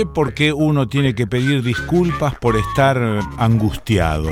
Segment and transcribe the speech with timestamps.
[0.00, 2.96] sé por qué uno tiene que pedir disculpas por estar
[3.36, 4.30] angustiado.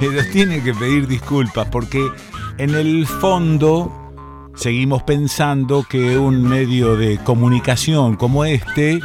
[0.00, 2.06] Pero tiene que pedir disculpas porque
[2.58, 3.90] en el fondo
[4.54, 9.00] seguimos pensando que un medio de comunicación como este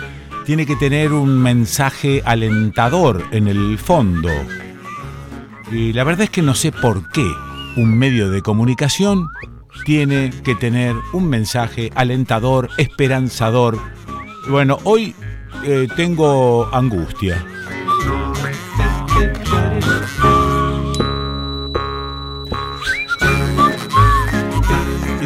[0.45, 4.29] tiene que tener un mensaje alentador en el fondo.
[5.71, 7.25] Y la verdad es que no sé por qué
[7.77, 9.25] un medio de comunicación
[9.85, 13.79] tiene que tener un mensaje alentador, esperanzador.
[14.49, 15.15] Bueno, hoy
[15.63, 17.45] eh, tengo angustia.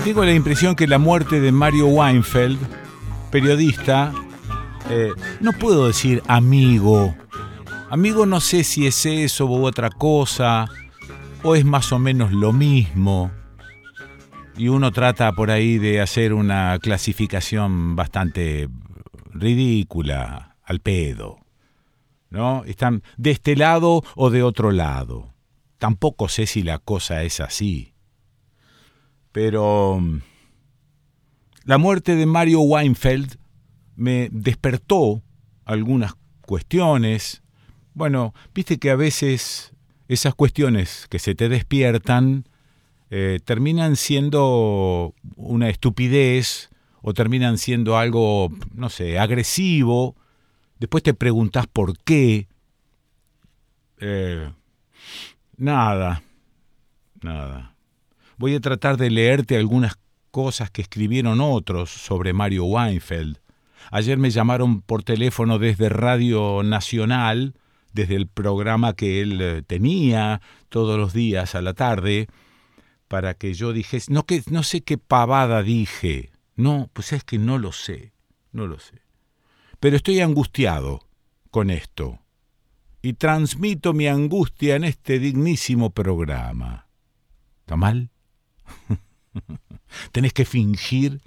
[0.03, 2.59] tengo la impresión que la muerte de Mario Weinfeld,
[3.31, 4.11] periodista,
[4.89, 7.15] eh, no puedo decir amigo.
[7.89, 10.67] Amigo no sé si es eso u otra cosa,
[11.41, 13.31] o es más o menos lo mismo.
[14.55, 18.69] Y uno trata por ahí de hacer una clasificación bastante
[19.31, 21.39] ridícula, al pedo.
[22.29, 22.63] ¿No?
[22.65, 25.33] Están de este lado o de otro lado.
[25.77, 27.93] Tampoco sé si la cosa es así.
[29.31, 30.21] Pero mm,
[31.65, 33.37] la muerte de Mario Weinfeld
[33.95, 35.23] me despertó
[35.65, 36.13] algunas
[36.45, 37.41] cuestiones.
[37.93, 39.73] Bueno, viste que a veces
[40.07, 42.47] esas cuestiones que se te despiertan
[43.15, 50.15] eh, terminan siendo una estupidez o terminan siendo algo, no sé, agresivo.
[50.79, 52.47] Después te preguntas por qué.
[53.99, 54.49] Eh,
[55.57, 56.23] nada,
[57.21, 57.73] nada
[58.37, 59.97] voy a tratar de leerte algunas
[60.31, 63.37] cosas que escribieron otros sobre Mario Weinfeld.
[63.91, 67.53] Ayer me llamaron por teléfono desde Radio Nacional,
[67.93, 72.27] desde el programa que él eh, tenía todos los días a la tarde,
[73.13, 77.37] para que yo dijese, no, que, no sé qué pavada dije, no, pues es que
[77.37, 78.11] no lo sé,
[78.51, 79.03] no lo sé.
[79.79, 81.07] Pero estoy angustiado
[81.51, 82.17] con esto
[83.03, 86.87] y transmito mi angustia en este dignísimo programa.
[87.59, 88.09] ¿Está mal?
[90.11, 91.21] tenés que fingir.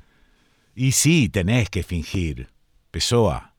[0.74, 2.48] Y sí, tenés que fingir.
[2.91, 3.54] Pessoa.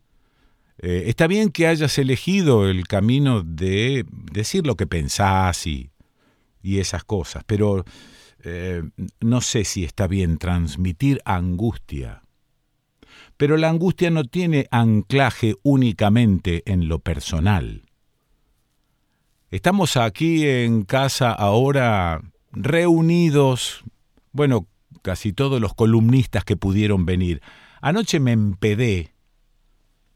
[0.79, 5.91] Eh, está bien que hayas elegido el camino de decir lo que pensás y,
[6.61, 7.85] y esas cosas, pero
[8.43, 8.83] eh,
[9.19, 12.21] no sé si está bien transmitir angustia.
[13.37, 17.83] Pero la angustia no tiene anclaje únicamente en lo personal.
[19.49, 22.21] Estamos aquí en casa ahora
[22.51, 23.83] reunidos,
[24.31, 24.67] bueno,
[25.01, 27.41] casi todos los columnistas que pudieron venir.
[27.81, 29.13] Anoche me empedé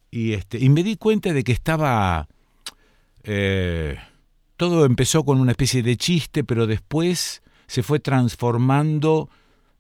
[0.10, 2.28] y, este, y me di cuenta de que estaba...
[3.24, 3.98] Eh,
[4.58, 9.30] todo empezó con una especie de chiste, pero después se fue transformando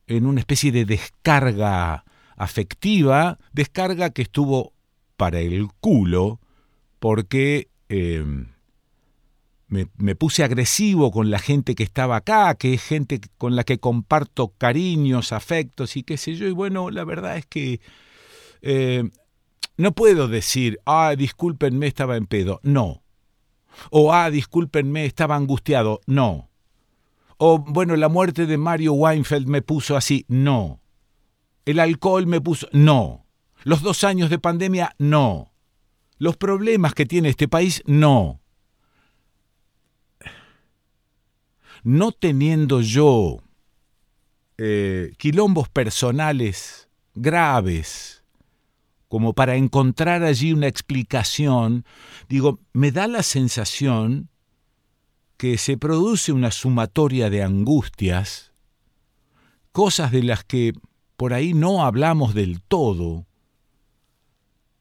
[0.07, 2.05] en una especie de descarga
[2.37, 4.71] afectiva, descarga que estuvo
[5.17, 6.39] para el culo,
[6.99, 8.23] porque eh,
[9.67, 13.77] me, puse agresivo con la gente que estaba acá, que es gente con la que
[13.77, 16.47] comparto cariños, afectos y qué sé yo.
[16.47, 17.81] Y bueno, la verdad es que
[18.61, 19.03] eh,
[19.75, 22.61] no puedo decir, ah, discúlpenme, estaba en pedo.
[22.63, 23.03] No.
[23.89, 25.99] O, ah, discúlpenme, estaba angustiado.
[26.05, 26.50] No.
[27.43, 30.25] O, bueno, la muerte de Mario Weinfeld me puso así.
[30.27, 30.79] No.
[31.65, 32.67] El alcohol me puso.
[32.71, 33.25] No.
[33.63, 34.95] Los dos años de pandemia.
[34.99, 35.51] No.
[36.17, 37.81] Los problemas que tiene este país.
[37.87, 38.41] No
[41.83, 43.41] no teniendo yo
[44.57, 48.23] eh, quilombos personales graves,
[49.07, 51.85] como para encontrar allí una explicación,
[52.29, 54.29] digo, me da la sensación
[55.41, 58.51] que se produce una sumatoria de angustias,
[59.71, 60.73] cosas de las que
[61.17, 63.25] por ahí no hablamos del todo.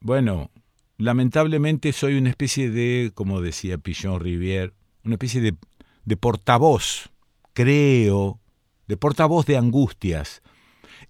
[0.01, 0.51] Bueno,
[0.99, 5.57] lamentablemente soy una especie de, como decía Pichon Rivière, una especie de
[6.05, 7.09] de portavoz,
[7.55, 8.39] creo,
[8.87, 10.43] de portavoz de angustias.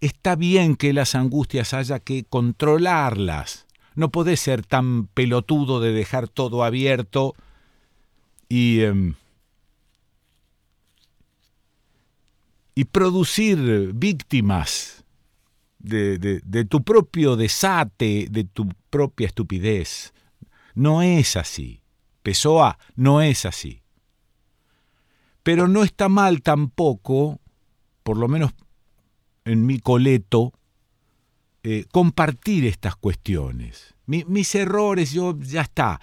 [0.00, 3.67] Está bien que las angustias haya que controlarlas.
[3.97, 7.35] No podés ser tan pelotudo de dejar todo abierto
[8.49, 9.14] y, em,
[12.75, 15.05] y producir víctimas
[15.78, 20.12] de, de tu propio desate, de tu propia estupidez.
[20.75, 21.82] No es así.
[22.22, 23.82] Pessoa, no es así.
[25.43, 27.40] Pero no está mal tampoco,
[28.02, 28.52] por lo menos
[29.44, 30.52] en mi coleto,
[31.62, 33.94] eh, compartir estas cuestiones.
[34.06, 36.00] mis errores, yo ya está.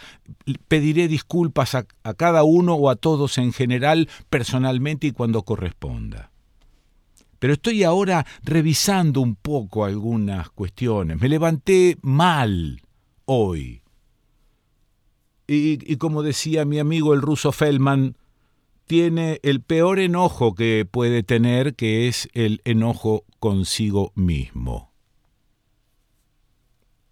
[0.68, 6.32] Pediré disculpas a, a cada uno o a todos en general, personalmente y cuando corresponda.
[7.40, 11.20] Pero estoy ahora revisando un poco algunas cuestiones.
[11.22, 12.82] Me levanté mal
[13.26, 13.82] hoy.
[15.50, 18.18] Y, como decía mi amigo el ruso Feldman,
[18.86, 24.92] tiene el peor enojo que puede tener, que es el enojo consigo mismo.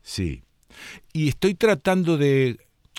[0.01, 0.44] Sí.
[1.13, 2.57] Y estoy tratando de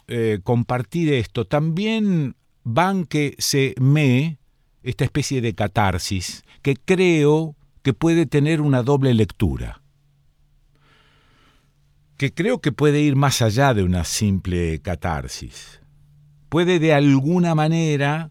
[0.09, 1.45] eh, compartir esto.
[1.45, 4.39] También van que se me,
[4.87, 9.83] esta especie de catarsis, que creo que puede tener una doble lectura.
[12.17, 15.81] Que creo que puede ir más allá de una simple catarsis.
[16.49, 18.31] Puede de alguna manera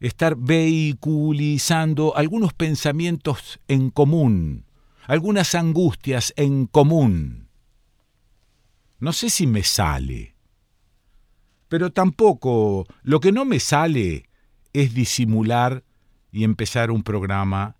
[0.00, 4.66] estar vehiculizando algunos pensamientos en común,
[5.06, 7.44] algunas angustias en común
[9.04, 10.34] no sé si me sale.
[11.68, 14.30] Pero tampoco, lo que no me sale
[14.74, 15.82] es disimular
[16.30, 17.76] y empezar un programa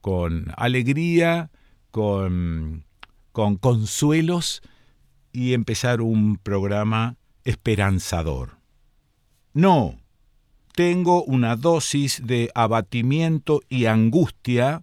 [0.00, 1.50] con alegría,
[1.90, 2.84] con,
[3.32, 4.62] con consuelos
[5.32, 8.56] y empezar un programa esperanzador.
[9.52, 9.98] No,
[10.74, 14.82] tengo una dosis de abatimiento y angustia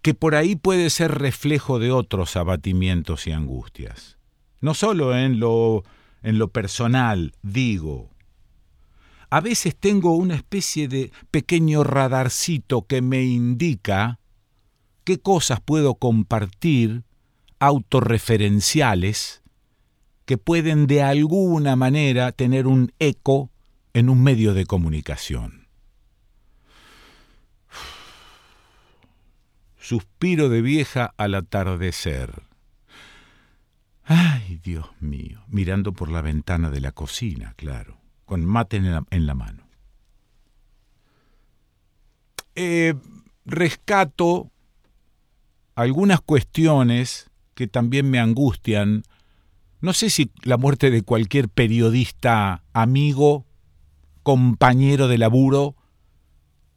[0.00, 4.18] que por ahí puede ser reflejo de otros abatimientos y angustias.
[4.60, 5.82] No solo en lo,
[6.22, 8.13] en lo personal, digo.
[9.30, 14.18] A veces tengo una especie de pequeño radarcito que me indica
[15.04, 17.04] qué cosas puedo compartir
[17.58, 19.42] autorreferenciales
[20.24, 23.50] que pueden de alguna manera tener un eco
[23.92, 25.68] en un medio de comunicación.
[29.78, 32.42] Suspiro de vieja al atardecer.
[34.04, 39.34] Ay, Dios mío, mirando por la ventana de la cocina, claro, con mate en la,
[39.34, 39.64] mano.
[42.54, 42.94] Eh,
[43.44, 44.50] rescato
[45.74, 49.02] algunas cuestiones que también me angustian.
[49.80, 53.46] No sé si la muerte de cualquier periodista amigo,
[54.22, 55.76] compañero de laburo,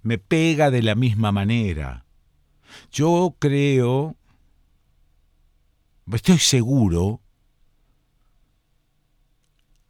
[0.01, 2.05] me pega de la misma manera.
[2.91, 4.15] Yo creo,
[6.11, 7.21] estoy seguro,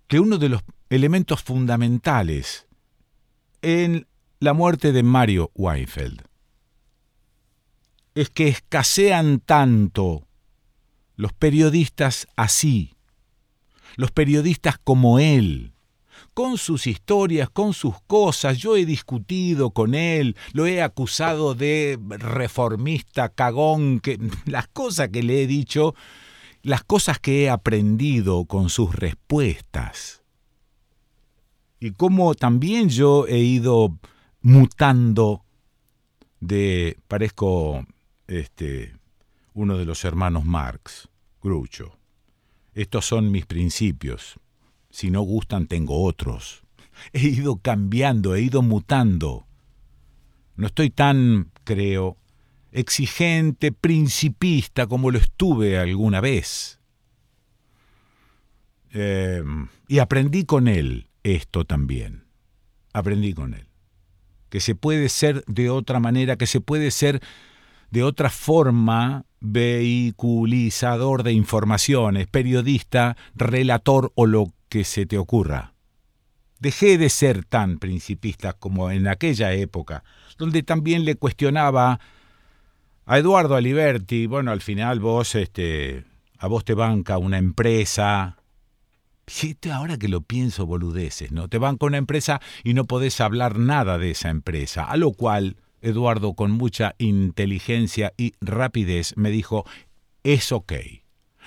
[0.07, 2.67] que uno de los elementos fundamentales
[3.61, 4.07] en
[4.39, 6.21] la muerte de Mario Weinfeld
[8.15, 10.27] es que escasean tanto
[11.15, 12.95] los periodistas así,
[13.95, 15.73] los periodistas como él,
[16.33, 18.57] con sus historias, con sus cosas.
[18.57, 25.23] Yo he discutido con él, lo he acusado de reformista, cagón, que las cosas que
[25.23, 25.93] le he dicho,
[26.63, 30.23] las cosas que he aprendido con sus respuestas.
[31.79, 33.97] Y cómo también yo he ido
[34.41, 35.43] mutando
[36.39, 37.85] de parezco
[38.27, 38.95] este
[39.53, 41.09] uno de los hermanos Marx,
[41.41, 41.97] Grucho.
[42.73, 44.39] Estos son mis principios
[44.97, 46.63] si no gustan, tengo otros.
[47.13, 49.45] He ido cambiando, he ido mutando.
[50.55, 52.17] No estoy tan, creo,
[52.71, 56.79] exigente, principista como lo estuve alguna vez.
[58.89, 62.25] Em, y aprendí con él esto también.
[62.93, 63.67] Aprendí con él.
[64.49, 67.21] Que se puede ser de otra manera, que se puede ser
[67.91, 75.73] de otra forma vehiculizador de informaciones, periodista, relator o lo que se te ocurra.
[76.59, 80.03] Dejé de ser tan principista como en aquella época,
[80.37, 81.99] donde también le cuestionaba
[83.05, 86.03] a Eduardo Aliberti, bueno, al final vos, este,
[86.39, 88.36] a vos te banca una empresa.
[89.71, 91.47] Ahora que lo pienso, boludeces, ¿no?
[91.47, 94.83] Te banca una empresa y no podés hablar nada de esa empresa.
[94.83, 99.65] A lo cual Eduardo, con mucha inteligencia y rapidez, me dijo,
[100.23, 100.73] es ok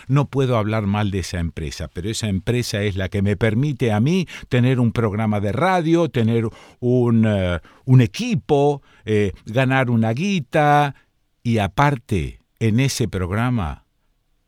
[0.09, 3.93] no puedo hablar mal de esa empresa, pero esa empresa es la que me permite
[3.93, 10.13] a mí tener un programa de radio, tener un, eh, un equipo, eh, ganar una
[10.13, 10.95] guita
[11.43, 13.85] y aparte en ese programa,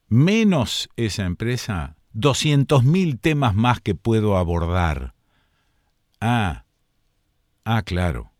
[0.08, 1.96] menos esa empresa,
[2.84, 5.14] mil temas más que puedo abordar.
[6.20, 6.64] Ah,
[7.64, 8.32] ah, claro.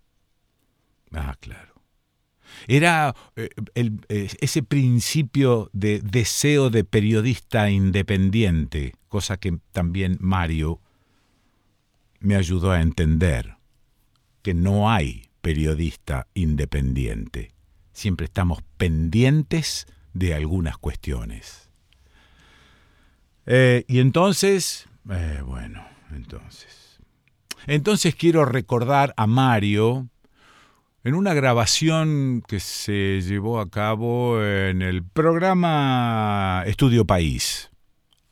[1.13, 1.73] Ah, claro.
[2.69, 10.81] Era eh, eh, ese principio de deseo de periodista independiente, cosa que también Mario
[12.21, 13.57] me ayudó a entender,
[14.43, 17.53] que no hay periodista independiente.
[17.93, 21.62] siempre estamos pendientes de algunas cuestiones.
[23.47, 27.01] Eh, y entonces, eh, bueno, entonces.
[27.67, 30.09] Entonces quiero recordar a Mario
[31.05, 37.71] en una grabación que se llevó a cabo en el programa Estudio País.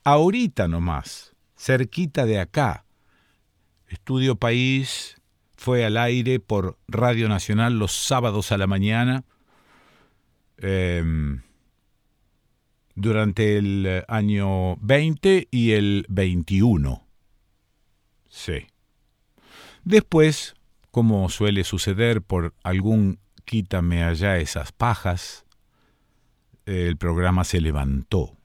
[0.05, 2.85] Ahorita nomás, cerquita de acá.
[3.89, 5.21] Estudio País
[5.57, 9.25] fue al aire por Radio Nacional los sábados a la mañana
[10.59, 11.43] em,
[12.95, 17.07] durante el año 20 y el 21.
[18.29, 18.67] Sí.
[19.85, 20.55] Después,
[20.91, 25.45] como suele suceder por algún quítame allá esas pajas,
[26.67, 28.37] el programa se levantó.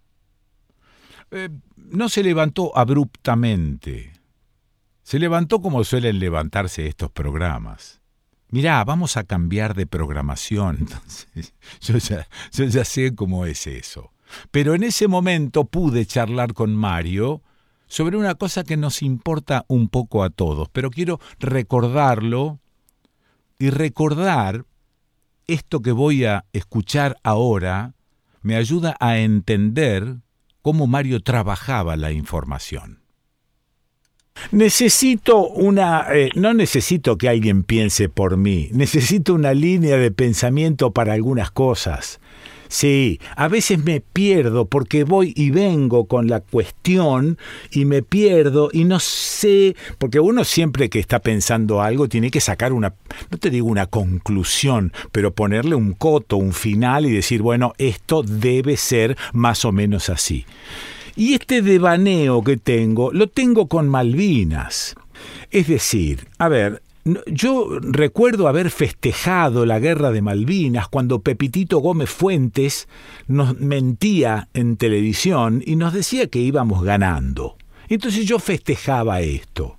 [1.32, 4.14] Eh, no se levantó abruptamente,
[5.04, 8.02] se levantó como suelen levantarse estos programas.
[8.50, 10.88] Mirá, vamos a cambiar de programación.
[11.82, 11.98] Yo
[12.66, 14.14] ya sé cómo es eso.
[14.51, 17.41] Pero en ese momento pude charlar con Mario
[17.88, 22.60] sobre una cosa que nos importa un poco a todos, pero quiero recordarlo
[23.60, 24.65] y recordar
[25.48, 27.94] esto que voy a escuchar ahora
[28.41, 30.17] me ayuda a entender
[30.62, 33.00] cómo Mario trabajaba la información.
[34.51, 36.08] Necesito una...
[36.13, 41.51] Eh, no necesito que alguien piense por mí, necesito una línea de pensamiento para algunas
[41.51, 42.20] cosas.
[42.75, 47.38] Sí, a veces me pierdo porque voy y vengo con la cuestión
[47.72, 52.41] y me pierdo y no sé, porque uno siempre que está pensando algo tiene que
[52.41, 52.94] sacar una,
[53.32, 58.24] no te digo una conclusión, pero ponerle un coto, un final y decir, bueno, esto
[58.24, 60.46] debe ser más o menos así.
[61.15, 64.96] Y este devaneo que tengo, lo tengo con Malvinas.
[65.50, 66.82] Es decir, a ver,
[67.28, 72.88] yo recuerdo haber festejado la guerra de Malvinas cuando Pepitito Gómez Fuentes
[73.28, 77.58] nos mentía en televisión y nos decía que íbamos ganando.
[77.90, 79.78] Entonces yo festejaba esto.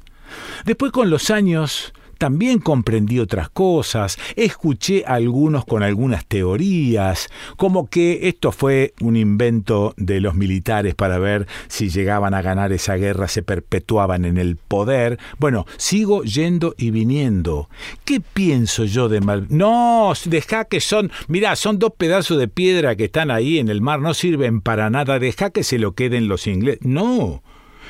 [0.64, 7.88] Después con los años también comprendí otras cosas, escuché a algunos con algunas teorías, como
[7.88, 12.96] que esto fue un invento de los militares para ver si llegaban a ganar esa
[12.96, 15.18] guerra, se perpetuaban en el poder.
[15.38, 17.68] Bueno, sigo yendo y viniendo.
[18.04, 19.46] ¿Qué pienso yo de mal?
[19.50, 23.80] No, deja que son, mira, son dos pedazos de piedra que están ahí en el
[23.80, 26.84] mar, no sirven para nada, deja que se lo queden los ingleses.
[26.84, 27.42] No,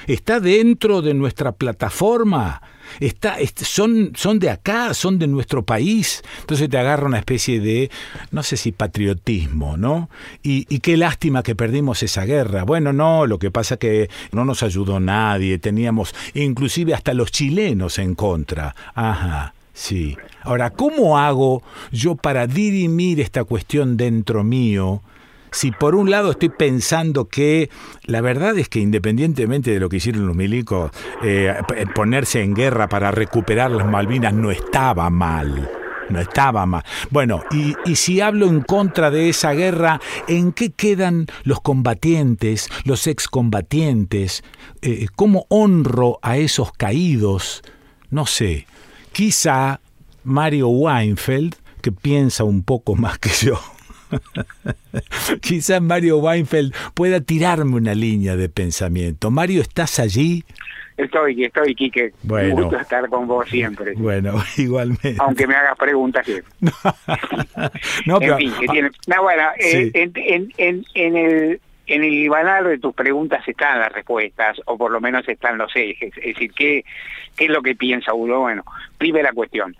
[0.06, 2.62] está dentro de nuestra plataforma
[3.00, 6.22] Está, son, son de acá, son de nuestro país.
[6.40, 7.90] Entonces te agarra una especie de,
[8.30, 10.08] no sé si patriotismo, ¿no?
[10.42, 12.62] Y, qué lástima que perdimos esa guerra.
[12.62, 17.32] Bueno, no, lo que pasa es que no nos ayudó nadie, teníamos inclusive hasta los
[17.32, 18.74] chilenos en contra.
[18.94, 19.54] Ajá.
[19.72, 20.16] Sí.
[20.42, 21.62] Ahora, ¿cómo hago
[21.92, 25.02] yo para dirimir esta cuestión dentro mío?
[25.50, 27.70] Si por un lado estoy pensando que
[28.04, 30.90] la verdad es que independientemente de lo que hicieron los milicos,
[31.22, 31.54] eh,
[31.94, 35.70] ponerse en guerra para recuperar las Malvinas no estaba mal.
[36.08, 36.84] No estaba mal.
[37.10, 43.08] Bueno, y, si hablo en contra de esa guerra, ¿en qué quedan los combatientes, los
[43.08, 44.44] excombatientes?
[44.82, 47.62] Eh, ¿Cómo honro a esos caídos?
[48.10, 48.66] No sé.
[49.10, 49.80] Quizá
[50.22, 53.60] Mario Weinfeld, que piensa un poco más que yo,
[55.40, 59.30] Quizás Mario Weinfeld pueda tirarme una línea de pensamiento.
[59.30, 60.44] Mario, ¿estás allí?
[60.96, 62.12] Estoy, estoy, Quique.
[62.22, 62.54] Bueno.
[62.54, 63.92] Un gusto estar con vos siempre.
[63.94, 65.16] Bueno, igualmente.
[65.18, 66.42] Aunque me hagas preguntas que...
[68.06, 68.32] no, pero...
[68.34, 68.90] En fin, que tiene...
[69.06, 70.12] No, bueno, eh, en,
[70.56, 71.60] en, en, el...
[71.88, 75.70] En el banal de tus preguntas están las respuestas, o por lo menos están los
[75.76, 76.12] ejes.
[76.16, 76.84] Es decir, ¿qué,
[77.36, 78.40] qué es lo que piensa uno?
[78.40, 78.64] Bueno,
[78.98, 79.76] primera cuestión.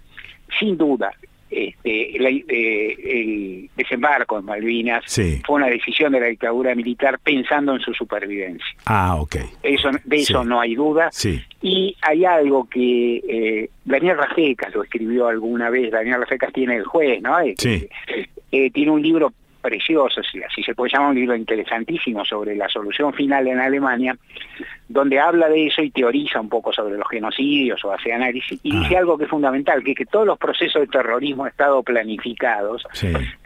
[0.57, 1.11] Sin duda,
[1.51, 5.05] este, el desembarco en Malvinas
[5.47, 8.67] fue una decisión de la dictadura militar pensando en su supervivencia.
[8.87, 9.37] Ah, ok.
[9.63, 11.11] Eso, de eso no hay duda.
[11.63, 16.85] Y hay algo que eh, Daniel Rafecas lo escribió alguna vez, Daniel Rafecas tiene el
[16.85, 17.39] juez, ¿no?
[17.41, 17.55] Eh,
[18.53, 19.33] eh, tiene un libro
[19.67, 24.17] precioso, si así se puede llamar un libro interesantísimo sobre la solución final en Alemania,
[24.89, 28.79] donde habla de eso y teoriza un poco sobre los genocidios o hace análisis, y
[28.79, 29.01] dice ah.
[29.01, 32.87] algo que es fundamental, que es que todos los procesos de terrorismo Estado planificados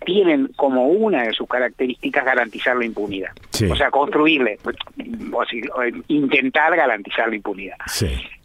[0.04, 3.30] tienen como una de sus características garantizar la impunidad.
[3.70, 4.58] O sea, construirle,
[5.32, 5.44] o
[6.08, 7.76] intentar garantizar la impunidad.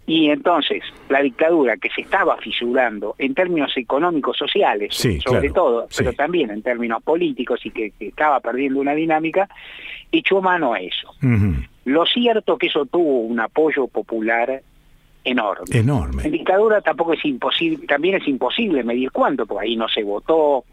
[0.08, 6.14] Y entonces, la dictadura que se estaba fisurando en términos económicos, sociales, sobre todo, pero
[6.14, 9.50] también en términos políticos y que, estaba perdiendo una dinámica,
[10.12, 11.12] echó mano a eso.
[11.86, 14.62] Lo cierto que eso tuvo un apoyo popular
[15.25, 15.65] enorme.
[15.72, 16.24] Enorme.
[16.24, 20.63] En dictadura tampoco es imposible, también es imposible medir cuánto, porque ahí no se votó.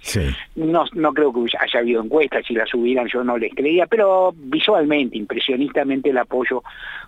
[0.54, 4.32] No, no creo que haya habido encuestas, si las hubieran yo no les creía, pero
[4.36, 6.62] visualmente, impresionistamente el apoyo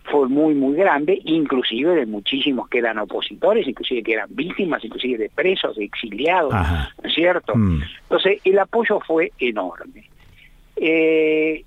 [0.05, 5.19] fue muy, muy grande, inclusive de muchísimos que eran opositores, inclusive que eran víctimas, inclusive
[5.19, 7.55] de presos, de exiliados, ¿no es cierto?
[7.55, 7.83] Mm.
[8.03, 10.09] Entonces el apoyo fue enorme.
[10.77, 11.65] Eh,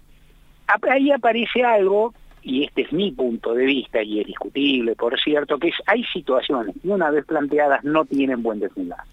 [0.90, 2.14] ahí aparece algo
[2.48, 6.04] y este es mi punto de vista, y es discutible, por cierto, que es, hay
[6.06, 9.10] situaciones que una vez planteadas no tienen buen desenlace.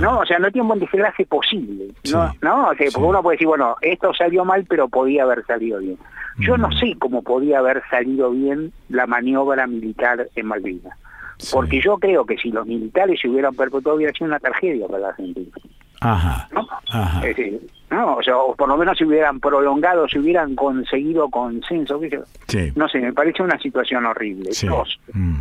[0.00, 1.88] No, o sea, no tienen buen desenlace posible.
[2.12, 2.32] ¿no?
[2.42, 2.68] ¿no?
[2.68, 5.98] O sea, porque uno puede decir, bueno, esto salió mal, pero podía haber salido bien.
[6.38, 6.78] Yo no mm.
[6.78, 10.96] sé cómo podía haber salido bien la maniobra militar en Malvinas.
[11.52, 14.98] Porque yo creo que si los militares se hubieran perpetuado hubiera sido una tragedia para
[15.00, 15.50] la Argentina.
[16.00, 16.48] Ajá.
[16.52, 16.66] ¿no?
[17.94, 18.16] ¿No?
[18.16, 22.00] O sea, o por lo menos si hubieran prolongado, si hubieran conseguido consenso,
[22.74, 24.50] no sé, me parece una situación horrible.
[24.62, 25.40] Dos, mm.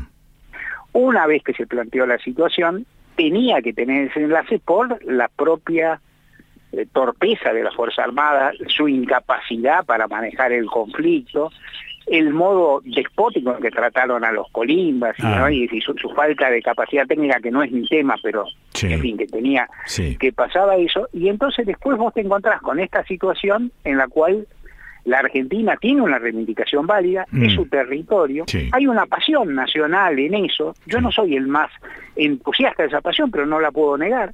[0.93, 5.99] una vez que se planteó la situación, tenía que tener ese enlace por la propia
[6.71, 11.51] eh, torpeza de la Fuerza Armada, su incapacidad para manejar el conflicto,
[12.07, 15.51] el modo despótico en que trataron a los colimbas ah.
[15.51, 18.45] y, su, falta de capacidad técnica que no es mi tema pero
[18.81, 19.67] en fin que tenía
[20.19, 21.07] que pasaba eso.
[21.13, 24.47] Y entonces después vos te encontrás con esta situación en la cual
[25.05, 27.55] la Argentina tiene una reivindicación válida, es mm.
[27.55, 31.69] su territorio, hay una pasión nacional en eso, yo no soy el más
[32.15, 34.33] entusiasta de esa pasión, pero no la puedo negar,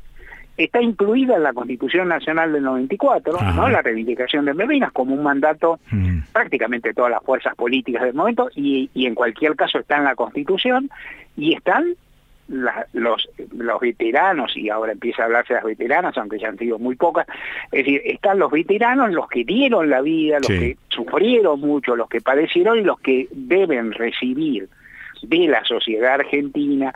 [0.63, 3.69] está incluida en la Constitución Nacional del 94, ¿no?
[3.69, 6.19] la reivindicación de Malvinas como un mandato mm.
[6.33, 10.15] prácticamente de todas las fuerzas políticas del momento y, en cualquier caso está en la
[10.15, 10.89] Constitución
[11.37, 11.95] y están
[12.93, 16.79] los, los veteranos, y ahora empieza a hablarse de las veteranas, aunque ya han sido
[16.79, 17.27] muy pocas,
[17.71, 22.09] es decir, están los veteranos, los que dieron la vida, los que sufrieron mucho, los
[22.09, 24.67] que padecieron y los que deben recibir
[25.21, 26.93] de la sociedad argentina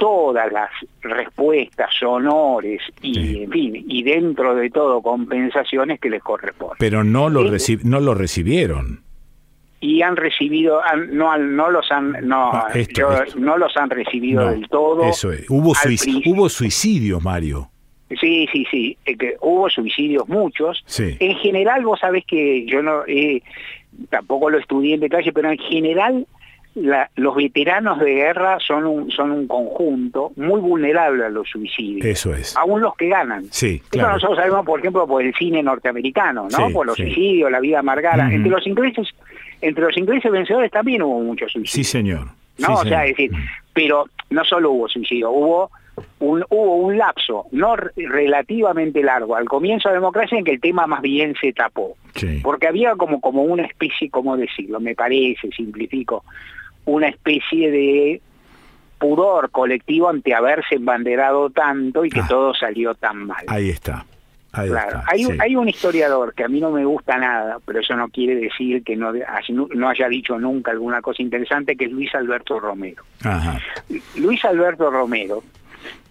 [0.00, 0.70] todas las
[1.02, 6.78] respuestas, honores y, en fin, y dentro de todo compensaciones que les corresponden.
[6.78, 7.42] Pero no lo,
[7.84, 9.02] no lo recibieron.
[9.78, 12.68] Y han recibido, no, no los han, no, ah,
[13.36, 15.04] no los han recibido del todo.
[15.04, 15.48] Eso es.
[15.48, 15.72] Hubo,
[16.26, 17.70] hubo suicidios, Mario.
[18.18, 20.82] Sí, sí, sí, que hubo suicidios muchos.
[20.98, 23.42] En general, vos sabés que yo no, eh,
[24.08, 26.26] tampoco lo estudié en detalle, pero en general
[26.74, 32.06] los veteranos de guerra son un, son un conjunto muy vulnerable a los suicidios.
[32.06, 32.56] Eso es.
[32.56, 33.46] Aún los que ganan.
[33.50, 36.70] Sí, Eso nosotros sabemos, por ejemplo, por el cine norteamericano, ¿no?
[36.70, 38.32] por los suicidios, la vida amargada.
[38.32, 39.08] Entre los ingleses,
[39.60, 41.72] entre los ingleses vencedores también hubo muchos suicidios.
[41.72, 42.28] Sí, señor.
[42.58, 42.74] ¿No?
[42.74, 43.30] o sea, es decir,
[43.72, 45.70] pero no solo hubo suicidio, hubo
[46.18, 50.60] un, hubo un lapso no relativamente largo al comienzo de la democracia en que el
[50.60, 51.96] tema más bien se tapó.
[52.42, 54.78] Porque había como, como una especie, ¿cómo decirlo?
[54.80, 56.24] Me parece, simplifico,
[56.84, 58.20] una especie de
[59.00, 62.26] pudor colectivo ante haberse embanderado tanto y que ah.
[62.28, 63.44] todo salió tan mal.
[63.48, 64.04] Ahí está.
[64.52, 68.34] hay, hay un historiador que a mí no me gusta nada, pero eso no quiere
[68.34, 69.12] decir que no,
[69.74, 73.02] no haya dicho nunca alguna cosa interesante, que es Luis Alberto Romero.
[74.16, 75.42] Luis Alberto Romero,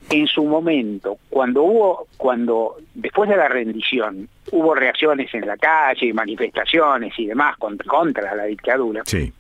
[0.10, 6.12] en su momento, cuando hubo, cuando después de la rendición, hubo reacciones en la calle,
[6.12, 9.32] manifestaciones y demás contra, contra la dictadura, sí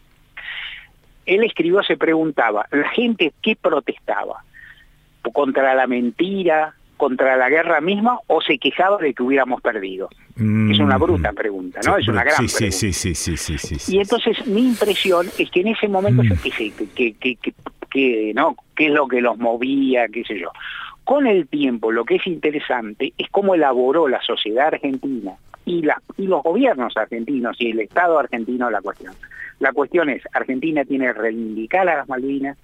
[1.30, 4.44] él escribió, se preguntaba, ¿la gente qué protestaba?
[5.32, 10.10] ¿Contra la mentira, contra la guerra misma o se quejaba de que hubiéramos perdido?
[10.36, 11.02] es una mm.
[11.02, 11.98] bruta pregunta, ¿no?
[11.98, 12.78] es una gran sí, pregunta.
[12.78, 16.34] Sí, sí, sí, sí, sí, Y entonces mi impresión es que en ese momento, yo
[16.34, 16.39] mm.
[16.39, 17.38] qué sé, que, que,
[17.89, 18.56] que, ¿no?
[18.76, 20.52] ¿Qué es lo que los movía, qué sé yo?
[21.04, 25.34] Con el tiempo, lo que es interesante es cómo elaboró la sociedad argentina
[25.69, 29.13] y, la, y los gobiernos argentinos y el Estado argentino la cuestión.
[29.60, 32.58] La cuestión es, Argentina tiene que reivindicar a las Malvinas,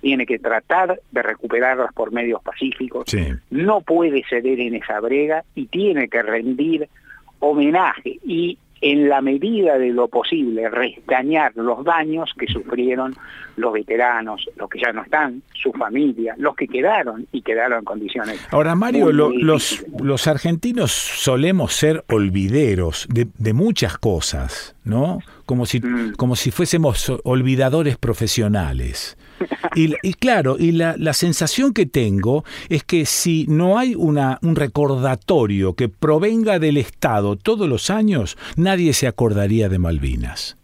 [0.00, 3.04] tiene que tratar de recuperarlas por medios pacíficos,
[3.50, 6.88] no puede ceder en esa brega y tiene que rendir
[7.38, 13.14] homenaje y en la medida de lo posible, restañar los daños que sufrieron
[13.56, 17.84] los veteranos, los que ya no están, su familia, los que quedaron y quedaron en
[17.84, 18.40] condiciones.
[18.50, 25.20] Ahora, Mario, los, los argentinos solemos ser olvideros de, de muchas cosas, ¿no?
[25.44, 26.14] Como si, mm.
[26.16, 29.18] como si fuésemos olvidadores profesionales.
[29.74, 34.56] Y, claro, y la, la, sensación que tengo es que si no hay una, un
[34.56, 40.56] recordatorio que provenga del Estado todos los años, nadie se acordaría de Malvinas.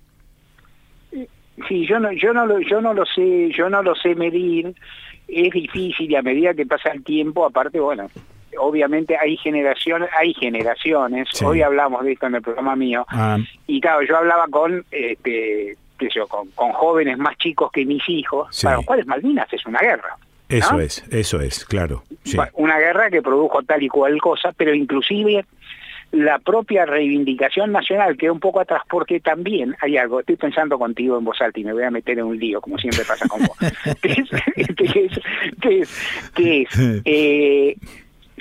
[1.68, 4.74] Sí, yo no, yo no lo, yo no lo sé, yo no lo sé medir.
[5.26, 8.08] Es difícil y a medida que pasa el tiempo, aparte, bueno,
[8.58, 11.28] obviamente hay generaciones, hay generaciones.
[11.42, 13.04] Hoy hablamos de esto en el programa mío.
[13.08, 13.38] Ah.
[13.66, 15.76] Y claro, yo hablaba con este,
[16.28, 20.16] con, jóvenes más chicos que mis hijos, para los cuales Malvinas es una guerra.
[20.48, 22.04] Eso es, eso es, claro.
[22.54, 25.44] Una guerra que produjo tal y cual cosa, pero inclusive
[26.12, 31.18] la propia reivindicación nacional queda un poco atrás porque también hay algo, estoy pensando contigo
[31.18, 33.40] en voz alta y me voy a meter en un lío como siempre pasa con
[33.44, 33.56] vos,
[34.02, 34.30] que es,
[34.76, 37.76] que es, que es, eh,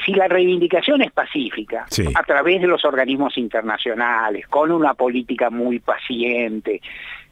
[0.06, 5.80] si la reivindicación es pacífica, a través de los organismos internacionales, con una política muy
[5.80, 6.82] paciente,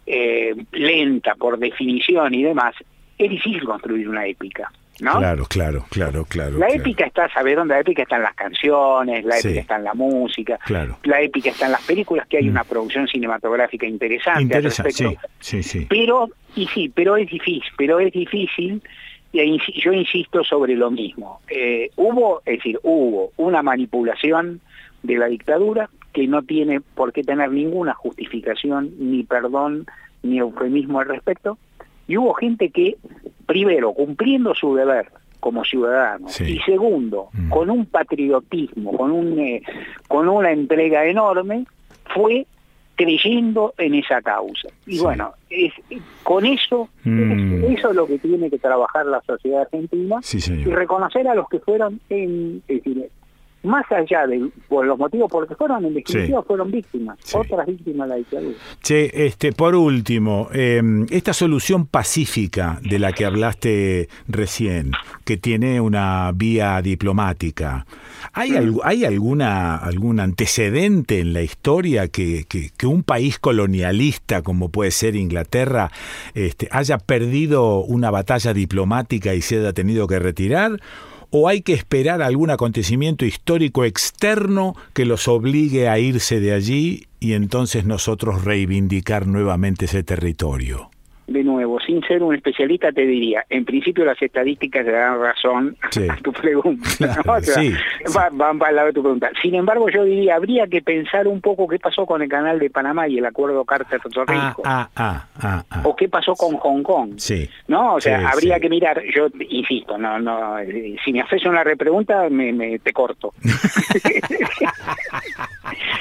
[0.06, 2.76] eh, lenta por definición y demás,
[3.18, 4.72] es difícil construir una épica.
[5.00, 5.18] ¿no?
[5.18, 6.58] Claro, claro, claro, claro.
[6.60, 7.74] La épica está, ¿sabes dónde?
[7.74, 10.98] La épica está en las canciones, la épica está en la música, claro.
[11.04, 12.52] la épica está en las películas, que hay mm.
[12.52, 15.88] una producción cinematográfica interesante, interesante sí, sí, sí.
[15.90, 18.82] Pero, y sí, pero es difícil, pero es difícil,
[19.32, 21.42] y yo insisto sobre lo mismo.
[21.48, 24.62] Eh, hubo, es decir, hubo una manipulación
[25.02, 29.86] de la dictadura que no tiene por qué tener ninguna justificación, ni perdón,
[30.22, 31.58] ni eufemismo al respecto,
[32.08, 32.98] y hubo gente que,
[33.46, 37.50] primero, cumpliendo su deber como ciudadano, y segundo, mm.
[37.50, 39.62] con un patriotismo, con, un, eh,
[40.08, 41.66] con una entrega enorme,
[42.14, 42.46] fue
[42.96, 44.70] creyendo en esa causa.
[44.86, 45.74] Y bueno, es,
[46.22, 47.66] con eso, mm.
[47.74, 51.60] eso es lo que tiene que trabajar la sociedad argentina y reconocer a los que
[51.60, 52.62] fueron, en,
[53.64, 57.66] más allá de por los motivos por los que fueron, en definitiva fueron víctimas, otras
[57.66, 58.58] víctimas de la dictadura.
[58.82, 64.92] Che, este, por último, em, esta solución pacífica de la que hablaste recién,
[65.24, 67.86] que tiene una vía diplomática,
[68.34, 68.80] ¿hay, mm.
[68.84, 75.16] ¿hay alguna, algún antecedente en la historia que, que, un país colonialista como puede ser
[75.16, 75.90] Inglaterra
[76.34, 80.82] este, haya perdido una batalla diplomática y se haya tenido que retirar?
[81.36, 87.08] O hay que esperar algún acontecimiento histórico externo que los obligue a irse de allí
[87.20, 90.92] y entonces nosotros reivindicar nuevamente ese territorio?
[91.28, 95.78] de nuevo, sin ser un especialista, te diría, en principio las estadísticas le dan razón
[95.82, 96.90] a tu pregunta.
[98.32, 99.30] van, para el lado de tu pregunta.
[99.42, 102.70] Sin embargo, yo diría, habría que pensar un poco qué pasó con el canal de
[102.70, 104.62] Panamá y el acuerdo Carter-Puerto ah, Rico.
[104.66, 107.20] Ah, ah, o qué pasó con Hong Kong.
[107.68, 107.96] ¿No?
[107.96, 110.56] O sea, habría que mirar, yo insisto, no, no,
[111.04, 113.34] si me haces una repregunta, me, me te corto.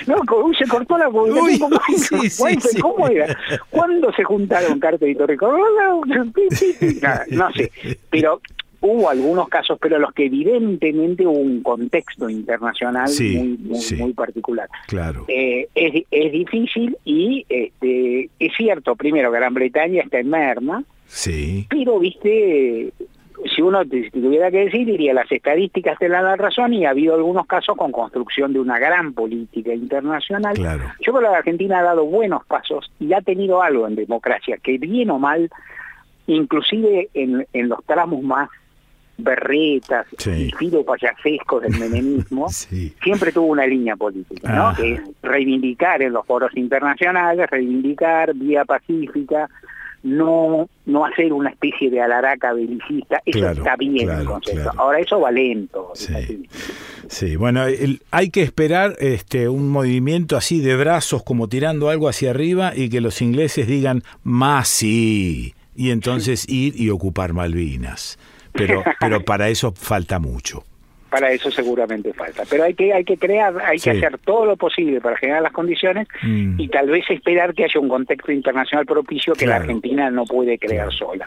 [0.07, 0.17] no,
[0.59, 1.71] se cortó la comunicación.
[2.81, 3.37] ¿Cómo era?
[3.71, 5.15] ¿Cuándo se juntaron Carter y
[7.31, 7.71] no sé,
[8.11, 8.41] pero
[8.83, 13.59] hubo algunos casos, pero los que evidentemente hubo un contexto internacional muy,
[13.97, 14.69] muy, particular.
[14.89, 15.25] Claro.
[15.29, 21.67] Eh, es, es, difícil y este, es cierto, primero, Gran Bretaña está en merma, sí.
[21.71, 22.93] pero, viste,
[23.47, 27.15] si uno tuviera que decir, diría las estadísticas te dan la razón y ha habido
[27.15, 30.55] algunos casos con construcción de una gran política internacional.
[30.55, 30.85] Claro.
[31.01, 34.59] Yo creo que la Argentina ha dado buenos pasos y ha tenido algo en democracia,
[34.63, 35.51] que bien o mal,
[36.27, 38.49] inclusive en, en los tramos más
[39.19, 42.49] berretas y filo payasescos del menemismo,
[43.03, 44.75] siempre tuvo una línea política, ¿no?
[44.75, 49.49] que es reivindicar en los foros internacionales, reivindicar vía pacífica,
[50.03, 54.71] no no hacer una especie de alaraca belicista, eso está bien el concepto.
[54.77, 55.93] Ahora eso va lento.
[57.09, 57.65] Sí, bueno,
[58.11, 62.89] hay que esperar este un movimiento así de brazos como tirando algo hacia arriba y
[62.89, 68.19] que los ingleses digan más sí y entonces ir y ocupar Malvinas.
[68.53, 70.65] Pero pero para eso falta mucho
[71.13, 72.45] para eso seguramente falta.
[72.49, 75.53] Pero hay que hay que crear, hay que hacer todo lo posible para generar las
[75.53, 76.59] condiciones mm.
[76.59, 80.59] y tal vez esperar que haya un contexto internacional propicio que la Argentina no puede
[80.59, 81.27] crear sola.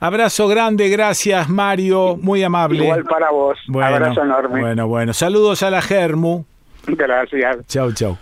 [0.00, 2.82] Abrazo grande, gracias Mario, muy amable.
[2.82, 4.60] Igual para vos, abrazo enorme.
[4.60, 6.44] Bueno, bueno, saludos a la Germu.
[6.84, 7.64] Gracias.
[7.68, 8.18] Chau, chau.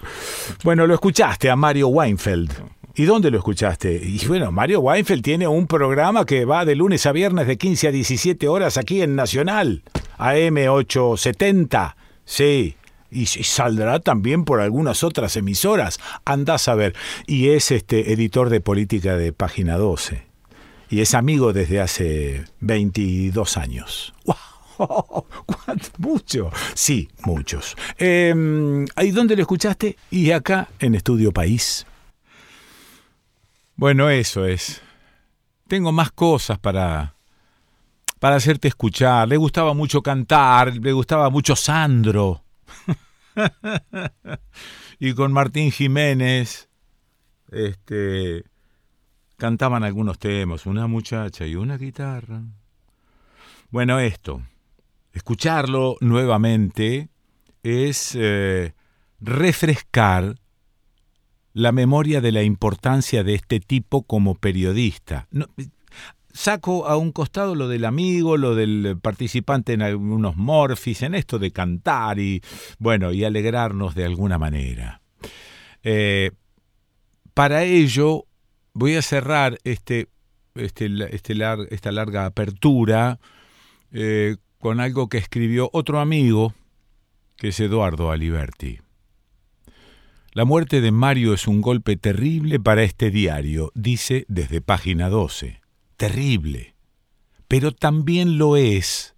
[0.63, 2.80] Bueno, lo escuchaste a Mario Weinfeld.
[2.95, 4.01] ¿Y dónde lo escuchaste?
[4.05, 7.89] Y bueno, Mario Weinfeld tiene un programa que va de lunes a viernes de 15
[7.89, 9.83] a 17 horas aquí en Nacional.
[10.19, 11.95] AM870.
[12.25, 12.77] Sí.
[13.13, 15.99] Y, saldrá también por algunas otras emisoras.
[16.25, 16.95] Andás a ver.
[17.27, 20.27] Y es este editor de política de Página 12.
[20.91, 24.15] Y es amigo desde hace 22 años.
[24.79, 25.27] ¡Wow!
[25.99, 26.51] ¿Mucho?
[26.75, 27.77] Sí, muchos.
[27.99, 29.97] Eh, ¿Y dónde lo escuchaste?
[30.11, 31.87] Y acá en Estudio País.
[33.81, 34.83] Bueno, eso es.
[35.67, 37.15] Tengo más cosas para,
[38.19, 39.27] para hacerte escuchar.
[39.27, 42.45] Le gustaba mucho cantar, le gustaba mucho Sandro.
[44.99, 46.69] y con Martín Jiménez
[47.51, 48.45] este
[49.39, 52.43] cantaban algunos temas, una muchacha y una guitarra.
[53.71, 54.43] Bueno, esto,
[55.15, 57.09] escucharlo nuevamente
[57.63, 58.75] es eh,
[59.21, 60.35] refrescar
[61.53, 65.29] la memoria de la importancia de este tipo como periodista.
[66.33, 71.39] saco a un costado lo del amigo, lo del participante en algunos morfis, en esto
[71.39, 72.41] de cantar y,
[72.79, 75.01] bueno, y alegrarnos de alguna manera.
[75.83, 76.31] Eh,
[77.35, 78.27] para ello,
[78.75, 80.09] voy a cerrar este,
[80.55, 81.35] este, este
[81.71, 83.19] esta larga apertura
[83.93, 86.55] eh, con algo que escribió otro amigo,
[87.37, 88.79] que es Eduardo Aliberti.
[90.33, 95.61] La muerte de Mario es un golpe terrible para este diario, dice desde página 12.
[95.97, 96.77] Terrible.
[97.49, 99.17] Pero también lo es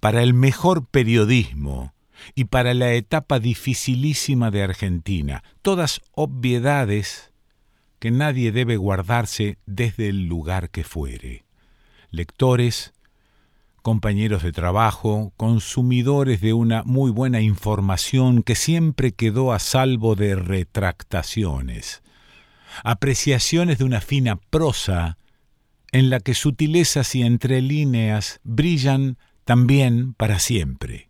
[0.00, 1.94] para el mejor periodismo
[2.34, 5.42] y para la etapa dificilísima de Argentina.
[5.62, 7.32] Todas obviedades
[7.98, 11.46] que nadie debe guardarse desde el lugar que fuere.
[12.10, 12.92] Lectores,
[13.88, 20.36] compañeros de trabajo, consumidores de una muy buena información que siempre quedó a salvo de
[20.36, 22.02] retractaciones,
[22.84, 25.16] apreciaciones de una fina prosa
[25.90, 31.08] en la que sutilezas y entrelíneas brillan también para siempre.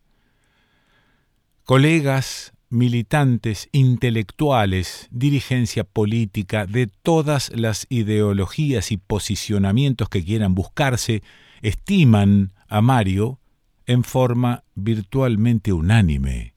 [1.65, 11.25] Colegas, militantes, intelectuales, dirigencia política de todas las ideologías y posicionamientos que quieran buscarse,
[11.61, 13.41] estiman a Mario
[13.87, 16.55] en forma virtualmente unánime.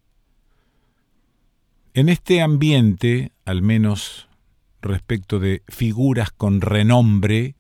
[1.94, 4.30] En este ambiente, al menos
[4.82, 7.56] respecto de figuras con renombre,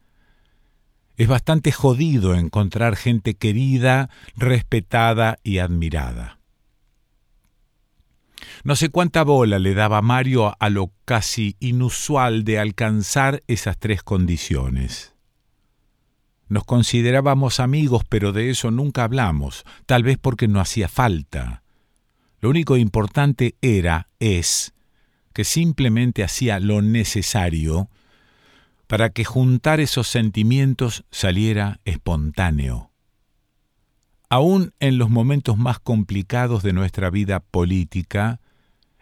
[1.17, 6.39] es bastante jodido encontrar gente querida, respetada y admirada.
[8.63, 14.03] No sé cuánta bola le daba Mario a lo casi inusual de alcanzar esas tres
[14.03, 15.10] condiciones.
[16.51, 21.63] Nos considerábamos amigos, pero de eso nunca hablamos, tal vez porque no hacía falta.
[22.41, 24.73] Lo único importante era, es,
[25.31, 27.89] que simplemente hacía lo necesario
[28.87, 32.91] para que juntar esos sentimientos saliera espontáneo.
[34.27, 38.41] Aún en los momentos más complicados de nuestra vida política,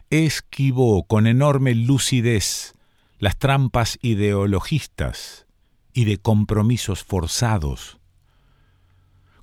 [0.08, 2.74] esquivó con enorme lucidez
[3.18, 5.48] las trampas ideologistas
[5.92, 7.98] y de compromisos forzados.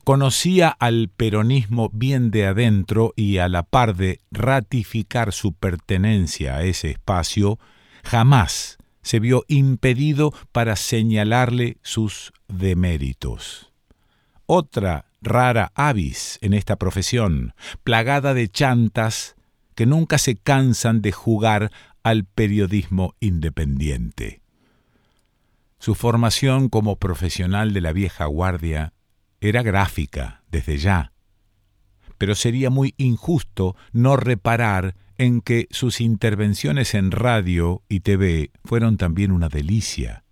[0.04, 6.64] Conocía al peronismo bien de adentro y a la par de ratificar su pertenencia a
[6.64, 7.60] ese espacio,
[8.04, 13.74] jamás se vio impedido para señalarle sus deméritos.
[14.46, 19.36] Otra rara avis en esta profesión, plagada de chantas
[19.76, 21.72] que nunca se cansan de jugar
[22.04, 24.42] al periodismo independiente.
[25.80, 28.94] Su formación como profesional de la vieja guardia
[29.40, 31.14] era gráfica desde ya,
[32.18, 38.98] pero sería muy injusto no reparar en que sus intervenciones en radio y TV fueron
[38.98, 40.24] también una delicia.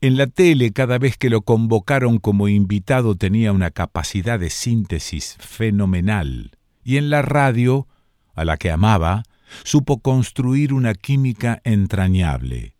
[0.00, 5.36] En la tele, cada vez que lo convocaron como invitado, tenía una capacidad de síntesis
[5.40, 6.52] fenomenal,
[6.84, 7.88] y en la radio,
[8.34, 9.24] a la que amaba,
[9.64, 12.77] supo construir una química entrañable.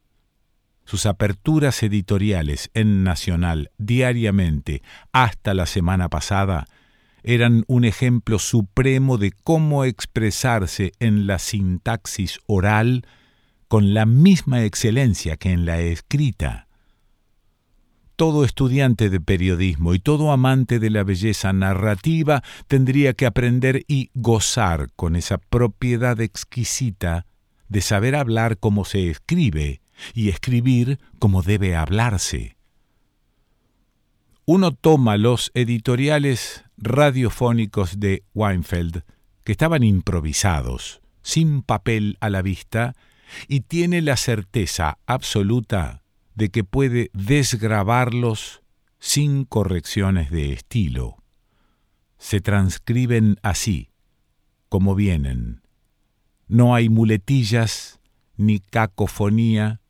[0.88, 4.80] Sus aperturas editoriales en Nacional diariamente
[5.12, 6.66] hasta la semana pasada
[7.22, 13.06] eran un ejemplo supremo de cómo expresarse en la sintaxis oral
[13.68, 16.68] con la misma excelencia que en la escrita.
[18.16, 24.08] Todo estudiante de periodismo y todo amante de la belleza narrativa tendría que aprender y
[24.14, 27.26] gozar con esa propiedad exquisita
[27.68, 29.82] de saber hablar como se escribe
[30.14, 32.56] y escribir como debe hablarse.
[34.44, 39.02] Uno toma los editoriales radiofónicos de Weinfeld,
[39.44, 42.94] que estaban improvisados, sin papel a la vista,
[43.46, 46.02] y tiene la certeza absoluta
[46.34, 48.62] de que puede desgrabarlos
[48.98, 51.16] sin correcciones de estilo.
[52.16, 53.90] Se transcriben así,
[54.68, 55.62] como vienen.
[56.46, 58.00] No hay muletillas,
[58.36, 59.80] ni cacofonía,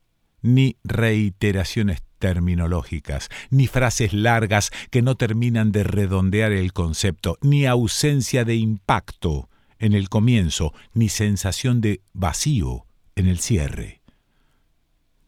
[0.42, 8.44] ni reiteraciones terminológicas, ni frases largas que no terminan de redondear el concepto, ni ausencia
[8.44, 9.48] de impacto
[9.78, 14.02] en el comienzo, ni sensación de vacío en el cierre.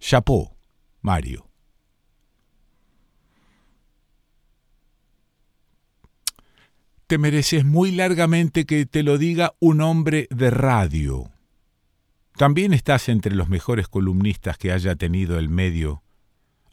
[0.01, 0.57] Chapeau,
[1.01, 1.47] Mario.
[7.07, 11.31] Te mereces muy largamente que te lo diga un hombre de radio
[12.41, 16.03] también estás entre los mejores columnistas que haya tenido el medio,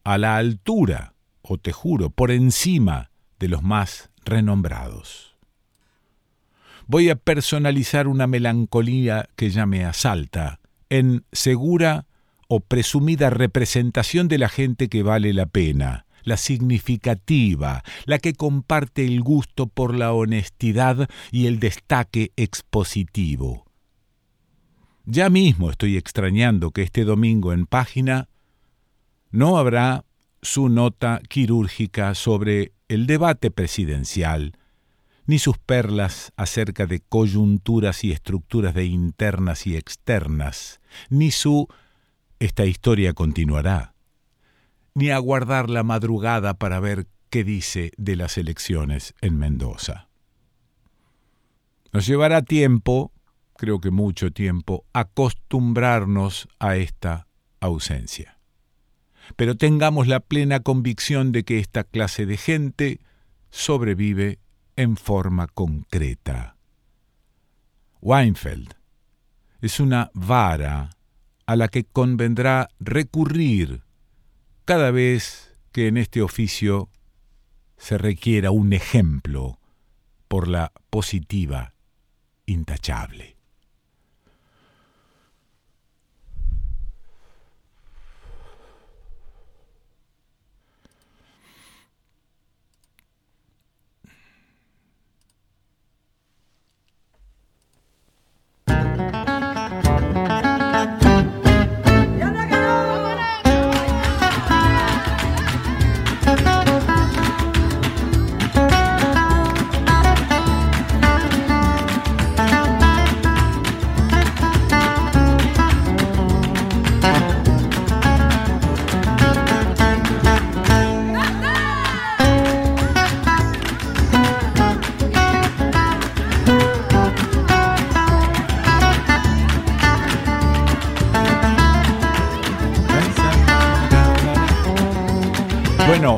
[0.05, 5.35] a la altura, o te juro, por encima de los más renombrados.
[6.85, 12.05] Voy a personalizar una melancolía que ya me asalta en segura
[12.47, 19.03] o presumida representación de la gente que vale la pena, la significativa, la que comparte
[19.03, 23.66] el gusto por la honestidad y el destaque expositivo.
[25.09, 28.27] Ya mismo estoy extrañando que este domingo en página
[29.31, 30.03] no habrá
[30.41, 34.57] su nota quirúrgica sobre el debate presidencial,
[35.25, 41.69] ni sus perlas acerca de coyunturas y estructuras de internas y externas, ni su
[42.39, 43.93] esta historia continuará,
[44.93, 50.09] ni aguardar la madrugada para ver qué dice de las elecciones en Mendoza.
[51.93, 53.13] Nos llevará tiempo,
[53.57, 57.27] creo que mucho tiempo, acostumbrarnos a esta
[57.59, 58.37] ausencia.
[59.35, 62.99] Pero tengamos la plena convicción de que esta clase de gente
[63.49, 64.39] sobrevive
[64.75, 66.55] en forma concreta.
[68.01, 68.73] Weinfeld
[69.61, 70.91] es una vara
[71.45, 73.83] a la que convendrá recurrir
[74.65, 76.89] cada vez que en este oficio
[77.77, 79.59] se requiera un ejemplo
[80.27, 81.73] por la positiva
[82.45, 83.36] intachable.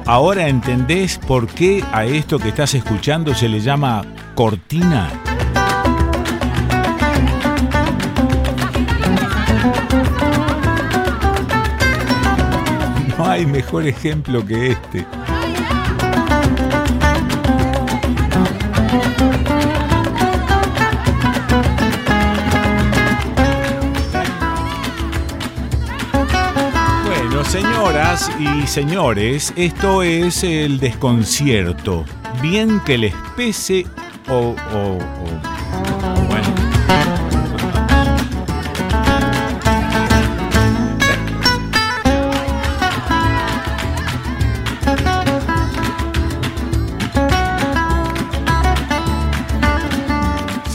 [0.06, 4.04] Ahora entendés por qué a esto que estás escuchando se le llama
[4.36, 5.10] cortina.
[13.18, 15.06] No hay mejor ejemplo que este.
[27.50, 32.06] Señoras y señores, esto es el desconcierto.
[32.44, 33.88] Bien que les pese
[34.30, 35.49] o, bueno.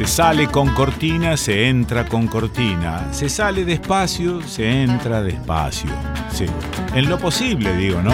[0.04, 3.10] Se sale con cortina, se entra con cortina.
[3.10, 5.90] Se sale despacio, se entra despacio.
[6.30, 6.44] Sí.
[6.94, 8.12] En lo posible, digo, ¿no?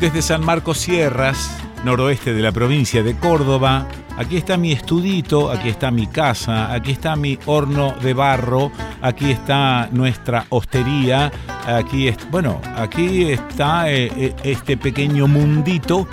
[0.00, 3.86] Desde San Marcos Sierras, noroeste de la provincia de Córdoba,
[4.16, 9.30] aquí está mi estudito, aquí está mi casa, aquí está mi horno de barro, aquí
[9.30, 11.30] está nuestra hostería,
[11.66, 16.06] aquí es, bueno, aquí está eh, eh, este pequeño mundito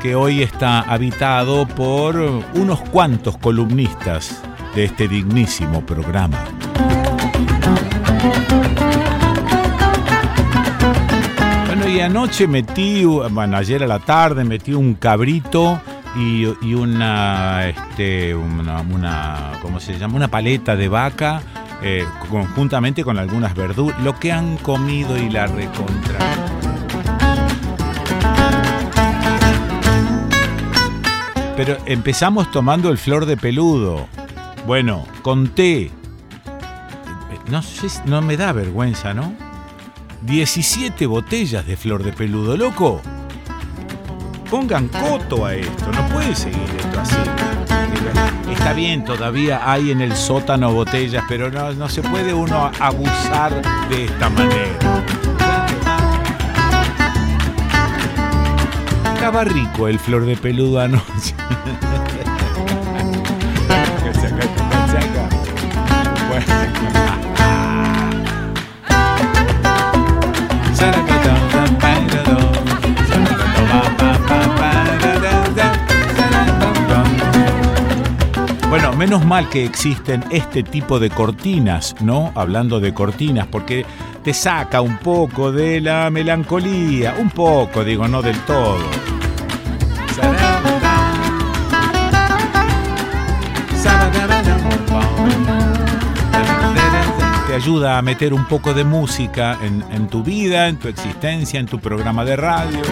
[0.00, 2.16] que hoy está habitado por
[2.54, 4.42] unos cuantos columnistas
[4.74, 6.38] de este dignísimo programa.
[11.66, 15.80] Bueno, y anoche metí, bueno, ayer a la tarde metí un cabrito
[16.16, 20.16] y, una, este, una, ¿cómo se llama?
[20.16, 21.42] Una paleta de vaca
[21.82, 26.18] eh, conjuntamente con algunas verduras, lo que han comido y la recontra.
[31.56, 34.06] Pero empezamos tomando el flor de peludo.
[34.66, 35.90] Bueno, conté.
[37.48, 39.34] No sé, no me da vergüenza, ¿no?
[40.22, 43.00] 17 botellas de flor de peludo, loco.
[44.50, 47.61] Pongan coto a esto, no puede seguir esto así.
[48.50, 53.62] Está bien, todavía hay en el sótano botellas, pero no, no se puede uno abusar
[53.88, 55.04] de esta manera.
[59.14, 61.34] Estaba rico el flor de peludo anoche.
[79.02, 82.30] Menos mal que existen este tipo de cortinas, ¿no?
[82.36, 83.84] Hablando de cortinas, porque
[84.22, 88.78] te saca un poco de la melancolía, un poco, digo, no del todo.
[97.48, 101.66] Te ayuda a meter un poco de música en, tu vida, en tu existencia, en
[101.66, 102.82] tu programa de radio.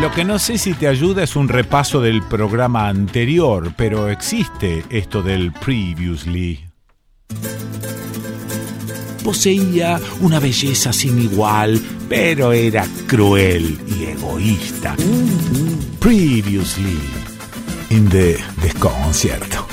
[0.00, 4.84] Lo que no sé si te ayuda es un repaso del programa anterior, pero existe
[4.90, 6.60] esto del previously.
[9.24, 14.94] Poseía una belleza sin igual, pero era cruel y egoísta.
[15.98, 17.00] Previously,
[17.90, 19.66] in the desconcierto.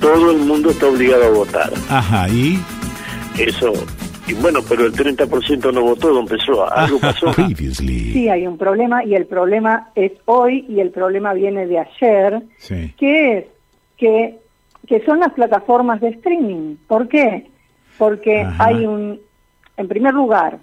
[0.00, 1.72] Todo el mundo está obligado a votar.
[1.90, 2.58] Ajá, ¿y?
[3.36, 3.74] Eso
[4.26, 6.68] y bueno, pero el 30% no votó, don Pessoa.
[6.74, 7.32] Algo pasó.
[7.32, 12.42] Sí, hay un problema y el problema es hoy y el problema viene de ayer,
[12.96, 13.44] que es
[13.96, 14.38] que,
[14.86, 16.76] que son las plataformas de streaming.
[16.86, 17.46] ¿Por qué?
[17.98, 19.18] Porque hay un,
[19.76, 20.58] en primer lugar,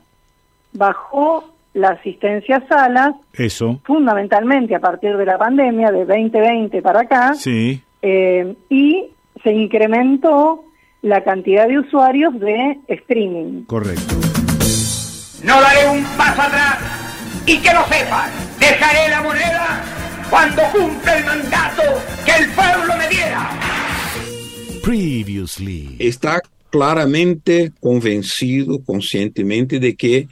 [0.74, 3.80] bajó la asistencia a salas, Eso.
[3.84, 7.82] fundamentalmente a partir de la pandemia de 2020 para acá, sí.
[8.02, 9.06] Eh, y
[9.44, 10.66] se incrementó
[11.04, 13.66] la cantidad de usuarios de streaming.
[13.66, 14.16] Correcto.
[15.44, 16.80] No daré un paso atrás
[17.46, 19.84] y que lo sepan, dejaré la moneda
[20.30, 21.84] cuando cumpla el mandato
[22.26, 23.50] que el pueblo me diera.
[24.82, 25.98] Previously.
[26.00, 30.30] Está claramente convencido conscientemente de que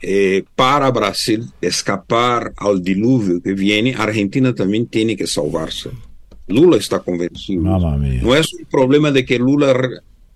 [0.00, 5.90] eh, para Brasil escapar al diluvio que viene, Argentina también tiene que salvarse.
[6.46, 7.62] Lula está convencido.
[7.62, 9.74] No es un problema de que Lula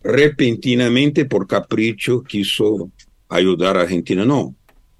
[0.02, 2.90] repentinamente por capricho quiso
[3.28, 4.54] ayudar a Argentina, no.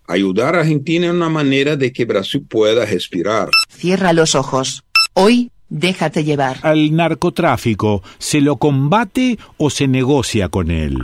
[0.07, 3.51] Ayudar a Argentina es una manera de que Brasil pueda respirar.
[3.68, 4.84] Cierra los ojos.
[5.12, 6.57] Hoy, déjate llevar.
[6.62, 10.96] ¿Al narcotráfico se lo combate o se negocia con él?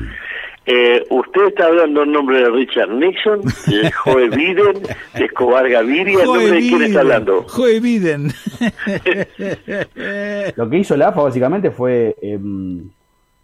[0.67, 4.83] Eh, usted está hablando en nombre de Richard Nixon, de Joe Biden,
[5.15, 7.45] de Escobar Gaviria, ¿en nombre de quién está hablando?
[7.49, 8.33] Joe Biden.
[10.57, 12.89] Lo que hizo la AFA básicamente fue em,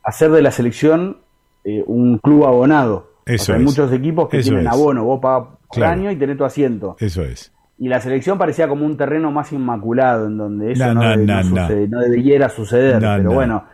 [0.03, 1.19] hacer de la selección
[1.65, 3.11] eh, un club abonado.
[3.27, 6.97] Eso Hay muchos equipos que tienen abono, vos pagas por año y tenés tu asiento.
[6.99, 7.53] Eso es.
[7.79, 12.49] Y la selección parecía como un terreno más inmaculado, en donde eso no, no, debiera
[12.49, 12.99] suceder.
[12.99, 13.65] pero bueno,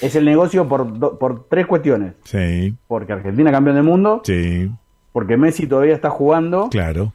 [0.00, 2.14] es el negocio por, por tres cuestiones.
[2.24, 2.74] Sí.
[2.86, 4.20] Porque Argentina campeón del mundo.
[4.24, 4.70] Sí.
[5.12, 6.68] Porque Messi todavía está jugando.
[6.70, 7.12] Claro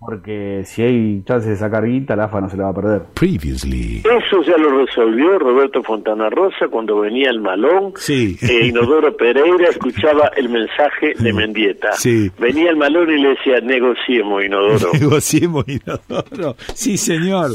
[0.00, 3.02] porque si hay chances de sacar guita, la AFA no se la va a perder.
[3.14, 3.98] Previously.
[3.98, 7.92] Eso ya lo resolvió Roberto Fontana Rosa cuando venía el malón.
[7.96, 8.36] Sí.
[8.40, 11.92] E Inodoro Pereira escuchaba el mensaje de Mendieta.
[11.92, 12.30] Sí.
[12.38, 14.90] Venía el malón y le decía, negociemos, Inodoro.
[14.98, 16.56] negociemos, Inodoro.
[16.74, 17.50] Sí, señor.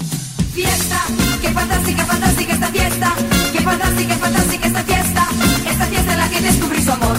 [0.54, 1.02] Fiesta,
[1.42, 3.16] qué fantástica, fantástica esta fiesta.
[3.54, 5.28] Qué fantástica, fantástica esta fiesta.
[5.68, 7.18] Esta fiesta en la que descubrí su amor.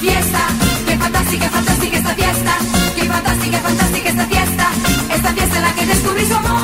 [0.00, 0.40] Fiesta,
[0.86, 2.77] qué fantástica, fantástica esta fiesta
[3.18, 4.70] fantástica, fantástica esta fiesta,
[5.12, 6.58] esta fiesta en la que descubrí su amor.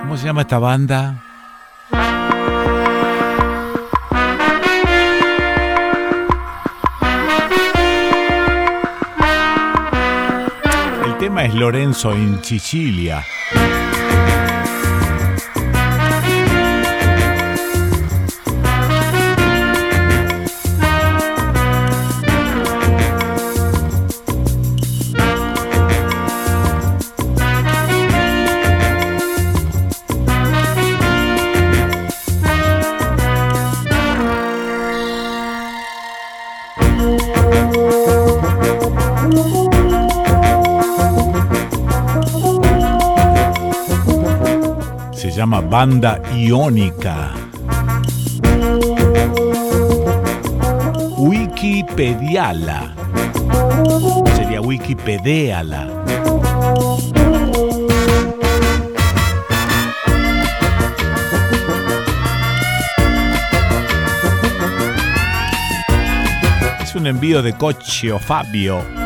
[0.00, 1.22] ¿Cómo se llama esta banda?
[11.40, 13.24] Es Lorenzo en Sicilia.
[45.72, 47.30] Banda Iónica.
[51.16, 52.92] Wikipediala.
[54.36, 55.88] Sería Wikipediala.
[66.82, 69.01] Es un envío de Coche Fabio.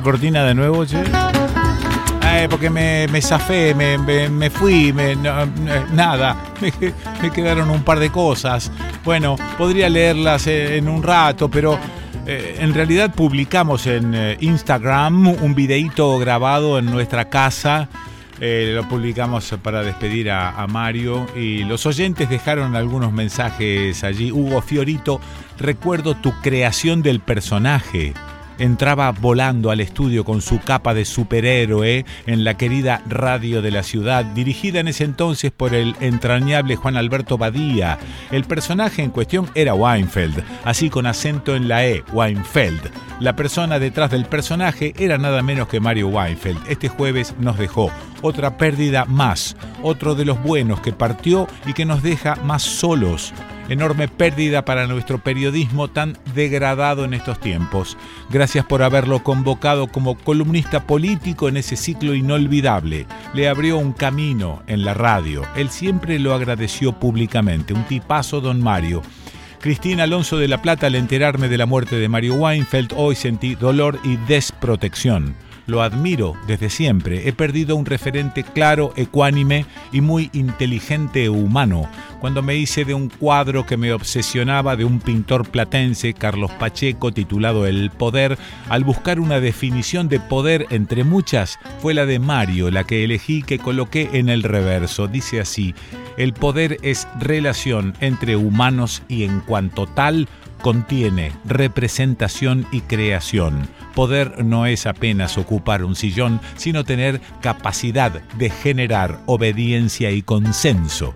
[0.00, 0.84] Cortina de nuevo?
[2.38, 6.36] Eh, porque me, me zafé, me, fui, me, nada,
[7.22, 8.70] me, quedaron un par de cosas.
[9.04, 11.78] Bueno, podría leerlas en un rato, pero
[12.26, 17.88] eh, en realidad publicamos en eh, Instagram un videíto grabado en nuestra casa.
[18.40, 24.30] lo publicamos para despedir a, a, Mario y los oyentes dejaron algunos mensajes allí.
[24.30, 25.20] Hugo Fiorito,
[25.58, 28.14] recuerdo tu creación del personaje
[28.58, 33.82] entraba volando al estudio con su capa de superhéroe en la querida radio de la
[33.82, 37.98] ciudad, dirigida en ese entonces por el entrañable Juan Alberto Badía.
[38.30, 42.90] El personaje en cuestión era Weinfeld, así con acento en la E, Weinfeld.
[43.20, 46.58] La persona detrás del personaje era nada menos que Mario Weinfeld.
[46.68, 47.90] Este jueves nos dejó
[48.22, 53.32] otra pérdida más, otro de los buenos que partió y que nos deja más solos
[53.68, 57.96] enorme pérdida para nuestro periodismo tan degradado en estos tiempos.
[58.30, 63.06] Gracias por haberlo convocado como columnista político en ese ciclo inolvidable.
[63.34, 65.42] Le abrió un camino en la radio.
[65.56, 67.74] Él siempre lo agradeció públicamente.
[67.74, 69.02] Un tipazo, don Mario.
[69.60, 73.56] Cristina Alonso de la Plata, al enterarme de la muerte de Mario Weinfeld, hoy sentí
[73.56, 75.34] dolor y desprotección.
[75.68, 77.28] Lo admiro desde siempre.
[77.28, 81.90] He perdido un referente claro, ecuánime y muy inteligente humano.
[82.20, 87.12] Cuando me hice de un cuadro que me obsesionaba de un pintor platense, Carlos Pacheco,
[87.12, 88.38] titulado El Poder,
[88.70, 93.42] al buscar una definición de poder entre muchas, fue la de Mario, la que elegí
[93.42, 95.06] que coloqué en el reverso.
[95.06, 95.74] Dice así,
[96.16, 103.68] el poder es relación entre humanos y en cuanto tal, contiene representación y creación.
[103.94, 111.14] Poder no es apenas ocupar un sillón, sino tener capacidad de generar obediencia y consenso.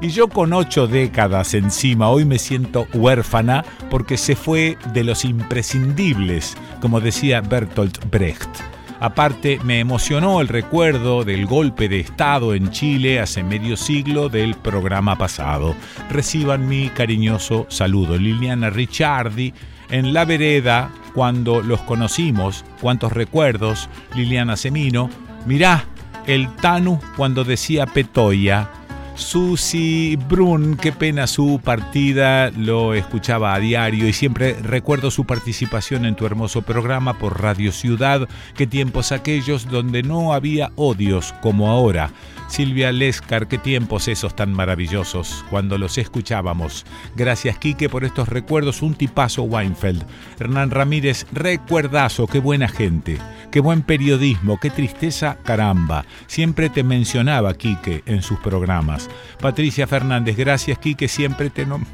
[0.00, 5.24] Y yo con ocho décadas encima hoy me siento huérfana porque se fue de los
[5.24, 8.73] imprescindibles, como decía Bertolt Brecht.
[9.00, 14.54] Aparte, me emocionó el recuerdo del golpe de Estado en Chile hace medio siglo del
[14.54, 15.74] programa pasado.
[16.10, 18.16] Reciban mi cariñoso saludo.
[18.16, 19.52] Liliana Ricciardi,
[19.90, 25.10] en la vereda, cuando los conocimos, cuántos recuerdos, Liliana Semino,
[25.46, 25.84] mirá,
[26.26, 28.70] el Tanu cuando decía Petoya,
[29.14, 36.04] Susi Brun, qué pena su partida, lo escuchaba a diario y siempre recuerdo su participación
[36.04, 41.70] en tu hermoso programa por Radio Ciudad, qué tiempos aquellos donde no había odios como
[41.70, 42.10] ahora.
[42.48, 46.84] Silvia Lescar, qué tiempos esos tan maravillosos cuando los escuchábamos.
[47.16, 50.04] Gracias Quique por estos recuerdos, un tipazo Weinfeld.
[50.38, 53.18] Hernán Ramírez, recuerdazo, qué buena gente,
[53.50, 56.04] qué buen periodismo, qué tristeza, caramba.
[56.26, 59.08] Siempre te mencionaba Quique en sus programas.
[59.40, 61.84] Patricia Fernández, gracias Quique, siempre te nom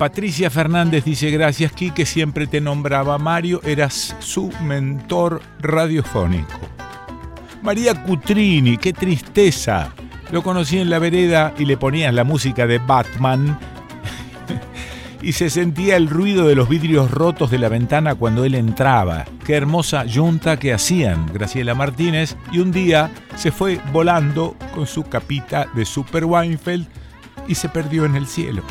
[0.00, 6.58] Patricia Fernández dice, gracias Quique, siempre te nombraba Mario, eras su mentor radiofónico.
[7.60, 9.92] María Cutrini, qué tristeza.
[10.32, 13.58] Lo conocí en la vereda y le ponías la música de Batman
[15.22, 19.26] y se sentía el ruido de los vidrios rotos de la ventana cuando él entraba.
[19.44, 25.02] Qué hermosa yunta que hacían Graciela Martínez y un día se fue volando con su
[25.02, 26.86] capita de Super Weinfeld
[27.46, 28.62] y se perdió en el cielo.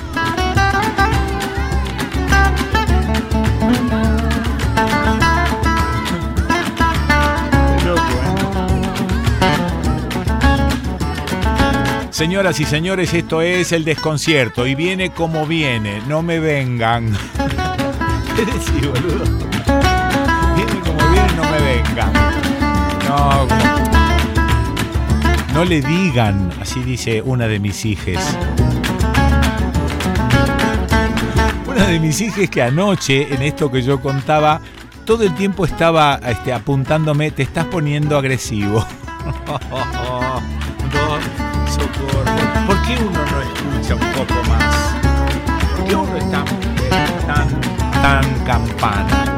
[12.20, 17.13] Señoras y señores, esto es el desconcierto y viene como viene, no me vengan.
[18.36, 18.43] ¿Qué
[18.88, 19.24] boludo?
[20.53, 22.11] Viene como viene, no me vengan.
[23.07, 23.47] No,
[25.53, 28.38] no le digan, así dice una de mis hijas.
[31.70, 34.59] Una de mis hijas que anoche, en esto que yo contaba,
[35.05, 38.86] todo el tiempo estaba este, apuntándome, te estás poniendo agresivo.
[42.68, 44.96] ¿Por qué uno no escucha un poco más?
[45.76, 46.46] ¿Por qué uno es tan,
[47.28, 47.48] tan,
[48.02, 49.26] tan campana?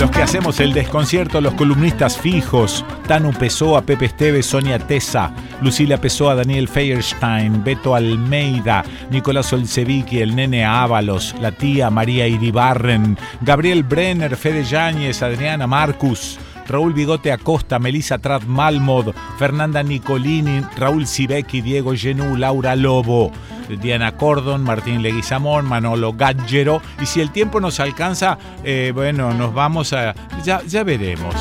[0.00, 5.30] Los que hacemos el desconcierto, los columnistas fijos, Tanu Pessoa, Pepe Esteves, Sonia Tesa,
[5.60, 13.18] Lucila Pessoa, Daniel Feierstein, Beto Almeida, Nicolás Olsevicki, el nene Ábalos, la tía María Iribarren,
[13.42, 16.38] Gabriel Brenner, Fede Yáñez, Adriana Marcus,
[16.70, 23.32] Raúl Bigote Acosta, Melissa Trad Malmod, Fernanda Nicolini, Raúl Sibeki, Diego Genú, Laura Lobo,
[23.80, 26.80] Diana Cordon, Martín Leguizamón, Manolo Gaggero.
[27.02, 30.14] Y si el tiempo nos alcanza, eh, bueno, nos vamos a.
[30.44, 31.34] Ya, ya veremos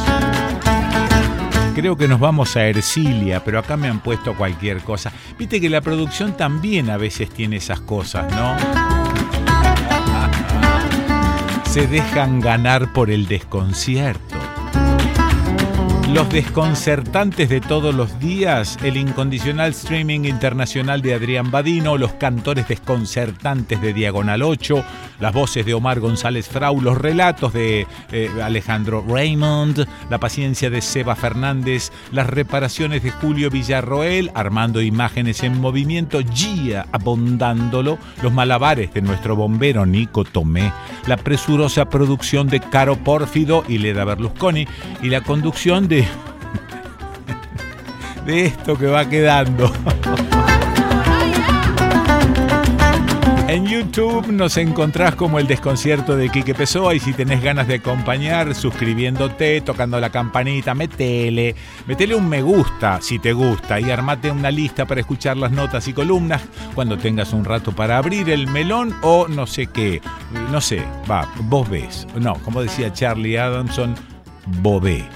[1.75, 5.13] Creo que nos vamos a Ercilia, pero acá me han puesto cualquier cosa.
[5.37, 8.57] Viste que la producción también a veces tiene esas cosas, ¿no?
[11.63, 14.48] Se dejan ganar por el desconcierto.
[16.13, 22.67] Los desconcertantes de todos los días, el incondicional streaming internacional de Adrián Badino, los cantores
[22.67, 24.83] desconcertantes de Diagonal 8,
[25.19, 30.81] las voces de Omar González Frau, los relatos de eh, Alejandro Raymond, la paciencia de
[30.81, 38.91] Seba Fernández, las reparaciones de Julio Villarroel, armando imágenes en movimiento, Gia abondándolo, los malabares
[38.95, 40.73] de nuestro bombero Nico Tomé,
[41.05, 44.67] la presurosa producción de Caro Pórfido y Leda Berlusconi
[45.03, 45.98] y la conducción de
[48.25, 49.71] de, esto que va quedando.
[53.49, 57.75] En YouTube nos encontrás como el desconcierto de Quique Pessoa y si tenés ganas de
[57.75, 61.55] acompañar, suscribiéndote, tocando la campanita, metele,
[61.87, 65.87] metele un me gusta si te gusta y armate una lista para escuchar las notas
[65.87, 66.43] y columnas
[66.75, 69.99] cuando tengas un rato para abrir el melón o no sé qué,
[70.51, 73.95] no sé, va, vos ves, no, como decía Charlie Adamson,
[74.61, 75.07] bobé.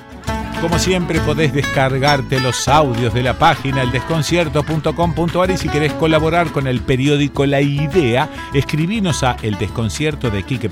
[0.62, 6.68] Como siempre podés descargarte los audios de la página eldesconcierto.com.ar y si querés colaborar con
[6.68, 10.70] el periódico La Idea, escribinos a eldesconcierto de Quique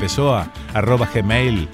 [1.13, 1.71] gmail.com.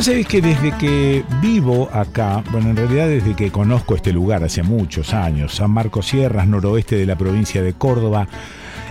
[0.00, 4.42] Vos sabés que desde que vivo acá, bueno, en realidad desde que conozco este lugar
[4.42, 8.26] hace muchos años, San Marcos Sierras, noroeste de la provincia de Córdoba,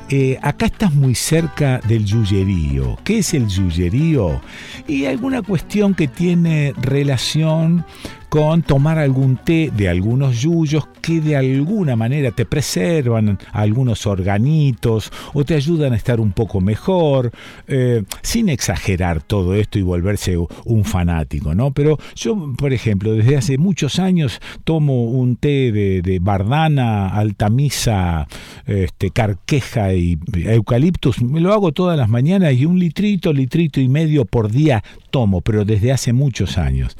[0.09, 2.95] eh, acá estás muy cerca del yuyerío.
[3.03, 4.39] ¿Qué es el yuyerío?
[4.87, 7.87] Y alguna cuestión que tiene relación
[8.29, 15.11] con tomar algún té de algunos yuyos que de alguna manera te preservan algunos organitos
[15.33, 17.31] o te ayudan a estar un poco mejor,
[17.67, 21.71] eh, sin exagerar todo esto y volverse un fanático, ¿no?
[21.71, 28.27] Pero yo, por ejemplo, desde hace muchos años tomo un té de, bardana, altamisa,
[28.65, 33.87] este, carqueja y eucaliptus, me lo hago todas las mañanas y un litrito, litrito y
[33.87, 36.97] medio por día tomo, pero desde hace muchos años.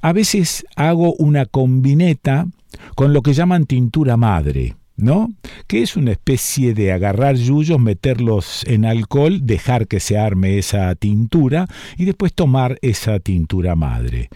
[0.00, 2.46] A veces hago una combineta
[2.94, 4.76] con lo que llaman tintura madre.
[5.00, 5.32] ¿no?
[5.66, 10.94] Que es una especie de agarrar yuyos, meterlos en alcohol, dejar que se arme esa
[10.94, 14.28] tintura y después tomar esa tintura madre.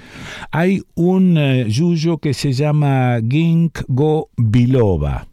[0.51, 5.29] Hay un eh, yuyo que se llama Ginkgo biloba.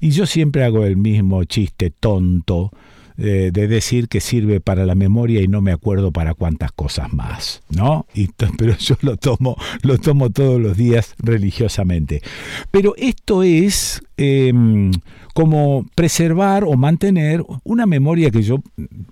[0.00, 2.70] Y yo siempre hago el mismo chiste tonto
[3.16, 7.62] de decir que sirve para la memoria y no me acuerdo para cuántas cosas más,
[7.70, 8.06] ¿no?
[8.58, 12.22] Pero yo lo tomo, lo tomo todos los días religiosamente.
[12.70, 14.90] Pero esto es em,
[15.32, 18.62] como preservar o mantener una memoria que yo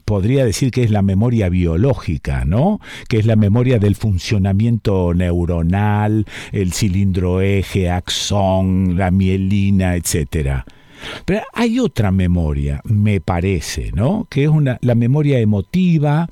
[0.05, 2.81] podría decir que es la memoria biológica, ¿no?
[3.09, 10.65] Que es la memoria del funcionamiento neuronal, el cilindro eje, axón, la mielina, etcétera.
[11.25, 14.27] Pero hay otra memoria, me parece, ¿no?
[14.29, 16.29] Que es una, la memoria emotiva,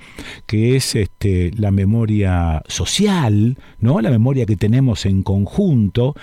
[0.47, 4.01] que es este, la memoria social, ¿no?
[4.01, 6.15] La memoria que tenemos en conjunto.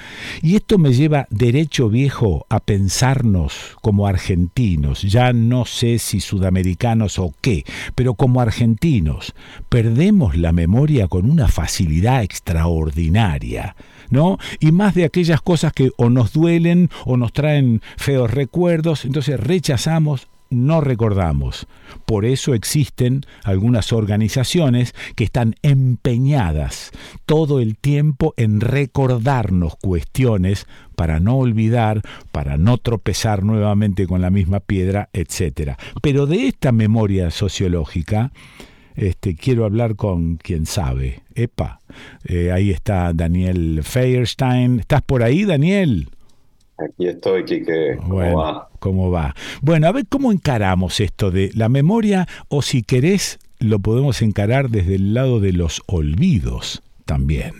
[0.41, 7.19] Y esto me lleva derecho viejo a pensarnos como argentinos, ya no sé si sudamericanos
[7.19, 7.63] o qué,
[7.95, 9.33] pero como argentinos,
[9.69, 13.75] perdemos la memoria con una facilidad extraordinaria.
[14.09, 14.37] ¿No?
[14.59, 19.39] Y más de aquellas cosas que o nos duelen o nos traen feos recuerdos, entonces
[19.39, 21.67] rechazamos no recordamos.
[22.05, 26.91] Por eso existen algunas organizaciones que están empeñadas
[27.25, 32.01] todo el tiempo en recordarnos cuestiones para no olvidar,
[32.31, 35.73] para no tropezar nuevamente con la misma piedra, etc.
[36.01, 38.31] Pero de esta memoria sociológica
[38.97, 41.21] este, quiero hablar con quien sabe.
[41.35, 41.79] Epa,
[42.25, 44.79] eh, ahí está Daniel Feierstein.
[44.79, 46.09] ¿Estás por ahí, Daniel?
[46.77, 47.95] Aquí estoy, Quique.
[47.97, 48.69] ¿Cómo bueno, va?
[48.79, 49.35] ¿Cómo va?
[49.61, 54.69] Bueno, a ver cómo encaramos esto de la memoria o si querés lo podemos encarar
[54.69, 57.53] desde el lado de los olvidos también.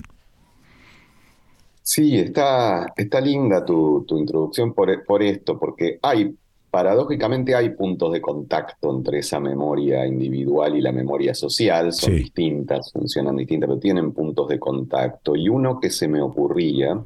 [1.84, 6.36] Sí, está, está linda tu, tu introducción por, por esto, porque hay
[6.70, 12.92] paradójicamente hay puntos de contacto entre esa memoria individual y la memoria social, son distintas,
[12.92, 15.36] funcionan distintas, pero tienen puntos de contacto.
[15.36, 17.02] Y uno que se me ocurría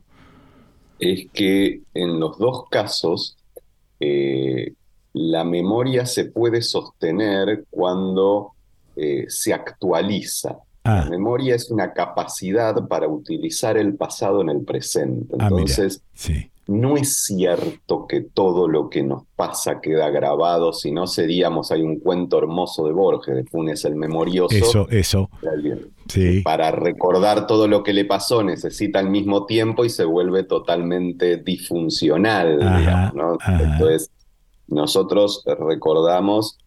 [0.99, 3.37] es que en los dos casos
[3.99, 4.73] eh,
[5.13, 8.53] la memoria se puede sostener cuando
[8.95, 10.59] eh, se actualiza.
[10.83, 11.09] La ah.
[11.09, 15.35] memoria es una capacidad para utilizar el pasado en el presente.
[15.37, 16.01] Ah, Entonces,
[16.67, 21.81] no es cierto que todo lo que nos pasa queda grabado, si no seríamos, hay
[21.81, 24.55] un cuento hermoso de Borges, de Funes el Memorioso.
[24.55, 25.29] Eso, eso.
[26.07, 26.41] Sí.
[26.41, 31.37] Para recordar todo lo que le pasó necesita el mismo tiempo y se vuelve totalmente
[31.37, 34.11] disfuncional, digamos, Entonces,
[34.67, 36.57] nosotros recordamos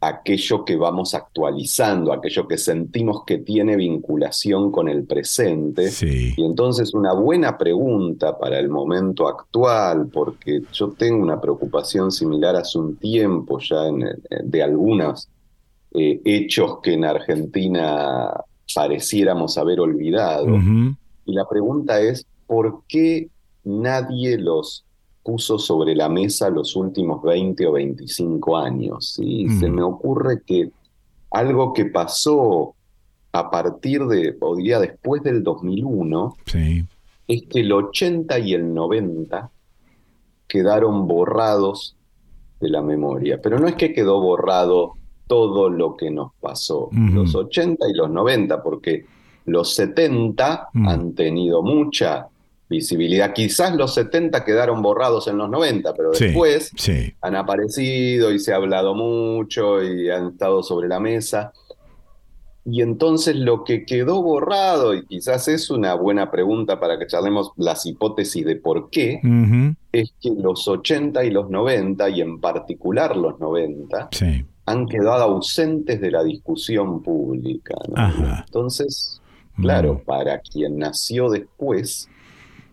[0.00, 5.90] aquello que vamos actualizando, aquello que sentimos que tiene vinculación con el presente.
[6.36, 12.54] Y entonces una buena pregunta para el momento actual, porque yo tengo una preocupación similar
[12.56, 13.82] hace un tiempo ya
[14.44, 15.28] de algunos
[15.92, 18.32] eh, hechos que en Argentina
[18.74, 20.46] pareciéramos haber olvidado.
[21.24, 23.28] Y la pregunta es, ¿por qué
[23.64, 24.84] nadie los
[25.28, 29.18] puso sobre la mesa los últimos 20 o 25 años.
[29.22, 29.74] y Se mm.
[29.74, 30.70] me ocurre que
[31.30, 32.74] algo que pasó
[33.32, 36.34] a partir de, o diría después del 2001,
[37.26, 39.50] es que el 80 y el 90
[40.46, 41.94] quedaron borrados
[42.58, 43.38] de la memoria.
[43.42, 44.94] Pero no es que quedó borrado
[45.26, 49.04] todo lo que nos pasó, los 80 y los 90, porque
[49.44, 50.88] los 70 mm.
[50.88, 52.28] han tenido mucha
[52.68, 53.32] visibilidad.
[53.32, 56.72] Quizás los 70 quedaron borrados en los 90, pero después
[57.20, 61.52] han aparecido y se ha hablado mucho y han estado sobre la mesa.
[62.70, 67.52] Y entonces lo que quedó borrado, y quizás es una buena pregunta para que charlemos
[67.56, 69.20] las hipótesis de por qué,
[69.90, 74.10] es que los 80 y los 90, y en particular los 90,
[74.66, 77.74] han quedado ausentes de la discusión pública.
[78.46, 79.22] Entonces,
[79.56, 80.04] claro, mm.
[80.04, 82.10] para quien nació después,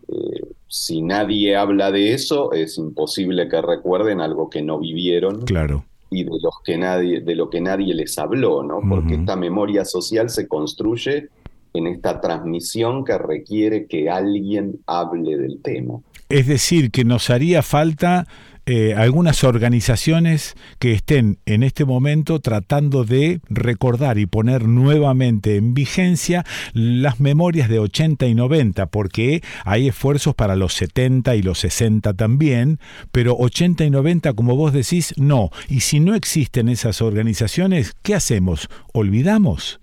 [0.08, 5.42] eh, si nadie habla de eso, es imposible que recuerden algo que no vivieron.
[5.42, 5.84] Claro.
[6.10, 8.80] Y de, los que nadie, de lo que nadie les habló, ¿no?
[8.88, 11.28] Porque esta memoria social se construye
[11.74, 16.00] en esta transmisión que requiere que alguien hable del tema.
[16.28, 18.26] Es decir, que nos haría falta
[18.68, 25.72] eh, algunas organizaciones que estén en este momento tratando de recordar y poner nuevamente en
[25.72, 31.60] vigencia las memorias de 80 y 90, porque hay esfuerzos para los 70 y los
[31.60, 32.80] 60 también,
[33.12, 35.50] pero 80 y 90, como vos decís, no.
[35.68, 38.68] Y si no existen esas organizaciones, ¿qué hacemos?
[38.92, 39.78] ¿Olvidamos?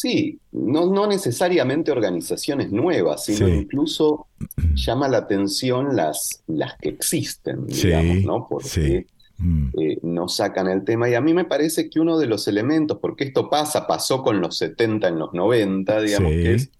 [0.00, 4.28] Sí, no, no necesariamente organizaciones nuevas, sino incluso
[4.74, 8.46] llama la atención las, las que existen, digamos, ¿no?
[8.48, 9.68] Porque mm.
[9.78, 11.10] eh, no sacan el tema.
[11.10, 14.40] Y a mí me parece que uno de los elementos, porque esto pasa, pasó con
[14.40, 16.70] los 70 en los 90, digamos, que es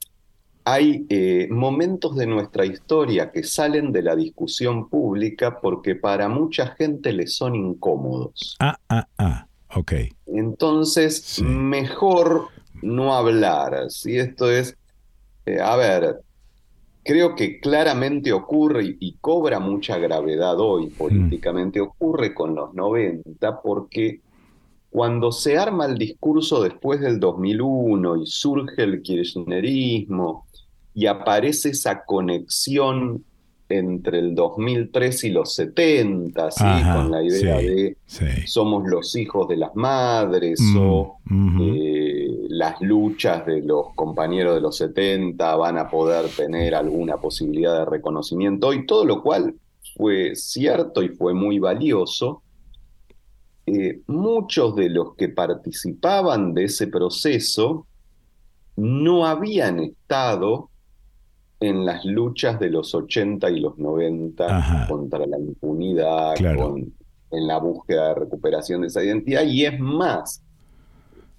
[0.65, 6.69] hay eh, momentos de nuestra historia que salen de la discusión pública porque para mucha
[6.69, 8.57] gente les son incómodos.
[8.61, 9.93] Ah, ah, ah, ok.
[10.27, 12.49] Entonces, mejor
[12.83, 13.91] no hablar.
[13.91, 14.77] Si esto es,
[15.47, 16.21] eh, a ver,
[17.03, 20.91] creo que claramente ocurre y, cobra mucha gravedad hoy mm.
[20.93, 24.21] políticamente, ocurre con los 90 porque
[24.91, 30.47] cuando se arma el discurso después del 2001 y surge el kirchnerismo
[30.95, 33.25] y aparece esa conexión
[33.69, 36.65] entre el 2003 y los 70, ¿sí?
[36.93, 37.97] con la idea de
[38.47, 42.00] somos los hijos de las madres mm, o eh,
[42.51, 47.85] las luchas de los compañeros de los 70 van a poder tener alguna posibilidad de
[47.85, 49.55] reconocimiento y todo lo cual
[49.97, 52.43] fue cierto y fue muy valioso.
[53.67, 57.87] Eh, muchos de los que participaban de ese proceso
[58.75, 60.71] no habían estado
[61.61, 68.09] en las luchas de los 80 y los 90 contra la impunidad, en la búsqueda
[68.09, 70.43] de recuperación de esa identidad, y es más,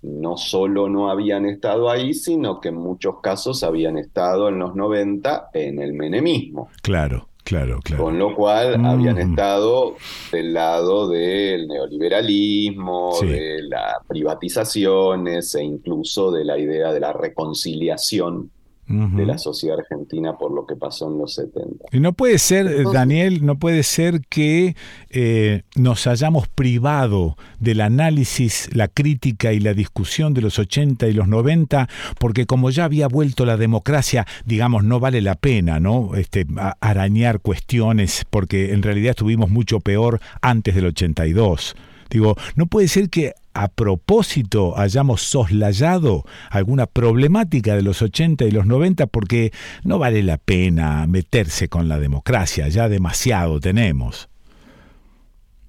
[0.03, 4.75] no solo no habían estado ahí, sino que en muchos casos habían estado en los
[4.75, 6.69] 90 en el menemismo.
[6.81, 7.27] Claro.
[7.43, 8.03] Claro, claro.
[8.03, 9.95] Con lo cual habían estado
[10.31, 18.51] del lado del neoliberalismo, de las privatizaciones e incluso de la idea de la reconciliación
[18.91, 21.85] de la sociedad argentina por lo que pasó en los 70.
[21.91, 24.75] Y no puede ser, Daniel, no puede ser que
[25.09, 31.13] eh, nos hayamos privado del análisis, la crítica y la discusión de los 80 y
[31.13, 31.87] los 90,
[32.19, 36.15] porque como ya había vuelto la democracia, digamos, no vale la pena, ¿no?
[36.15, 36.45] Este,
[36.79, 41.75] arañar cuestiones, porque en realidad estuvimos mucho peor antes del 82.
[42.09, 48.51] Digo, no puede ser que a propósito hayamos soslayado alguna problemática de los 80 y
[48.51, 49.51] los 90 porque
[49.83, 54.29] no vale la pena meterse con la democracia, ya demasiado tenemos.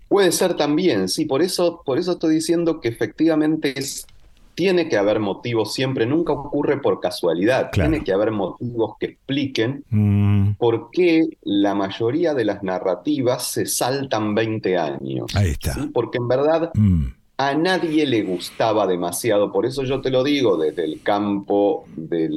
[0.08, 4.06] Puede ser también, sí, por eso, por eso estoy diciendo que efectivamente es
[4.54, 9.84] tiene que haber motivos siempre, nunca ocurre por casualidad, tiene que haber motivos que expliquen
[9.88, 10.52] mm.
[10.58, 15.34] por qué la mayoría de las narrativas se saltan 20 años.
[15.34, 15.88] Ahí está.
[15.92, 17.06] Porque en verdad mm.
[17.48, 22.30] A nadie le gustaba demasiado, por eso yo te lo digo desde el campo de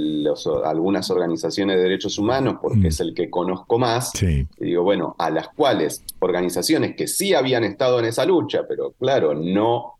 [0.64, 2.86] algunas organizaciones de derechos humanos, porque mm.
[2.88, 4.14] es el que conozco más,
[4.58, 9.36] digo, bueno, a las cuales organizaciones que sí habían estado en esa lucha, pero claro,
[9.36, 9.93] no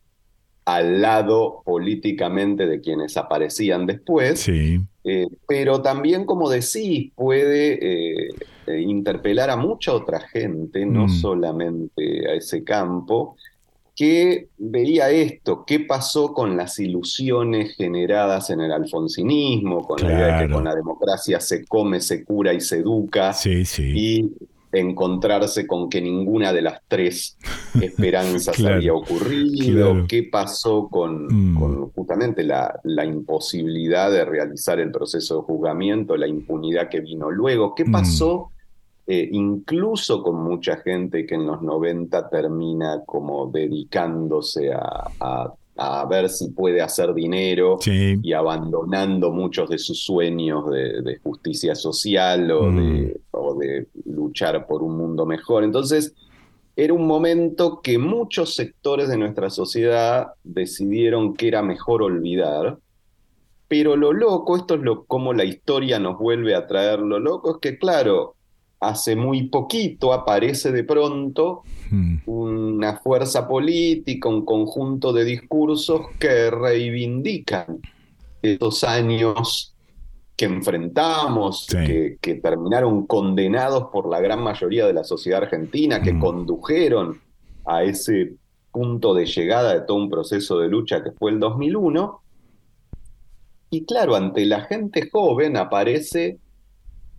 [0.66, 4.80] al lado políticamente de quienes aparecían después, sí.
[5.04, 8.30] Eh, pero también, como decís, puede eh,
[8.66, 11.10] eh, interpelar a mucha otra gente, no mm.
[11.10, 13.36] solamente a ese campo,
[13.96, 20.38] que veía esto, qué pasó con las ilusiones generadas en el alfonsinismo, con la idea
[20.38, 23.94] de que con la democracia se come, se cura y se educa, sí, sí.
[23.96, 24.32] y
[24.74, 27.38] encontrarse con que ninguna de las tres
[27.82, 31.56] esperanzas había ocurrido, qué pasó mm.
[31.58, 37.32] con, justamente la, la, imposibilidad de realizar el proceso de juzgamiento, la impunidad que vino
[37.32, 37.92] luego, qué mm.
[37.92, 38.52] pasó
[39.08, 46.30] eh, incluso con mucha gente que en los 90 termina como dedicándose a a ver
[46.30, 53.12] si puede hacer dinero y abandonando muchos de sus sueños de, justicia social mm.
[53.32, 55.64] o, de, luchar por un mundo mejor.
[55.64, 56.14] Entonces,
[56.76, 62.78] era un momento que muchos sectores de nuestra sociedad decidieron que era mejor olvidar.
[63.68, 67.56] Pero lo loco, esto es lo como la historia nos vuelve a traer lo loco,
[67.56, 68.36] es que claro,
[68.80, 72.18] hace muy poquito aparece de pronto hmm.
[72.26, 77.80] una fuerza política, un conjunto de discursos que reivindican
[78.42, 79.74] estos años
[80.36, 86.20] que enfrentamos, que, terminaron condenados por la gran mayoría de la sociedad argentina, que hmm.
[86.20, 87.22] condujeron
[87.66, 88.34] a ese
[88.72, 92.22] punto de llegada de todo un proceso de lucha que fue el 2001.
[93.70, 96.40] Y claro, ante la gente joven aparece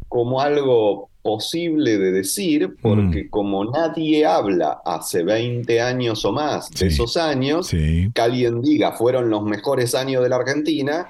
[0.09, 3.31] como algo posible de decir, porque mm.
[3.31, 9.29] como nadie habla hace 20 años o más de esos años, que alguien diga fueron
[9.29, 11.09] los mejores años de la Argentina,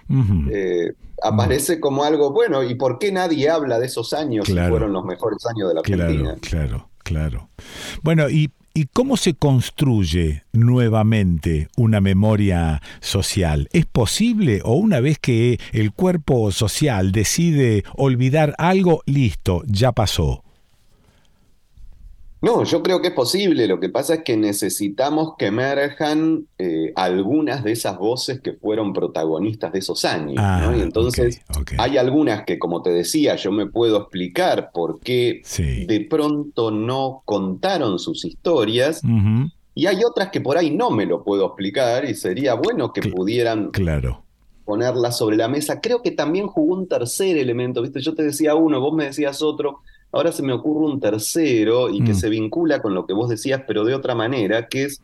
[0.51, 2.63] eh, aparece como algo bueno.
[2.63, 5.81] ¿Y por qué nadie habla de esos años si fueron los mejores años de la
[5.81, 6.37] Argentina?
[6.41, 7.51] Claro, claro.
[8.03, 13.71] Bueno, y ¿Y cómo se construye nuevamente una memoria social?
[13.73, 20.45] ¿Es posible o una vez que el cuerpo social decide olvidar algo, listo, ya pasó?
[22.47, 23.67] No, yo creo que es posible.
[23.67, 28.93] Lo que pasa es que necesitamos que emerjan eh, algunas de esas voces que fueron
[28.93, 30.37] protagonistas de esos años.
[30.39, 31.43] Ah, y entonces
[31.77, 35.43] hay algunas que, como te decía, yo me puedo explicar por qué
[35.89, 39.03] de pronto no contaron sus historias.
[39.75, 43.11] Y hay otras que por ahí no me lo puedo explicar y sería bueno que
[43.11, 44.23] pudieran claro.
[44.65, 45.81] ponerlas sobre la mesa.
[45.81, 48.01] Creo que también jugó un tercer elemento, ¿viste?
[48.01, 49.81] Yo te decía uno, vos me decías otro.
[50.13, 52.17] Ahora se me ocurre un tercero y que mm.
[52.17, 55.03] se vincula con lo que vos decías, pero de otra manera, que es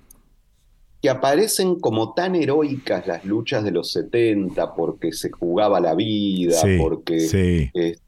[1.03, 6.57] que aparecen como tan heroicas las luchas de los 70 porque se jugaba la vida,
[6.79, 7.99] porque este,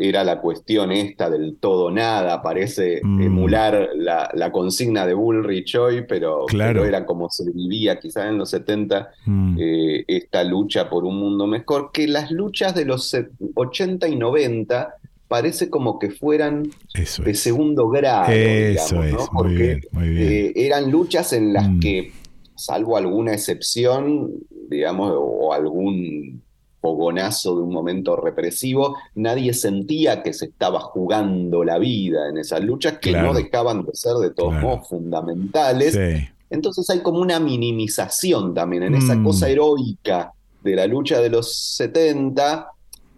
[0.00, 3.22] era la cuestión esta del todo nada, parece mm.
[3.22, 6.84] emular la, consigna de Bullrich hoy, pero, claro.
[6.84, 9.56] era como se vivía quizás en los 70 mm.
[9.60, 13.16] eh, esta lucha por un mundo mejor, que las luchas de los
[13.54, 14.96] 80 y 90
[15.30, 21.78] parece como que fueran de segundo grado, digamos, Porque eh, eran luchas en las mm.
[21.78, 22.12] que,
[22.56, 24.32] salvo alguna excepción,
[24.68, 26.42] digamos, o algún
[26.80, 32.64] fogonazo de un momento represivo, nadie sentía que se estaba jugando la vida en esas
[32.64, 35.96] luchas que no dejaban de ser de todos modos fundamentales.
[36.50, 39.24] Entonces hay como una minimización también en esa mm.
[39.24, 40.32] cosa heroica
[40.64, 42.66] de la lucha de los 70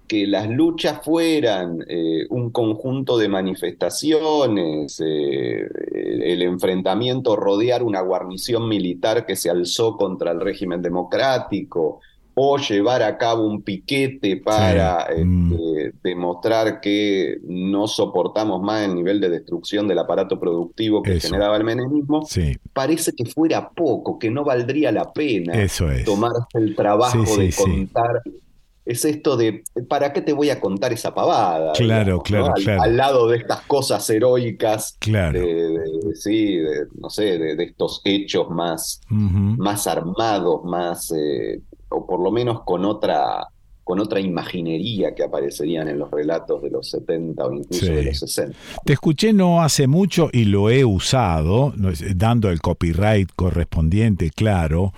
[0.06, 8.68] que las luchas fueran eh, un conjunto de manifestaciones, eh, el enfrentamiento, rodear una guarnición
[8.68, 12.00] militar que se alzó contra el régimen democrático,
[12.34, 15.92] o llevar a cabo un piquete para este, mm.
[16.02, 21.64] demostrar que no soportamos más el nivel de destrucción del aparato productivo que generaba el
[21.64, 22.26] menemismo,
[22.72, 25.52] parece que fuera poco, que no valdría la pena
[26.04, 28.22] tomarse el trabajo de contar
[28.84, 31.72] es esto de, ¿para qué te voy a contar esa pavada?
[31.72, 35.40] Claro, claro, al, Al, lado de estas cosas heroicas, claro.
[35.40, 35.80] de,
[36.14, 36.58] sí,
[37.00, 41.60] no sé, de, estos hechos más, más armados, más, eh,
[41.90, 43.46] o por lo menos con otra,
[43.84, 48.18] con otra imaginería que aparecerían en los relatos de los 70 o incluso de los
[48.18, 48.56] 60.
[48.84, 51.72] Te escuché no hace mucho y lo he usado,
[52.16, 54.92] dando el copyright correspondiente, claro,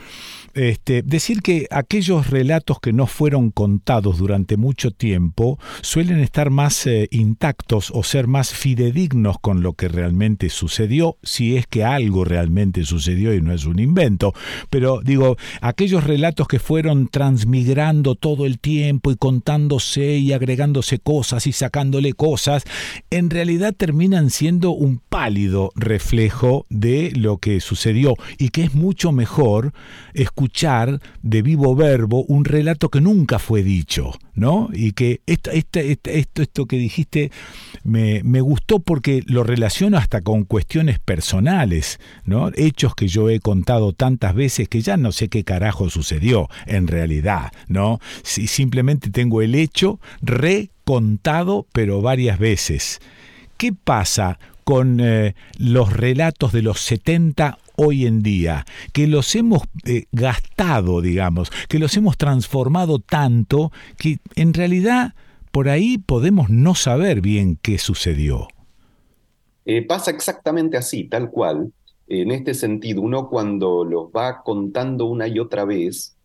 [0.55, 6.87] este, decir que aquellos relatos que no fueron contados durante mucho tiempo suelen estar más
[6.87, 12.25] eh, intactos o ser más fidedignos con lo que realmente sucedió, si es que algo
[12.25, 14.33] realmente sucedió y no es un invento.
[14.71, 21.47] Pero digo, aquellos relatos que fueron transmigrando todo el tiempo y contándose y agregándose cosas
[21.47, 22.65] y sacándole cosas,
[23.11, 29.11] en realidad terminan siendo un pálido reflejo de lo que sucedió y que es mucho
[29.11, 29.73] mejor
[30.15, 34.69] escuchar escuchar de vivo verbo un relato que nunca fue dicho, ¿no?
[34.75, 37.31] Y que esto, esto, esto, esto que dijiste
[37.83, 42.51] me, me, gustó porque lo relaciono hasta con cuestiones personales, ¿no?
[42.57, 46.89] Hechos que yo he contado tantas veces que ya no sé qué carajo sucedió en
[46.89, 48.01] realidad, ¿no?
[48.23, 53.01] Si simplemente tengo el hecho recontado, pero varias veces.
[53.57, 59.63] ¿Qué pasa con eh, los relatos de los 70 hoy en día, que los hemos
[59.85, 65.15] eh, gastado, digamos, que los hemos transformado tanto que en realidad
[65.51, 68.49] por ahí podemos no saber bien qué sucedió.
[69.65, 71.73] Eh, pasa exactamente así, tal cual.
[72.07, 76.17] En este sentido, uno cuando los va contando una y otra vez,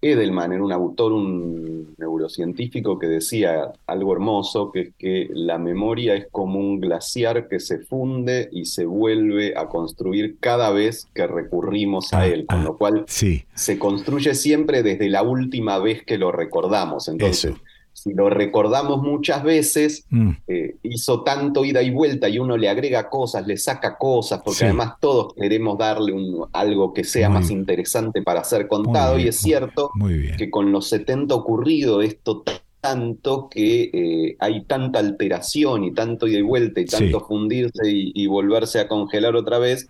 [0.00, 6.14] Edelman era un autor, un neurocientífico que decía algo hermoso, que es que la memoria
[6.14, 11.26] es como un glaciar que se funde y se vuelve a construir cada vez que
[11.26, 16.04] recurrimos a ah, él, con ah, lo cual se construye siempre desde la última vez
[16.04, 17.08] que lo recordamos.
[17.08, 17.54] Entonces,
[18.02, 20.30] si lo recordamos muchas veces, mm.
[20.46, 24.64] eh, hizo tanto ida y vuelta y uno le agrega cosas, le saca cosas, porque
[24.64, 29.18] además todos queremos darle un, algo que sea más interesante para ser contado.
[29.18, 29.90] y es cierto
[30.36, 32.44] que con los 70 ocurrido esto
[32.80, 38.26] tanto que eh, hay tanta alteración y tanto ida y vuelta y tanto fundirse y,
[38.28, 39.88] volverse a congelar otra vez,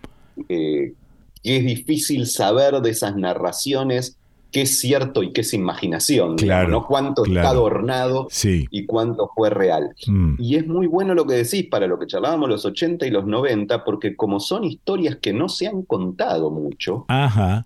[0.48, 0.94] eh,
[1.42, 4.17] que es difícil saber de esas narraciones
[4.50, 6.86] qué es cierto y qué es imaginación, claro, ¿no?
[6.86, 9.94] Cuánto está adornado y cuánto fue real.
[10.06, 10.34] Mm.
[10.38, 13.26] Y es muy bueno lo que decís para lo que charlábamos los 80 y los
[13.26, 17.04] 90, porque como son historias que no se han contado mucho,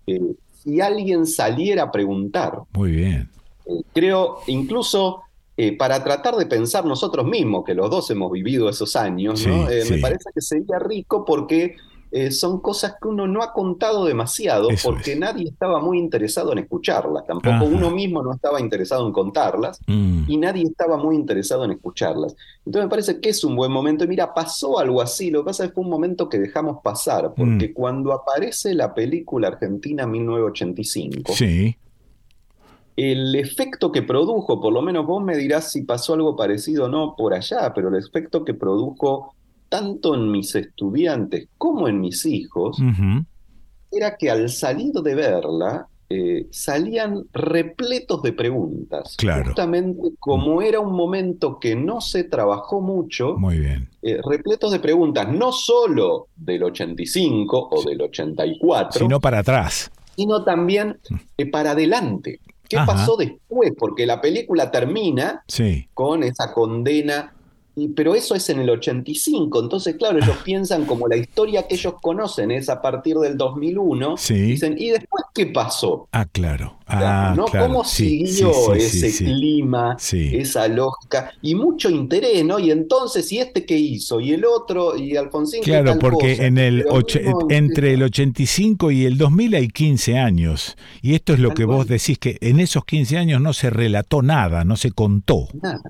[0.06, 0.20] eh,
[0.62, 3.28] si alguien saliera a preguntar, muy bien.
[3.66, 5.22] Eh, creo, incluso
[5.56, 9.98] eh, para tratar de pensar nosotros mismos, que los dos hemos vivido esos años, me
[9.98, 11.76] parece que sería rico porque
[12.14, 16.58] eh, son cosas que uno no ha contado demasiado porque nadie estaba muy interesado en
[16.58, 20.24] escucharlas, tampoco uno mismo no estaba interesado en contarlas mm.
[20.28, 22.36] y nadie estaba muy interesado en escucharlas.
[22.66, 24.04] Entonces me parece que es un buen momento.
[24.04, 26.82] Y mira, pasó algo así, lo que pasa es que fue un momento que dejamos
[26.84, 27.72] pasar, porque mm.
[27.72, 31.74] cuando aparece la película Argentina 1985, sí.
[32.94, 36.88] el efecto que produjo, por lo menos vos me dirás si pasó algo parecido o
[36.90, 39.34] no por allá, pero el efecto que produjo
[39.72, 42.76] tanto en mis estudiantes como en mis hijos,
[43.90, 49.16] era que al salir de verla, eh, salían repletos de preguntas.
[49.18, 53.88] Justamente como era un momento que no se trabajó mucho, Muy bien.
[54.02, 59.90] Eh, repletos de preguntas, no solo del 85 o del 84, sino para atrás.
[60.14, 61.14] Sino también mm.
[61.38, 62.40] eh, para adelante.
[62.68, 63.72] ¿Qué pasó después?
[63.78, 65.42] Porque la película termina
[65.94, 67.32] con esa condena
[67.94, 71.94] pero eso es en el 85, entonces claro, ellos piensan como la historia que ellos
[72.00, 76.08] conocen es a partir del 2001, dicen, ¿y después qué pasó?
[76.12, 76.76] Ah, claro.
[76.86, 77.46] Ah, ¿no?
[77.46, 81.32] ¿Cómo siguió ese clima, esa lógica?
[81.40, 82.58] Y mucho interés, ¿no?
[82.58, 84.20] Y entonces, ¿y este qué hizo?
[84.20, 85.62] Y el otro, y Alfonsín.
[85.62, 86.84] Claro, porque en el
[87.48, 90.76] entre el 85 y el 2000 hay 15 años.
[91.00, 94.20] Y esto es lo que vos decís, que en esos 15 años no se relató
[94.20, 95.48] nada, no se contó.
[95.54, 95.80] Nada.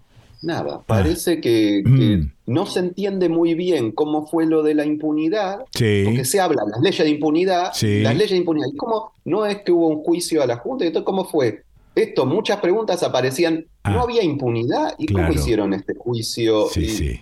[0.43, 0.84] Nada, ah.
[0.86, 2.53] parece que, mm.
[2.53, 6.80] no se entiende muy bien cómo fue lo de la impunidad, porque se habla las
[6.80, 10.43] leyes de impunidad, las leyes de impunidad, y cómo no es que hubo un juicio
[10.43, 11.62] a la Junta, todo cómo fue.
[11.95, 14.03] Esto, muchas preguntas aparecían, ¿no ah.
[14.03, 14.95] había impunidad?
[14.99, 16.66] ¿Y cómo hicieron este juicio?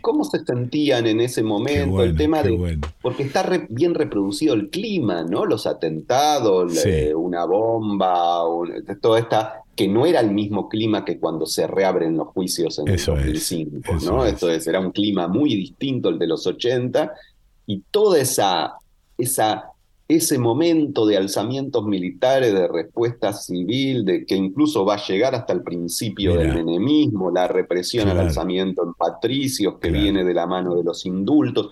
[0.01, 2.03] ¿Cómo se sentían en ese momento?
[2.03, 2.79] el tema de...
[3.03, 5.45] Porque está bien reproducido el clima, ¿no?
[5.45, 6.73] Los atentados,
[7.17, 8.45] una bomba,
[9.01, 12.89] toda esta que no era el mismo clima que cuando se reabren los juicios en
[12.89, 14.27] el 2005, ¿no?
[14.27, 17.11] Entonces era un clima muy distinto al de los 80
[17.65, 18.75] y toda esa,
[19.17, 19.71] esa
[20.07, 25.55] ese momento de alzamientos militares, de respuesta civil, de que incluso va a llegar hasta
[25.55, 30.75] el principio del enemismo, la represión al alzamiento en patricios que viene de la mano
[30.75, 31.71] de los indultos.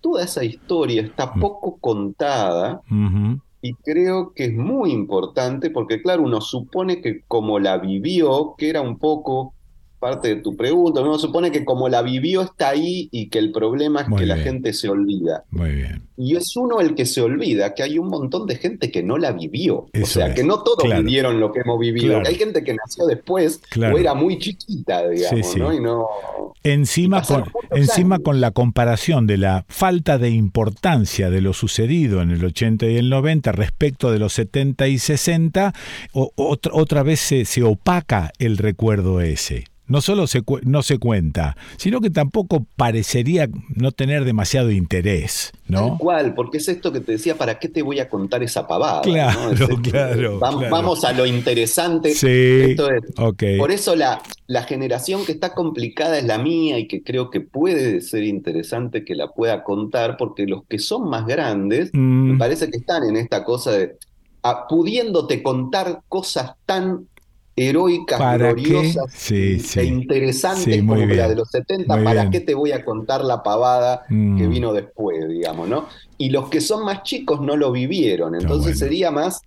[0.00, 1.40] Toda esa historia está mm.
[1.40, 2.82] poco contada
[3.66, 8.68] y creo que es muy importante porque, claro, uno supone que como la vivió, que
[8.70, 9.55] era un poco
[9.98, 13.52] parte de tu pregunta, uno supone que como la vivió está ahí y que el
[13.52, 15.44] problema es que la gente se olvida.
[15.50, 16.02] Muy bien.
[16.16, 19.18] Y es uno el que se olvida que hay un montón de gente que no
[19.18, 19.86] la vivió.
[20.02, 22.20] o sea, que no todos vivieron lo que hemos vivido.
[22.24, 25.72] hay gente que nació después o era muy chiquita, digamos, ¿no?
[25.72, 26.06] Y no
[26.72, 32.30] encima, con, encima con la comparación de la falta de importancia de lo sucedido en
[32.30, 35.74] el 80 y el 90 respecto de los 70 y 60,
[36.12, 42.00] otra, otra vez se opaca el recuerdo ese no solo se, no se cuenta, sino
[42.00, 45.88] que tampoco parecería no tener demasiado interés, ¿no?
[45.88, 48.66] Tal cual, porque es esto que te decía, ¿para qué te voy a contar esa
[48.66, 49.02] pavada?
[49.02, 52.14] Claro, claro, vamos, a lo interesante.
[52.14, 52.76] Sí,
[53.58, 57.40] Por eso la, la generación que está complicada es la mía y que creo que
[57.40, 62.38] puede ser interesante que la pueda contar, porque los que son más grandes, me mm.
[62.38, 63.96] parece que están en esta cosa de,
[64.68, 67.08] pudiéndote contar cosas tan
[67.56, 73.24] heroicas, gloriosas e interesantes como la de los 70, ¿para qué te voy a contar
[73.24, 74.50] la pavada que mm.
[74.50, 75.88] vino después, digamos, ¿no?
[76.18, 79.40] Y los que son más chicos no lo vivieron, entonces sería más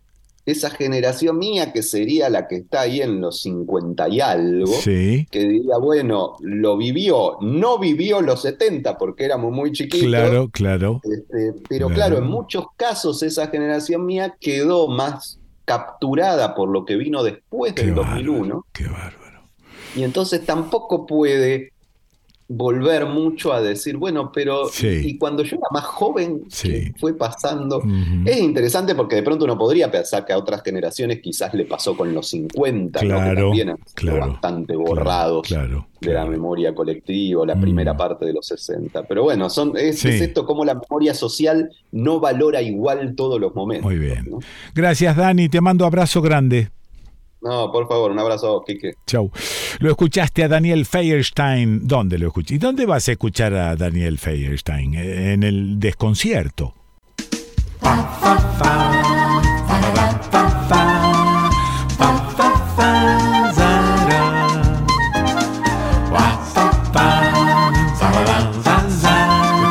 [0.45, 5.27] esa generación mía que sería la que está ahí en los 50 y algo, que
[5.31, 10.07] diría, bueno, lo vivió, no vivió los 70 porque éramos muy chiquitos.
[10.07, 11.02] Claro, claro.
[11.03, 16.95] Este, pero claro, en muchos casos esa generación mía quedó más capturada por lo que
[16.95, 18.65] vino después del 2001.
[18.73, 19.43] qué bárbaro.
[19.95, 21.73] Y entonces tampoco puede
[22.51, 26.43] volver mucho a decir, bueno, pero y cuando yo era más joven,
[26.97, 27.81] fue pasando?
[28.26, 31.95] Es interesante porque de pronto uno podría pensar que a otras generaciones quizás le pasó
[31.95, 37.93] con los 50, claro, que también han bastante borrados de la memoria colectiva, la primera
[37.93, 37.97] mm.
[37.97, 39.03] parte de los 60.
[39.03, 43.85] Pero bueno, son, es, esto como la memoria social no valora igual todos los momentos.
[43.85, 44.26] Muy bien.
[44.73, 46.71] Gracias, Dani, te mando abrazo grande.
[47.41, 48.95] No, por favor, un abrazo, Kike.
[49.07, 49.31] Chau.
[49.79, 51.87] Lo escuchaste a Daniel Feierstein.
[51.87, 52.55] ¿Dónde lo escuché?
[52.55, 54.95] ¿Y dónde vas a escuchar a Daniel Feierstein?
[54.95, 56.73] En el desconcierto.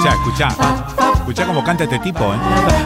[0.00, 0.87] Escucha, escucha.
[1.28, 2.38] Escucha cómo canta este tipo, ¿eh?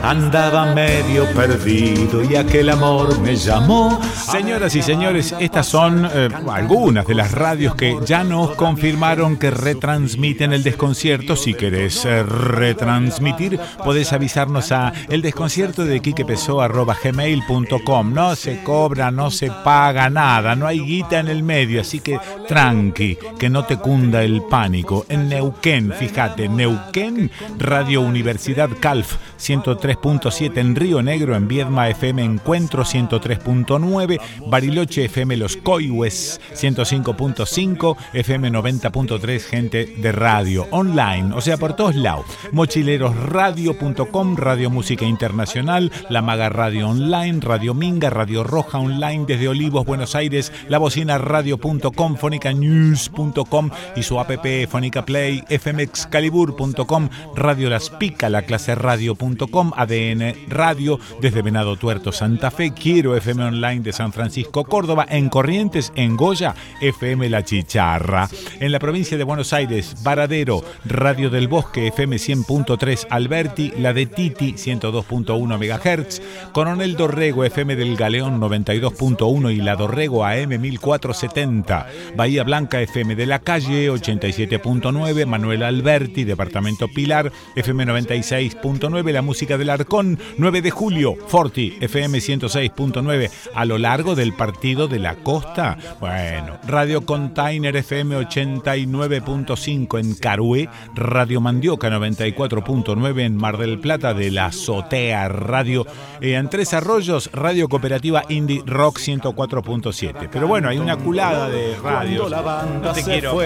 [0.02, 4.00] Andaba medio perdido y aquel amor me llamó.
[4.16, 9.52] Señoras y señores, estas son eh, algunas de las radios que ya nos confirmaron que
[9.52, 11.36] retransmiten el desconcierto.
[11.36, 19.30] Si querés eh, retransmitir, podés avisarnos a el desconcierto de gmail.com No se cobra, no
[19.30, 23.76] se paga nada, no hay guita en el medio, así que tranqui, que no te
[23.76, 25.06] cunda el pánico.
[25.08, 32.24] En Neuquén, fíjate, Neuquén, Radio Universidad Universidad Calf 103.7 en Río Negro, en Viedma FM
[32.24, 41.58] Encuentro 103.9, Bariloche FM Los Coihues 105.5, FM 90.3 gente de radio, online, o sea,
[41.58, 42.24] por todos lados.
[42.52, 49.84] Mochilerosradio.com, Radio Música Internacional, La Maga Radio Online, Radio Minga, Radio Roja Online desde Olivos,
[49.84, 52.16] Buenos Aires, La Bocina Radio.com,
[52.54, 54.32] News.com y su app
[54.70, 57.90] Fónica Play, fmexcalibur.com, Radio Las
[58.30, 64.12] La clase radio.com ADN Radio desde Venado Tuerto, Santa Fe, Quiero FM Online de San
[64.12, 68.28] Francisco, Córdoba, en Corrientes, en Goya, FM La Chicharra.
[68.60, 74.06] En la provincia de Buenos Aires, Varadero, Radio del Bosque, FM 100.3 Alberti, la de
[74.06, 76.22] Titi, 102.1 MHz,
[76.52, 81.86] Coronel Dorrego, FM del Galeón 92.1 y la Dorrego AM 1470,
[82.16, 87.86] Bahía Blanca, FM de la Calle 87.9, Manuel Alberti, Departamento Pilar, FM
[88.20, 94.34] 96.9, la música del Arcón, 9 de julio, Forti, FM 106.9, a lo largo del
[94.34, 95.78] partido de la costa.
[96.00, 104.30] Bueno, Radio Container FM 89.5 en Carué, Radio Mandioca 94.9 en Mar del Plata de
[104.30, 105.86] la Azotea Radio,
[106.20, 110.28] eh, en Tres Arroyos, Radio Cooperativa Indie Rock 104.7.
[110.30, 112.28] Pero bueno, hay una culada de radio.
[112.28, 113.38] No te quiero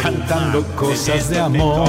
[0.00, 1.88] cantando cosas de amor.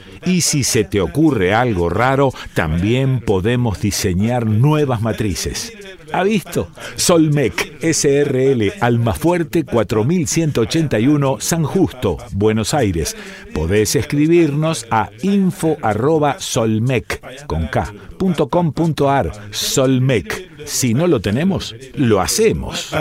[0.25, 5.73] y si se te ocurre algo raro, también podemos diseñar nuevas matrices.
[6.13, 6.69] ¿Ha visto?
[6.95, 13.15] Solmec SRL Almafuerte 4181 San Justo, Buenos Aires.
[13.53, 17.69] Podés escribirnos a info@solmec con
[19.51, 22.91] Solmec si no lo tenemos, lo hacemos.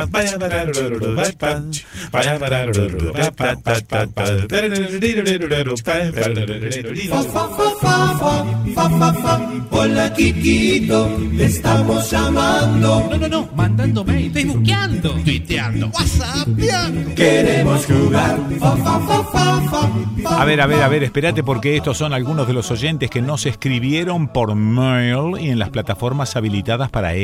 [9.70, 13.08] Hola Kikito, te estamos llamando.
[13.10, 17.14] No, no, no, mandando mail, facebookeando, tuiteando, whatsappeando.
[17.14, 18.38] Queremos jugar.
[20.26, 23.22] A ver, a ver, a ver, espérate porque estos son algunos de los oyentes que
[23.22, 27.14] nos escribieron por mail y en las plataformas habilitadas para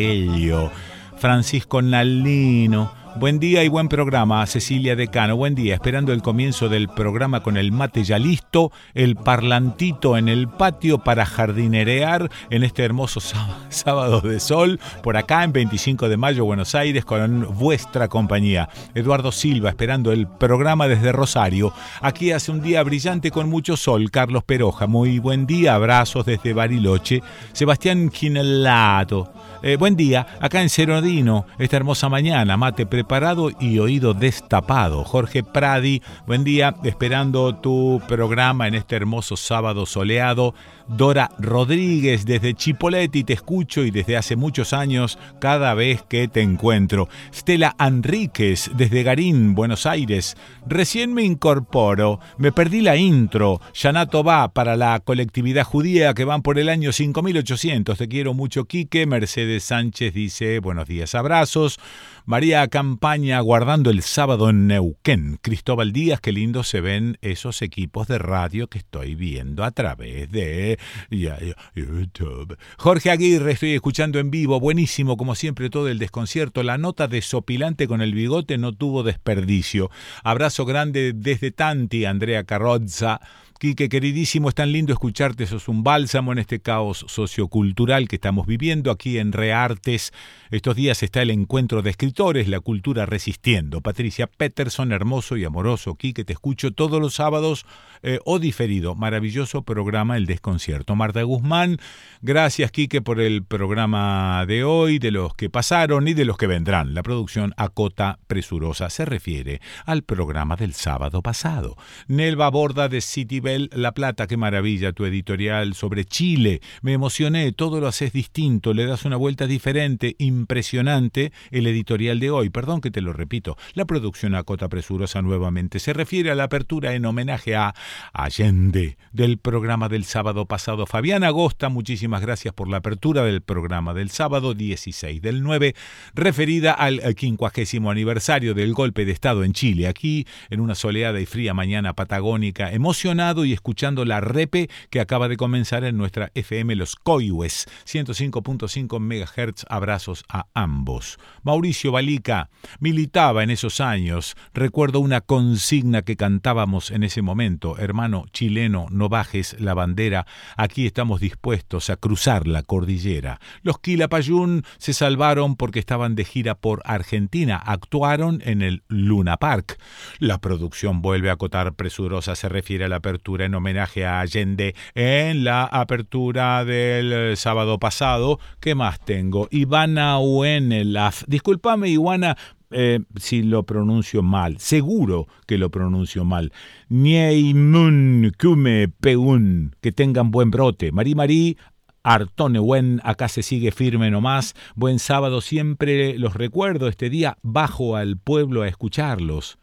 [1.19, 2.93] Francisco Nalino.
[3.19, 5.37] Buen día y buen programa, Cecilia Decano.
[5.37, 10.29] Buen día, esperando el comienzo del programa con el mate ya listo, el parlantito en
[10.29, 13.21] el patio para jardinerear en este hermoso
[13.71, 18.69] sábado de sol, por acá en 25 de mayo, Buenos Aires, con vuestra compañía.
[18.95, 21.73] Eduardo Silva, esperando el programa desde Rosario.
[22.03, 24.11] Aquí hace un día brillante con mucho sol.
[24.11, 27.23] Carlos Peroja, muy buen día, abrazos desde Bariloche.
[27.55, 29.33] Sebastián Quinelato.
[29.69, 35.03] Eh, buen día, acá en Cerodino, esta hermosa mañana, mate preparado y oído destapado.
[35.03, 40.55] Jorge Pradi, buen día, esperando tu programa en este hermoso sábado soleado.
[40.89, 46.43] Dora Rodríguez desde Chipoleti, te escucho y desde hace muchos años cada vez que te
[46.43, 47.09] encuentro.
[47.35, 50.37] Stella Enríquez desde Garín, Buenos Aires.
[50.65, 53.61] Recién me incorporo, me perdí la intro.
[53.75, 57.99] Yanato va para la colectividad judía que van por el año 5800.
[57.99, 59.07] Te quiero mucho, Quique.
[59.07, 61.79] Mercedes Sánchez dice buenos días, abrazos.
[62.25, 65.39] María Campaña guardando el sábado en Neuquén.
[65.41, 70.29] Cristóbal Díaz, qué lindo se ven esos equipos de radio que estoy viendo a través
[70.31, 70.79] de
[71.11, 72.59] YouTube.
[72.79, 74.59] Jorge Aguirre, estoy escuchando en vivo.
[74.59, 76.63] Buenísimo, como siempre, todo el desconcierto.
[76.65, 79.91] La nota desopilante con el bigote no tuvo desperdicio.
[80.25, 83.21] Abrazo grande desde Tanti, Andrea Carrozza.
[83.59, 88.47] Quique, queridísimo, es tan lindo escucharte, sos un bálsamo en este caos sociocultural que estamos
[88.47, 90.13] viviendo aquí en Reartes.
[90.51, 93.81] Estos días está el encuentro de escritores, la cultura resistiendo.
[93.81, 95.95] Patricia Peterson, hermoso y amoroso.
[95.95, 97.65] Quique, te escucho todos los sábados
[98.03, 98.95] eh, o diferido.
[98.95, 100.97] Maravilloso programa El Desconcierto.
[100.97, 101.79] Marta Guzmán,
[102.23, 106.47] gracias Quique por el programa de hoy, de los que pasaron y de los que
[106.47, 106.95] vendrán.
[106.95, 111.77] La producción Acota Presurosa se refiere al programa del sábado pasado.
[112.09, 113.41] Nelva Borda de City
[113.73, 116.61] la Plata, qué maravilla tu editorial sobre Chile.
[116.83, 122.31] Me emocioné, todo lo haces distinto, le das una vuelta diferente, impresionante el editorial de
[122.31, 122.51] hoy.
[122.51, 123.57] Perdón que te lo repito.
[123.75, 127.75] La producción a cota presurosa nuevamente se refiere a la apertura en homenaje a
[128.13, 130.87] Allende del programa del sábado pasado.
[130.87, 135.75] Fabián Agosta, muchísimas gracias por la apertura del programa del sábado 16 del 9,
[136.15, 139.89] referida al quincuagésimo aniversario del golpe de Estado en Chile.
[139.89, 145.29] Aquí, en una soleada y fría mañana patagónica, emocionado y escuchando la repe que acaba
[145.29, 149.65] de comenzar en nuestra FM Los Coihues, 105.5 MHz.
[149.69, 151.19] Abrazos a ambos.
[151.43, 152.51] Mauricio Balica.
[152.81, 154.37] Militaba en esos años.
[154.55, 157.76] Recuerdo una consigna que cantábamos en ese momento.
[157.79, 160.27] Hermano chileno, no bajes la bandera.
[160.57, 163.41] Aquí estamos dispuestos a cruzar la cordillera.
[163.63, 167.57] Los Quilapayún se salvaron porque estaban de gira por Argentina.
[167.57, 169.79] Actuaron en el Luna Park.
[170.19, 172.35] La producción vuelve a acotar presurosa.
[172.35, 178.39] Se refiere a la apertura en homenaje a Allende en la apertura del sábado pasado.
[178.61, 179.49] ¿Qué más tengo?
[179.51, 181.25] Ivana Uenelaf.
[181.27, 182.37] Disculpame, Ivana,
[182.71, 186.53] eh, si lo pronuncio mal, seguro que lo pronuncio mal.
[186.89, 190.93] Nieimun Kume Peun, que tengan buen brote.
[190.93, 191.57] Marí Marí,
[192.03, 194.55] Artone Buen, acá se sigue firme nomás.
[194.75, 196.89] Buen sábado, siempre los recuerdo.
[196.89, 199.59] Este día bajo al pueblo a escucharlos.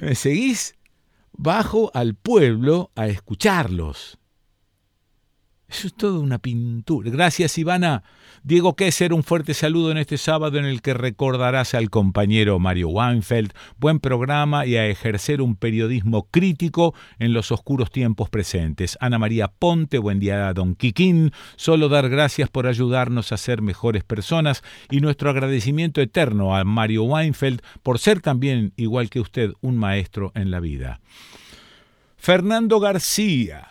[0.00, 0.74] ¿Me seguís?
[1.32, 4.18] Bajo al pueblo a escucharlos.
[5.68, 7.10] Eso es todo una pintura.
[7.10, 8.02] Gracias, Ivana.
[8.44, 12.88] Diego Kesser, un fuerte saludo en este sábado en el que recordarás al compañero Mario
[12.88, 13.52] Weinfeld.
[13.78, 18.98] Buen programa y a ejercer un periodismo crítico en los oscuros tiempos presentes.
[19.00, 21.30] Ana María Ponte, buen día, don Quiquín.
[21.54, 27.04] Solo dar gracias por ayudarnos a ser mejores personas y nuestro agradecimiento eterno a Mario
[27.04, 30.98] Weinfeld por ser también, igual que usted, un maestro en la vida.
[32.16, 33.68] Fernando García.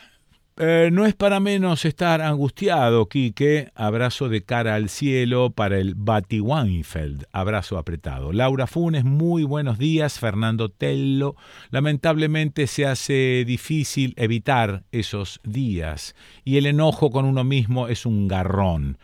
[0.63, 3.71] Eh, no es para menos estar angustiado, Quique.
[3.73, 7.25] Abrazo de cara al cielo para el Bati Weinfeld.
[7.31, 8.31] Abrazo apretado.
[8.31, 10.19] Laura Funes, muy buenos días.
[10.19, 11.35] Fernando Tello.
[11.71, 16.13] Lamentablemente se hace difícil evitar esos días.
[16.43, 18.99] Y el enojo con uno mismo es un garrón.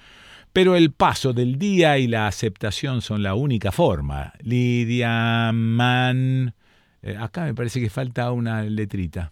[0.53, 4.31] Pero el paso del día y la aceptación son la única forma.
[4.43, 6.53] Lidia Man.
[7.01, 9.31] Eh, acá me parece que falta una letrita.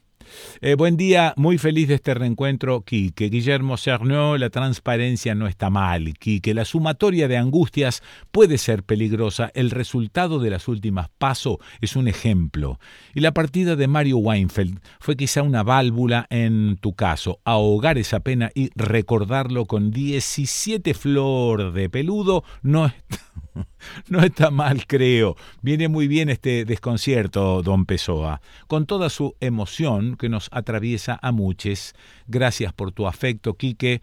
[0.62, 3.30] Eh, buen día, muy feliz de este reencuentro, Quique.
[3.30, 6.54] Guillermo Cerno, la transparencia no está mal, Quique.
[6.54, 9.52] La sumatoria de angustias puede ser peligrosa.
[9.54, 12.80] El resultado de las últimas paso es un ejemplo.
[13.14, 17.40] Y la partida de Mario Weinfeld fue quizá una válvula en tu caso.
[17.44, 23.25] Ahogar esa pena y recordarlo con 17 flor de peludo no está
[24.10, 25.36] No está mal, creo.
[25.62, 28.42] Viene muy bien este desconcierto, don Pessoa.
[28.68, 31.94] Con toda su emoción que nos atraviesa a muchos.
[32.28, 34.02] Gracias por tu afecto, Quique.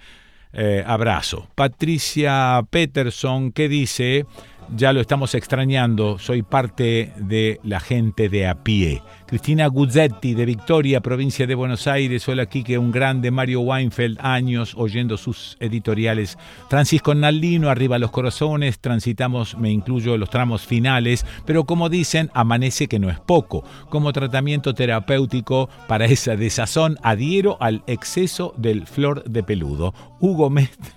[0.54, 1.48] Eh, abrazo.
[1.54, 4.26] Patricia Peterson, ¿qué dice?
[4.76, 9.02] Ya lo estamos extrañando, soy parte de la gente de a pie.
[9.26, 14.74] Cristina Guzzetti de Victoria, provincia de Buenos Aires, hola que un grande Mario Weinfeld, años
[14.76, 16.36] oyendo sus editoriales.
[16.68, 22.88] Francisco Naldino, arriba los corazones, transitamos, me incluyo, los tramos finales, pero como dicen, amanece
[22.88, 23.64] que no es poco.
[23.88, 29.94] Como tratamiento terapéutico para esa desazón, adhiero al exceso del flor de peludo.
[30.20, 30.92] Hugo Mestre.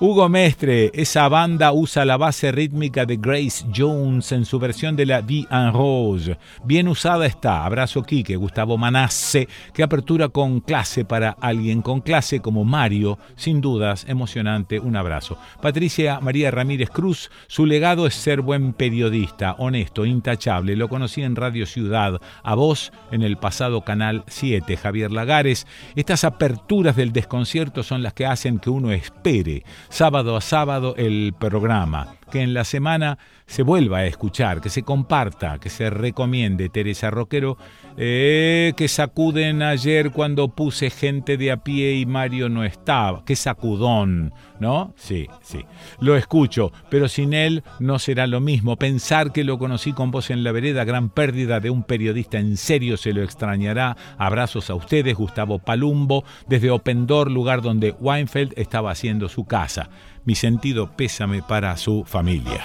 [0.00, 5.04] Hugo Mestre, esa banda usa la base rítmica de Grace Jones en su versión de
[5.04, 6.38] la Vie en Rose.
[6.62, 7.64] Bien usada está.
[7.64, 9.48] Abrazo Quique, Gustavo Manasse.
[9.74, 13.18] Qué apertura con clase para alguien con clase como Mario.
[13.34, 14.78] Sin dudas, emocionante.
[14.78, 15.36] Un abrazo.
[15.60, 20.76] Patricia María Ramírez Cruz, su legado es ser buen periodista, honesto, intachable.
[20.76, 25.66] Lo conocí en Radio Ciudad, a vos en el pasado Canal 7, Javier Lagares.
[25.96, 31.34] Estas aperturas del desconcierto son las que hacen que uno espere sábado a sábado el
[31.38, 36.68] programa, que en la semana se vuelva a escuchar, que se comparta, que se recomiende.
[36.68, 37.56] Teresa Roquero,
[38.00, 43.24] eh, que sacuden ayer cuando puse gente de a pie y Mario no estaba.
[43.24, 44.94] Qué sacudón, ¿no?
[44.96, 45.64] Sí, sí.
[45.98, 48.76] Lo escucho, pero sin él no será lo mismo.
[48.76, 52.56] Pensar que lo conocí con vos en la vereda, gran pérdida de un periodista en
[52.56, 53.96] serio, se lo extrañará.
[54.16, 59.90] Abrazos a ustedes, Gustavo Palumbo, desde Opendor, lugar donde Weinfeld estaba haciendo su casa.
[60.24, 62.64] Mi sentido pésame para su familia.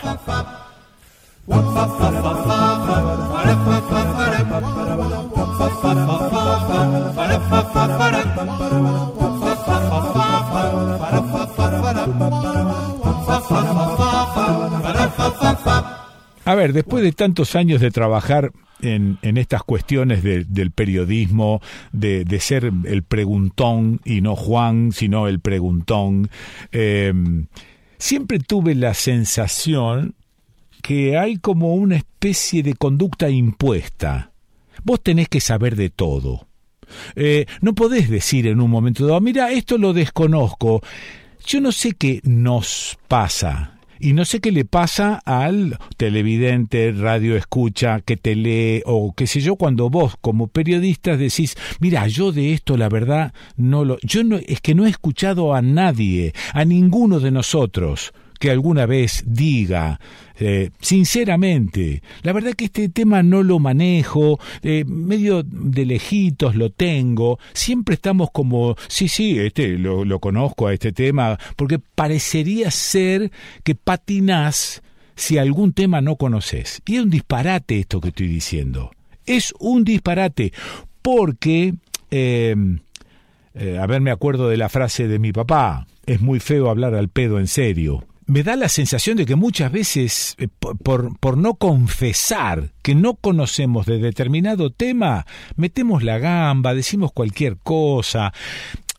[16.46, 18.52] A ver, después de tantos años de trabajar
[18.82, 21.62] en, estas cuestiones del periodismo,
[21.92, 26.30] de, ser el preguntón y no Juan, sino el preguntón,
[26.72, 27.14] eh,
[27.98, 30.16] siempre tuve la sensación
[30.82, 34.33] que hay como una especie de conducta impuesta.
[34.84, 36.48] Vos tenés que saber de todo.
[37.16, 40.82] Eh, no podés decir en un momento dado, mira, esto lo desconozco.
[41.46, 43.80] Yo no sé qué nos pasa.
[44.00, 49.28] Y no sé qué le pasa al televidente, radio escucha, que te lee o qué
[49.28, 53.98] sé yo, cuando vos como periodista decís, mira, yo de esto la verdad no lo...
[54.02, 58.14] Yo no, es que no he escuchado a nadie, a ninguno de nosotros
[58.44, 60.02] que alguna vez diga,
[60.38, 66.70] eh, sinceramente, la verdad que este tema no lo manejo, eh, medio de lejitos lo
[66.70, 73.32] tengo, siempre estamos como, sí, sí, este lo, conozco a este tema, porque parecería ser
[73.64, 74.84] que patinás
[75.16, 76.82] si algún tema no conoces.
[76.86, 78.92] Y es un disparate esto que estoy diciendo.
[79.26, 80.52] Es un disparate,
[81.02, 81.76] porque,
[82.12, 82.58] eh,
[83.80, 87.08] a ver, me acuerdo de la frase de mi papá, es muy feo hablar al
[87.08, 91.54] pedo en serio me da la sensación de que muchas veces, eh, por, por, no
[91.54, 98.34] confesar que no conocemos de determinado tema, metemos la gamba, decimos cualquier cosa,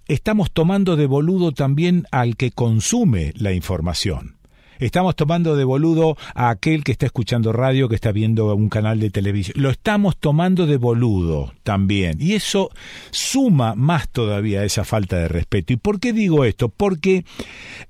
[0.07, 4.37] estamos tomando de boludo también al que consume la información.
[4.79, 9.01] Estamos tomando de boludo a aquel que está escuchando radio, que está viendo un canal
[9.01, 9.61] de televisión.
[9.61, 12.17] Lo estamos tomando de boludo también.
[12.21, 12.71] Y eso
[13.11, 15.73] suma más todavía esa falta de respeto.
[15.73, 16.69] ¿Y por qué digo esto?
[16.69, 17.25] Porque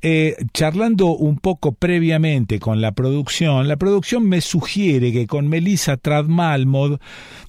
[0.03, 5.97] eh, charlando un poco previamente con la producción, la producción me sugiere que con Melissa
[5.97, 6.99] Tradmalmod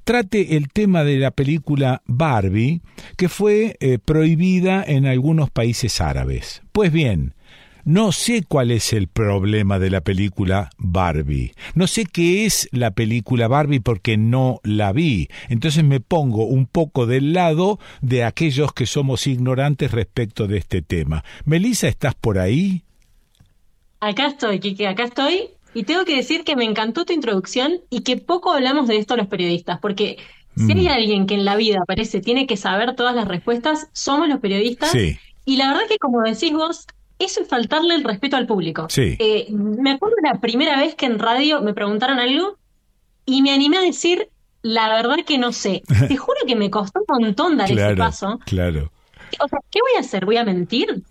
[0.03, 2.81] trate el tema de la película Barbie,
[3.17, 6.61] que fue eh, prohibida en algunos países árabes.
[6.71, 7.34] Pues bien,
[7.85, 11.53] no sé cuál es el problema de la película Barbie.
[11.75, 15.29] No sé qué es la película Barbie porque no la vi.
[15.49, 20.81] Entonces me pongo un poco del lado de aquellos que somos ignorantes respecto de este
[20.81, 21.23] tema.
[21.45, 22.81] Melissa, ¿estás por ahí?
[23.99, 25.49] Acá estoy, Kike, acá estoy.
[25.75, 29.15] Y tengo que decir que me encantó tu introducción y que poco hablamos de esto
[29.15, 30.17] los periodistas, porque
[30.55, 30.87] si hay mm.
[30.87, 34.91] alguien que en la vida parece tiene que saber todas las respuestas, somos los periodistas.
[34.91, 35.19] Sí.
[35.45, 36.87] Y la verdad que como decís vos,
[37.19, 38.87] eso es faltarle el respeto al público.
[38.89, 39.15] Sí.
[39.19, 42.57] Eh, me acuerdo la primera vez que en radio me preguntaron algo
[43.25, 44.29] y me animé a decir,
[44.61, 45.83] la verdad que no sé.
[46.07, 48.39] Te juro que me costó un montón dar ese paso.
[48.45, 48.91] Claro.
[49.39, 50.25] O sea, ¿qué voy a hacer?
[50.25, 51.03] ¿Voy a mentir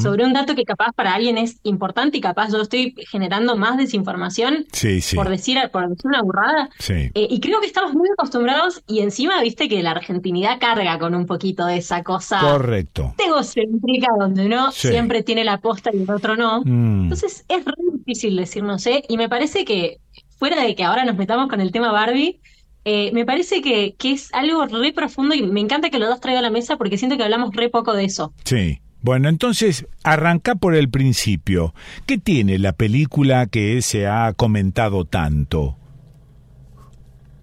[0.00, 3.76] sobre un dato que capaz para alguien es importante y capaz yo estoy generando más
[3.76, 4.66] desinformación
[5.14, 6.70] por decir por decir una burrada?
[6.78, 7.10] Sí.
[7.14, 11.14] Eh, y creo que estamos muy acostumbrados y encima viste que la argentinidad carga con
[11.14, 13.14] un poquito de esa cosa Correcto.
[13.18, 16.62] egocéntrica donde uno siempre tiene la posta y el otro no.
[16.64, 17.04] Mm.
[17.04, 19.98] Entonces es re difícil decir no sé y me parece que
[20.38, 22.40] fuera de que ahora nos metamos con el tema Barbie,
[22.84, 26.20] eh, me parece que, que, es algo re profundo y me encanta que lo dos
[26.20, 28.32] traiga a la mesa porque siento que hablamos re poco de eso.
[28.44, 28.80] Sí.
[29.02, 31.74] Bueno, entonces arranca por el principio.
[32.06, 35.76] ¿Qué tiene la película que se ha comentado tanto?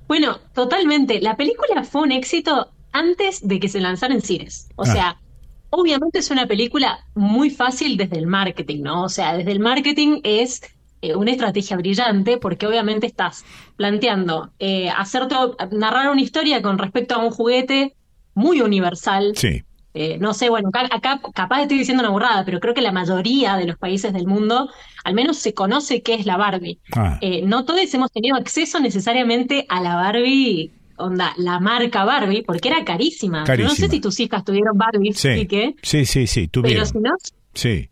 [0.07, 1.19] Bueno, totalmente.
[1.19, 4.69] La película fue un éxito antes de que se lanzara en cines.
[4.77, 4.85] O ah.
[4.85, 5.21] sea,
[5.69, 9.03] obviamente es una película muy fácil desde el marketing, ¿no?
[9.03, 10.61] O sea, desde el marketing es
[11.01, 13.45] eh, una estrategia brillante porque obviamente estás
[13.77, 17.95] planteando eh, hacer todo, narrar una historia con respecto a un juguete
[18.33, 19.33] muy universal.
[19.35, 19.63] Sí.
[19.93, 23.55] Eh, no sé, bueno, acá, capaz estoy diciendo una burrada, pero creo que la mayoría
[23.55, 24.69] de los países del mundo
[25.03, 26.79] al menos se conoce qué es la Barbie.
[26.95, 27.19] Ah.
[27.43, 32.83] no todos hemos tenido acceso necesariamente a la Barbie onda, la marca Barbie, porque era
[32.83, 33.45] carísima.
[33.45, 33.69] carísima.
[33.69, 35.47] No sé si tus hijas tuvieron Barbie, sí.
[35.81, 36.83] Sí, sí, sí, tuvieron.
[36.83, 37.15] Pero si no,
[37.53, 37.89] sí.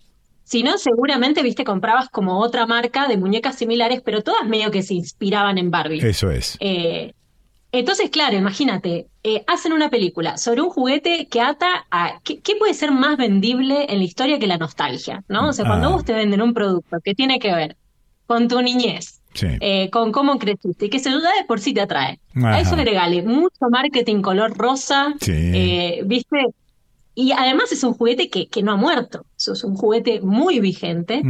[0.48, 4.82] Si no, seguramente, viste, comprabas como otra marca de muñecas similares, pero todas medio que
[4.82, 6.00] se inspiraban en Barbie.
[6.00, 6.56] Eso es.
[6.62, 7.12] Eh,
[7.74, 12.22] entonces, claro, imagínate, eh, hacen una película sobre un juguete que ata a...
[12.24, 15.22] ¿qué, puede ser más vendible en la historia que la nostalgia?
[15.28, 15.50] ¿no?
[15.50, 15.92] O sea, cuando ah.
[15.92, 17.76] vos te venden un producto que tiene que ver
[18.26, 21.82] con tu niñez, eh, con cómo creciste, y que se duda de por sí te
[21.82, 22.22] atrae.
[22.42, 25.14] A eso regale mucho marketing color rosa,
[26.06, 26.46] ¿viste?
[27.20, 31.24] Y además es un juguete que, que no ha muerto, es un juguete muy vigente.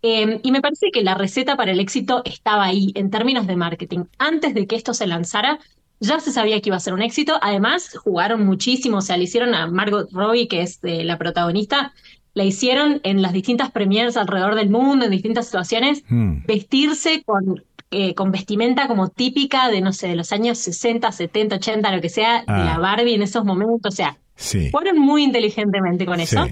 [0.00, 3.54] Em, y me parece que la receta para el éxito estaba ahí en términos de
[3.54, 4.04] marketing.
[4.16, 5.58] Antes de que esto se lanzara,
[6.00, 7.38] ya se sabía que iba a ser un éxito.
[7.42, 11.92] Además, jugaron muchísimo, o sea, le hicieron a Margot Robbie, que es la protagonista,
[12.32, 16.46] la hicieron en las distintas premiers alrededor del mundo, en distintas situaciones, mm.
[16.46, 21.56] vestirse con, eh, con vestimenta como típica de, no sé, de los años 60, 70,
[21.56, 22.78] 80, lo que sea, de la ah.
[22.78, 23.92] Barbie en esos momentos.
[23.92, 26.46] O sea, fueron muy inteligentemente con eso.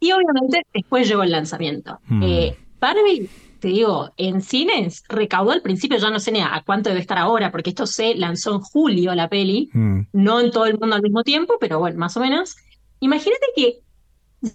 [0.00, 1.98] Y obviamente después llegó el lanzamiento.
[2.06, 2.22] Hmm.
[2.22, 3.28] Eh, Barbie,
[3.58, 7.18] te digo, en cines recaudó al principio, ya no sé ni a cuánto debe estar
[7.18, 10.00] ahora, porque esto se lanzó en julio la peli, hmm.
[10.12, 12.56] no en todo el mundo al mismo tiempo, pero bueno, más o menos.
[13.00, 13.80] Imagínate que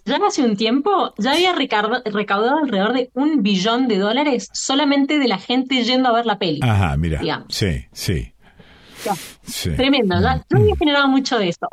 [0.06, 5.28] ya hace un tiempo ya había recaudado alrededor de un billón de dólares solamente de
[5.28, 6.60] la gente yendo a ver la peli.
[6.62, 7.20] Ajá, mira.
[7.48, 8.32] Sí, sí.
[9.76, 10.56] Tremendo, ya, hmm.
[10.56, 11.68] había generado mucho de eso.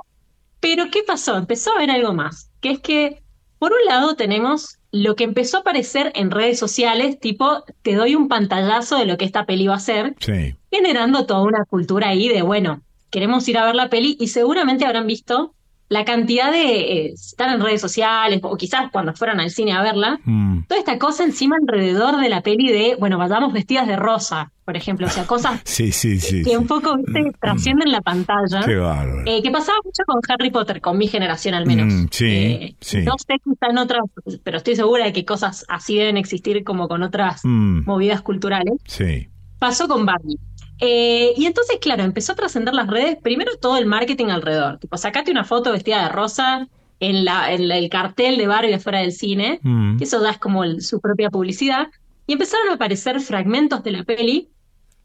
[0.62, 1.36] Pero ¿qué pasó?
[1.36, 3.22] Empezó a haber algo más, que es que,
[3.60, 8.16] por un lado, tenemos lo que empezó a aparecer en redes sociales, tipo, te doy
[8.16, 10.16] un pantallazo de lo que esta peli va a ser,
[10.72, 14.86] generando toda una cultura ahí de, bueno, queremos ir a ver la peli y seguramente
[14.86, 15.54] habrán visto
[15.92, 19.82] la cantidad de eh, estar en redes sociales o quizás cuando fueran al cine a
[19.82, 20.62] verla, mm.
[20.70, 24.78] toda esta cosa encima alrededor de la peli de, bueno, vayamos vestidas de rosa, por
[24.78, 27.34] ejemplo, o sea, cosas sí, sí, sí, que un poco ¿viste?
[27.42, 28.62] trascienden la pantalla.
[28.64, 28.82] Qué
[29.26, 31.94] eh, que pasaba mucho con Harry Potter, con mi generación al menos.
[31.94, 32.76] Mm, sí, eh.
[33.04, 34.04] No sé si están otras,
[34.46, 37.84] pero estoy segura de que cosas así deben existir como con otras mm.
[37.86, 38.76] movidas culturales.
[38.86, 39.28] Sí.
[39.60, 40.40] Pasó con Barbie.
[40.84, 44.80] Eh, y entonces, claro, empezó a trascender las redes, primero todo el marketing alrededor.
[44.80, 46.68] Tipo, sacate una foto vestida de rosa
[47.00, 49.98] en, la, en el cartel de Barbie afuera del cine, mm.
[49.98, 51.88] que eso es como su propia publicidad,
[52.26, 54.50] y empezaron a aparecer fragmentos de la peli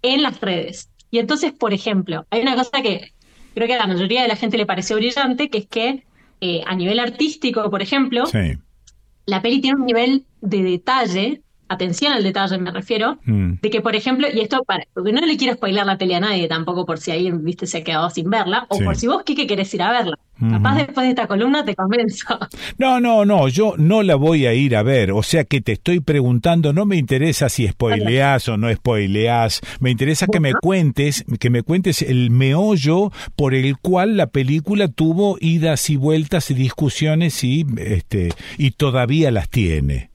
[0.01, 0.91] en las redes.
[1.11, 3.13] Y entonces, por ejemplo, hay una cosa que
[3.55, 6.05] creo que a la mayoría de la gente le pareció brillante, que es que
[6.41, 8.25] eh, a nivel artístico, por ejemplo,
[9.27, 13.55] la peli tiene un nivel de detalle atención al detalle me refiero, mm.
[13.63, 16.21] de que, por ejemplo, y esto, para, porque no le quiero spoiler la pelea a
[16.21, 19.23] nadie tampoco por si alguien, viste, se ha quedado sin verla, o por si vos,
[19.25, 20.19] Kike, querés ir a verla.
[20.39, 22.39] Capaz después de esta columna te convenzo.
[22.79, 25.73] No, no, no, yo no la voy a ir a ver, o sea que te
[25.73, 31.25] estoy preguntando, no me interesa si spoileás o no spoileás, me interesa que me cuentes,
[31.41, 36.55] que me cuentes el meollo por el cual la película tuvo idas y vueltas y
[36.55, 40.11] discusiones y, este, y todavía las tiene.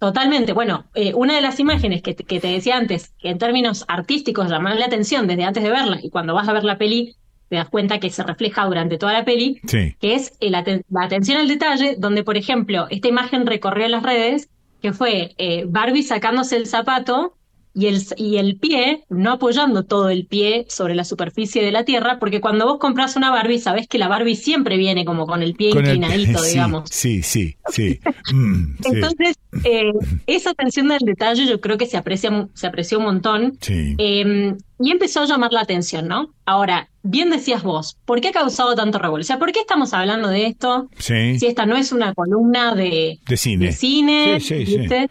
[0.00, 0.54] Totalmente.
[0.54, 4.78] Bueno, eh, una de las imágenes que te, decía antes, que en términos artísticos llaman
[4.78, 7.14] la atención desde antes de verla y cuando vas a ver la peli
[7.50, 10.64] te das cuenta que se refleja durante toda la peli, que es la
[11.00, 14.48] atención al detalle, donde, por ejemplo, esta imagen recorrió las redes,
[14.80, 17.34] que fue eh, Barbie sacándose el zapato
[17.80, 21.84] y el, y el pie, no apoyando todo el pie sobre la superficie de la
[21.84, 25.42] tierra, porque cuando vos compras una Barbie, sabés que la Barbie siempre viene como con
[25.42, 26.90] el pie inclinadito, digamos.
[26.90, 28.00] Sí, sí, sí.
[28.34, 29.92] Mm, Entonces, eh,
[30.26, 33.58] esa atención del detalle yo creo que se aprecia, se apreció un montón.
[33.66, 36.34] Em, y empezó a llamar la atención, ¿no?
[36.44, 39.24] Ahora, bien decías vos, ¿por qué ha causado tanto revuelo?
[39.38, 40.90] ¿por qué estamos hablando de esto?
[40.98, 43.66] Si esta no es una columna de, de cine.
[43.66, 45.08] De cine sí, sí, eh,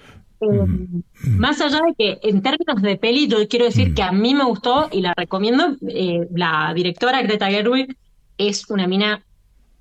[1.23, 4.43] más allá de que en términos de peli, yo quiero decir que a mí me
[4.43, 5.75] gustó y la recomiendo.
[5.87, 7.95] Eh, la directora Greta Gerwig
[8.37, 9.23] es una mina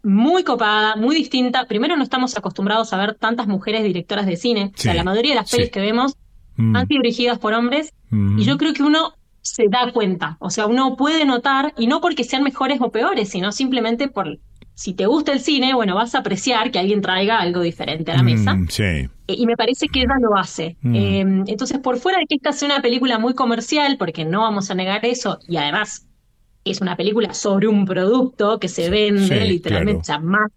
[0.03, 1.67] muy copada, muy distinta.
[1.67, 4.73] Primero, no estamos acostumbrados a ver tantas mujeres directoras de cine.
[4.75, 6.17] o sea, la mayoría de las pelis que vemos
[6.57, 7.93] han sido dirigidas por hombres.
[8.11, 10.37] Y yo creo que uno se da cuenta.
[10.41, 14.39] O sea, uno puede notar, y no porque sean mejores o peores, sino simplemente por
[14.79, 18.17] si te gusta el cine, bueno, vas a apreciar que alguien traiga algo diferente a
[18.19, 18.55] la mesa.
[18.55, 18.85] Mm, sí.
[18.85, 20.77] Eh, y me parece que ella lo hace.
[20.83, 20.95] Mm.
[20.95, 24.71] Em, entonces, por fuera de que esta sea una película muy comercial, porque no vamos
[24.71, 26.07] a negar eso, y además
[26.65, 30.53] es una película sobre un producto que se vende literalmente, más,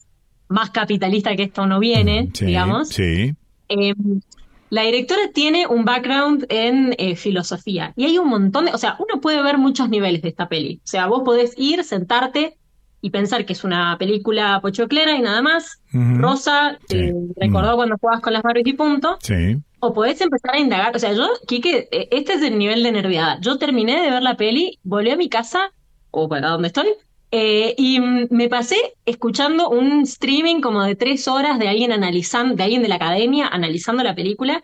[0.50, 2.90] más capitalista que esto no viene, mm, digamos.
[2.90, 3.34] Sí.
[3.70, 4.22] Em,
[4.70, 8.98] la directora tiene un background en eh, filosofía y hay un montón de, o sea,
[9.00, 10.80] uno puede ver muchos niveles de esta peli.
[10.84, 12.60] O sea, vos podés ir, sentarte,
[13.02, 18.22] y pensar que es una película pochoclera y nada más, rosa, te recordó cuando jugabas
[18.22, 19.18] con las Barbies y punto.
[19.22, 19.58] Sí.
[19.80, 20.96] O podés empezar a indagar.
[20.96, 23.40] O sea, yo, Kike, eh, este es el nivel de nerviedad.
[23.42, 25.72] Yo terminé de ver la peli, volví a mi casa,
[26.12, 26.88] o para donde estoy,
[27.34, 28.76] eh, y me pasé
[29.06, 33.48] escuchando un streaming como de tres horas de alguien analizando, de alguien de la academia
[33.48, 34.62] analizando la película,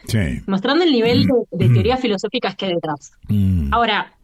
[0.48, 3.14] mostrando el nivel de, teorías filosóficas que hay detrás.
[3.30, 3.74] Mm.
[3.74, 4.17] Ahora,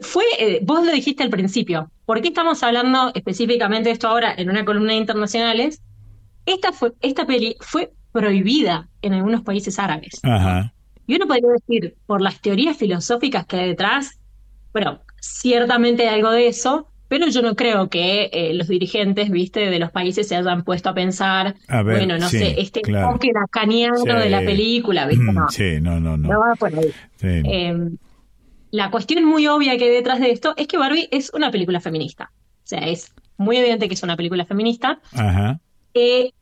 [0.00, 4.34] fue, eh, vos lo dijiste al principio, ¿por qué estamos hablando específicamente de esto ahora
[4.36, 5.82] en una columna de internacionales?
[6.46, 10.20] Esta, fue, esta peli fue prohibida en algunos países árabes.
[11.06, 14.18] Y uno podría decir, por las teorías filosóficas que hay detrás,
[14.72, 19.70] bueno, ciertamente hay algo de eso, pero yo no creo que eh, los dirigentes, viste,
[19.70, 21.54] de los países se hayan puesto a pensar,
[21.84, 25.48] bueno, no sé, este enfoque lacaniano de la película, viste, no.
[25.50, 26.28] Sí, no, no, no.
[26.28, 26.92] No va por ahí.
[27.20, 27.96] Em,
[28.70, 31.80] la cuestión muy obvia que hay detrás de esto es que Barbie es una película
[31.80, 32.30] feminista.
[32.32, 35.00] O sea, es muy evidente que es una película feminista.
[35.12, 35.60] Ajá.
[35.94, 36.32] Eh,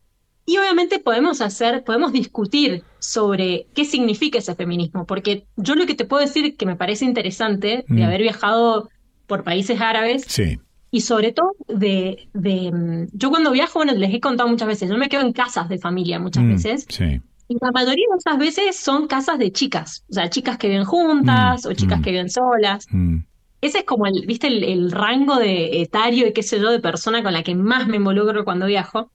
[0.47, 5.95] y obviamente podemos hacer, podemos discutir sobre qué significa ese feminismo, porque yo lo que
[5.95, 8.05] te puedo decir que me parece interesante de mm.
[8.05, 8.91] haber viajado
[9.27, 10.61] por países árabes sí.
[10.91, 14.91] y sobre todo de, de, mm, yo cuando viajo, bueno, les he contado muchas veces,
[14.91, 16.87] yo me quedo en casas de familia muchas mm, veces.
[16.91, 17.23] Sí.
[17.49, 20.85] Y la mayoría de esas veces son casas de chicas, o sea, chicas que viven
[20.85, 22.03] juntas mm, o chicas mm.
[22.03, 22.87] que viven solas.
[22.91, 23.19] Mm.
[23.61, 27.23] Ese es como el, viste, el, rango de etario y qué sé yo de persona
[27.23, 29.11] con la que más me involucro cuando viajo.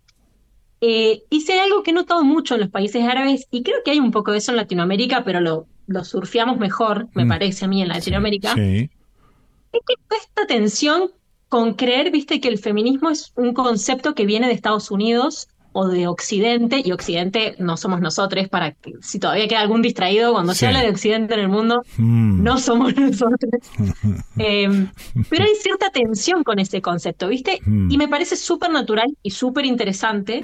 [0.81, 3.77] Eh, y si hay algo que he notado mucho en los países árabes, y creo
[3.84, 7.65] que hay un poco de eso en Latinoamérica, pero lo, lo surfeamos mejor, me parece
[7.65, 8.89] a mí, en Latinoamérica, es
[9.72, 11.11] que esta tensión
[11.49, 15.47] con creer, viste, que el feminismo es un concepto que viene de Estados Unidos
[15.80, 20.34] o de Occidente, y Occidente no somos nosotros, para que si todavía queda algún distraído,
[20.34, 22.43] cuando se habla de Occidente en el mundo, mm.
[22.43, 23.39] no somos nosotros.
[24.38, 24.89] Em,
[25.30, 27.60] pero hay cierta tensión con ese concepto, ¿viste?
[27.65, 27.91] Mm.
[27.91, 30.41] Y me parece súper natural y súper interesante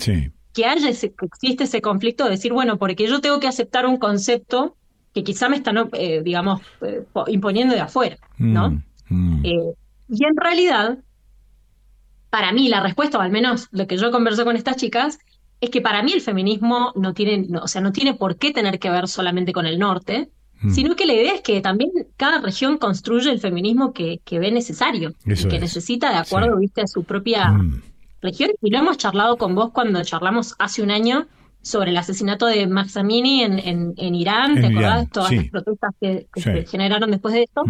[0.53, 3.85] que haya ese, que existe ese conflicto de decir, bueno, porque yo tengo que aceptar
[3.85, 4.77] un concepto
[5.13, 8.81] que quizá me están, eh, digamos, eh, imponiendo de afuera, ¿no?
[9.09, 9.45] Mm.
[9.45, 9.73] Eh,
[10.07, 10.99] y en realidad,
[12.35, 15.19] para mí la respuesta, o al menos lo que yo converso con estas chicas,
[15.61, 18.77] es que para mí el feminismo no tiene, o sea, no tiene por qué tener
[18.77, 20.71] que ver solamente con el norte, mm.
[20.71, 24.51] sino que la idea es que también cada región construye el feminismo que, que ve
[24.51, 27.81] necesario y que necesita de acuerdo, viste, a su propia mm.
[28.21, 28.51] región.
[28.61, 31.27] Y lo hemos charlado con vos cuando charlamos hace un año
[31.61, 35.09] sobre el asesinato de Max Amini en, en, Irán, ¿te acordás?
[35.09, 37.63] Todas las protestas que, se generaron después de esto.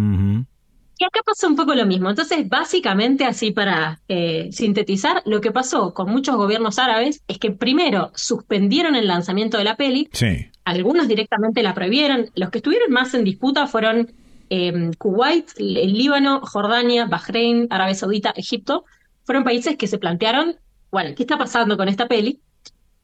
[0.98, 2.08] Y acá pasa un poco lo mismo.
[2.08, 7.50] Entonces, básicamente, así para eh, sintetizar, lo que pasó con muchos gobiernos árabes es que
[7.50, 10.08] primero suspendieron el lanzamiento de la peli.
[10.12, 10.46] Sí.
[10.64, 12.30] Algunos directamente la prohibieron.
[12.34, 14.10] Los que estuvieron más en disputa fueron
[14.48, 18.84] eh, Kuwait, el Líbano, Jordania, Bahrein, Arabia Saudita, Egipto.
[19.24, 20.56] Fueron países que se plantearon,
[20.90, 22.40] bueno, ¿qué está pasando con esta peli?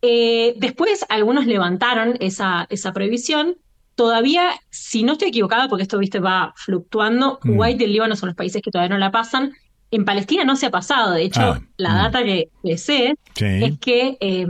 [0.01, 3.57] Eh, después algunos levantaron esa, esa prohibición
[3.95, 7.49] todavía, si no estoy equivocada, porque esto, viste, va fluctuando, mm.
[7.49, 9.53] Kuwait y el Líbano son los países que todavía no la pasan.
[9.91, 11.13] En Palestina no se ha pasado.
[11.13, 11.97] De hecho, ah, la mm.
[11.97, 12.49] data que,
[12.79, 14.47] sé es que eh,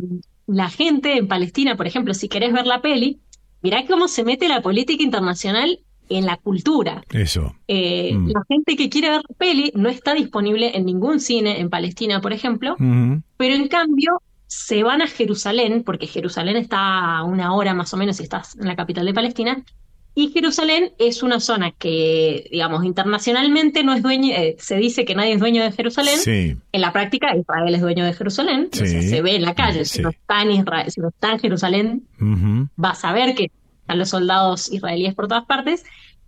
[0.46, 3.20] la gente en Palestina, por ejemplo, si querés ver la peli,
[3.62, 7.02] mirá cómo se mete la política internacional en la cultura.
[7.10, 7.54] Eso.
[7.68, 8.28] Eh, mm.
[8.28, 12.20] La gente que quiere ver la peli no está disponible en ningún cine en Palestina,
[12.20, 12.76] por ejemplo,
[13.36, 14.20] pero en cambio
[14.52, 18.54] se van a Jerusalén, porque Jerusalén está a una hora más o menos si estás
[18.56, 19.64] en la capital de Palestina,
[20.14, 25.14] y Jerusalén es una zona que, digamos, internacionalmente no es dueño, eh, se dice que
[25.14, 26.18] nadie es dueño de Jerusalén.
[26.70, 28.68] En la práctica, Israel es dueño de Jerusalén.
[28.72, 29.86] se ve en la calle.
[29.86, 32.02] Si, no está en Israel, si no está en Jerusalén,
[32.76, 33.50] vas a ver que
[33.80, 35.82] están los soldados israelíes por todas partes.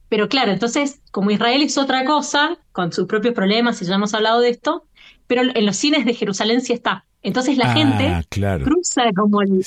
[0.08, 4.14] Pero claro, entonces, como Israel es otra cosa, con sus propios problemas, y ya hemos
[4.14, 4.86] hablado de esto,
[5.26, 7.04] pero en los cines de Jerusalén sí está.
[7.24, 9.62] Entonces la ah, gente cruza como el,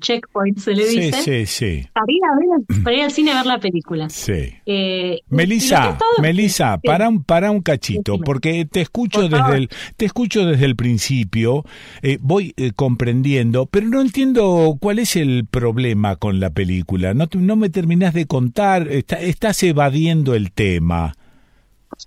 [0.00, 4.08] checkpoint, se le dice, Para, ir al cine a ver la película.
[4.08, 4.52] Sí.
[4.66, 10.44] Eh, Melissa, Melissa, para un, para un cachito, porque te escucho desde el, te escucho
[10.44, 11.64] desde el principio,
[12.02, 17.14] eh, voy eh, comprendiendo, pero no entiendo cuál es el problema con la película.
[17.14, 21.14] No, no me terminas de contar, estás evadiendo el tema.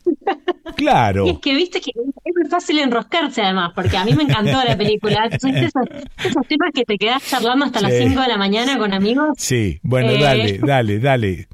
[0.75, 1.25] Claro.
[1.27, 4.77] es que viste que es muy fácil enroscarse además, porque a mí me encantó la
[4.77, 5.25] película.
[5.31, 9.29] Esos, esos temas que te quedas charlando hasta las 5 de la mañana con amigos.
[9.37, 11.47] Sí, bueno, eh, dale, dale, dale.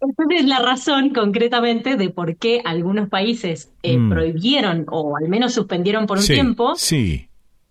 [0.00, 4.10] Esa es la razón concretamente de por qué algunos países eh, mm.
[4.10, 6.74] prohibieron o al menos suspendieron por un tiempo.
[6.74, 7.28] Sí.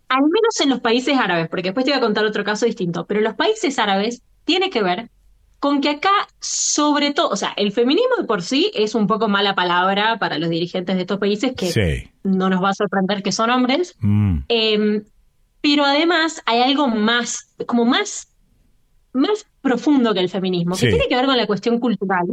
[0.08, 3.06] Al menos en los países árabes, porque después te voy a contar otro caso distinto,
[3.06, 5.10] pero los países árabes tiene que ver
[5.62, 6.10] con que acá,
[6.40, 10.36] sobre todo, o sea, el feminismo de por sí es un poco mala palabra para
[10.36, 14.38] los dirigentes de estos países, que no nos va a sorprender que son hombres, mm.
[14.48, 15.04] em,
[15.60, 18.26] pero además hay algo más, como más,
[19.12, 22.26] más profundo que el feminismo, que tiene que ver con la cuestión cultural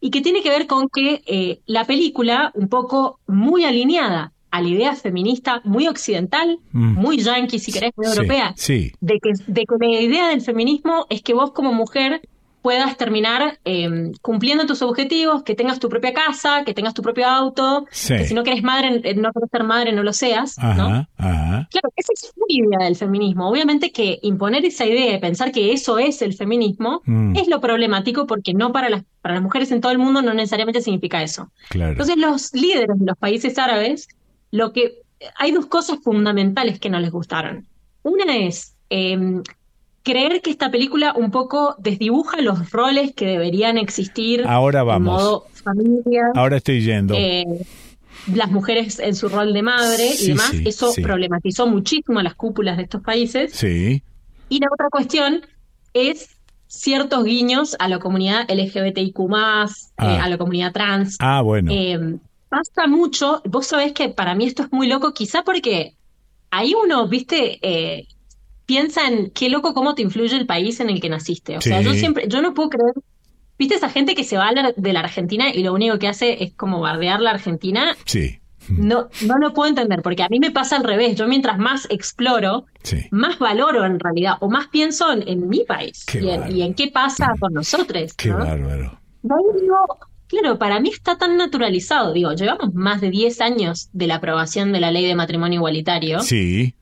[0.00, 4.60] y que tiene que ver con que eh, la película, un poco muy alineada a
[4.60, 6.94] la idea feminista muy occidental, mm.
[6.94, 8.52] muy yankee, si querés, muy europea,
[9.00, 12.20] De, que, de que la idea del feminismo es que vos como mujer
[12.64, 17.28] puedas terminar eh, cumpliendo tus objetivos, que tengas tu propia casa, que tengas tu propio
[17.28, 21.06] auto, que si no quieres madre, eh, no quieres ser madre, no lo seas, ¿no?
[21.18, 23.50] Claro, esa es una idea del feminismo.
[23.50, 27.36] Obviamente que imponer esa idea y pensar que eso es el feminismo mm.
[27.36, 30.32] es lo problemático porque no para las, para las mujeres en todo el mundo no
[30.32, 31.50] necesariamente significa eso.
[31.70, 34.08] Entonces los líderes de los países árabes,
[34.50, 35.02] lo que
[35.36, 37.66] hay dos cosas fundamentales que no les gustaron.
[38.02, 39.42] Una es eh,
[40.04, 44.44] creer que esta película un poco desdibuja los roles que deberían existir.
[44.46, 45.20] Ahora vamos.
[45.20, 46.30] En modo familia.
[46.34, 47.14] Ahora estoy yendo.
[47.16, 47.44] Eh,
[48.32, 50.52] las mujeres en su rol de madre y demás.
[50.64, 53.52] Eso problematizó muchísimo las cúpulas de estos países.
[53.52, 54.02] Sí.
[54.48, 55.42] Y la otra cuestión
[55.94, 56.36] es
[56.66, 59.32] ciertos guiños a la comunidad LGBTIQ, eh,
[59.96, 60.24] ah.
[60.24, 61.16] a la comunidad trans.
[61.20, 61.70] Ah, bueno.
[61.72, 62.18] Eh,
[62.48, 65.94] pasa mucho, vos sabés que para mí esto es muy loco, quizá porque
[66.50, 68.06] hay uno, viste, eh,
[68.66, 71.56] piensa en qué loco cómo te influye el país en el que naciste.
[71.56, 72.94] O sea, yo siempre, yo no puedo creer.
[73.58, 76.54] ¿Viste esa gente que se va de la Argentina y lo único que hace es
[76.54, 77.96] como bardear la Argentina?
[78.04, 78.40] Sí.
[78.68, 81.16] No, no lo puedo entender, porque a mí me pasa al revés.
[81.16, 82.64] Yo mientras más exploro,
[83.10, 86.04] más valoro en realidad, o más pienso en, mi país
[86.48, 88.14] y en, qué pasa con nosotros.
[88.14, 88.98] Qué bárbaro.
[90.26, 92.12] claro, para mí está tan naturalizado.
[92.14, 96.20] Digo, llevamos más de 10 años de la aprobación de la ley de matrimonio igualitario.
[96.20, 96.74] Sí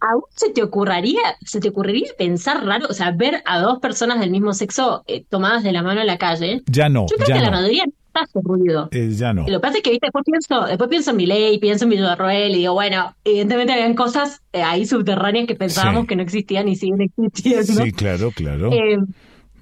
[0.00, 3.78] ¿A vos se te ocurriría, se te ocurriría pensar raro, o sea, ver a dos
[3.80, 6.62] personas del mismo sexo eh, tomadas de la mano en la calle?
[6.66, 7.06] Ya no.
[7.10, 7.46] Yo creo ya que no.
[7.46, 8.88] la mayoría no está ese ruido.
[8.92, 9.42] Eh, ya no.
[9.42, 10.06] Lo que pasa es que ¿viste?
[10.06, 13.94] después pienso, después pienso en mi ley, pienso en Villarroel y digo, bueno, evidentemente habían
[13.94, 16.06] cosas eh, ahí subterráneas que pensábamos Sí.
[16.08, 17.84] que no existían y siguen existiendo.
[17.84, 18.70] Sí, claro, claro.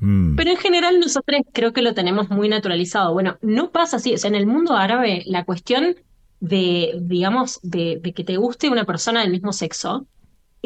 [0.01, 0.35] Mm.
[0.36, 3.12] pero en general nosotros creo que lo tenemos muy naturalizado.
[3.12, 4.12] Bueno, no pasa así.
[4.15, 5.94] O sea, en el mundo árabe la cuestión
[6.40, 10.06] de, digamos, de, de que te guste una persona del mismo sexo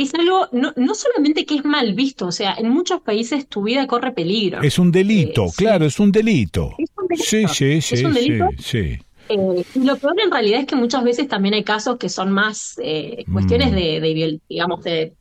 [0.03, 3.63] es algo, no, no solamente que es mal visto, o sea, en muchos países tu
[3.63, 4.63] vida corre peligro.
[4.63, 5.57] Es un delito, Eh, sí.
[5.57, 6.75] claro, es un delito.
[6.79, 7.25] Es un delito.
[7.29, 8.47] Sí, sí, sí, Es un sí, delito.
[8.59, 8.99] sí.
[9.31, 12.31] Eh, y lo peor en realidad es que muchas veces también hay casos que son
[12.33, 13.75] más eh, cuestiones Mm.
[13.75, 15.13] de, digamos, de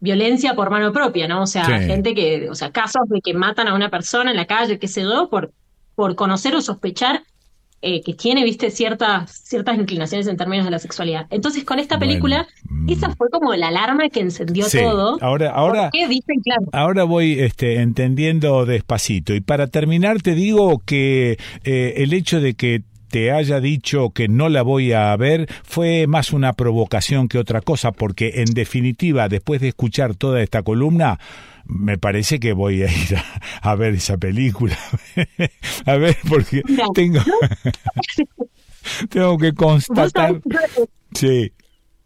[0.00, 1.42] violencia por mano propia, ¿no?
[1.42, 4.46] O sea, gente que, o sea, casos de que matan a una persona en la
[4.46, 5.52] calle, qué sé yo, por,
[5.94, 7.22] por conocer o sospechar
[7.86, 11.26] eh, que tiene, viste, ciertas, ciertas inclinaciones en términos de la sexualidad.
[11.30, 12.48] Entonces, con esta película,
[12.88, 14.68] esa fue como la alarma que encendió mm.
[14.68, 14.78] Sí.
[14.78, 15.18] todo.
[15.20, 16.66] Ahora, ahora, ¿Qué dicen, claro?
[16.72, 19.34] Ahora voy este, entendiendo despacito.
[19.34, 24.26] Y para terminar te digo que eh, el hecho de que te haya dicho que
[24.26, 29.28] no la voy a ver fue más una provocación que otra cosa, porque en definitiva,
[29.28, 31.18] después de escuchar toda esta columna,
[31.68, 34.76] me parece que voy a ir a, a ver esa película.
[35.86, 36.62] a ver, porque
[36.94, 37.20] tengo,
[39.10, 40.40] tengo que constatar.
[41.14, 41.52] Sí.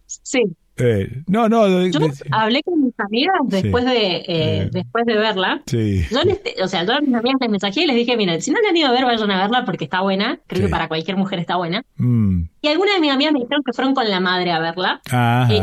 [0.06, 0.42] Sí.
[0.76, 1.66] eh, no, no.
[1.68, 3.90] de- Yo de- hablé con mis amigas después Sí.
[3.90, 4.68] de eh, Eh.
[4.72, 5.62] después de verla.
[5.66, 6.04] sí.
[6.10, 8.50] Yo les, o sea, yo a mis amigas les mensajé y les dije, miren, si
[8.50, 10.40] no la han ido a ver, vayan a verla porque está buena.
[10.46, 10.66] Creo Sí.
[10.66, 11.84] que para cualquier mujer está buena.
[11.96, 15.00] Mm, Y algunas de mis amigas me dijeron que fueron con la madre a verla.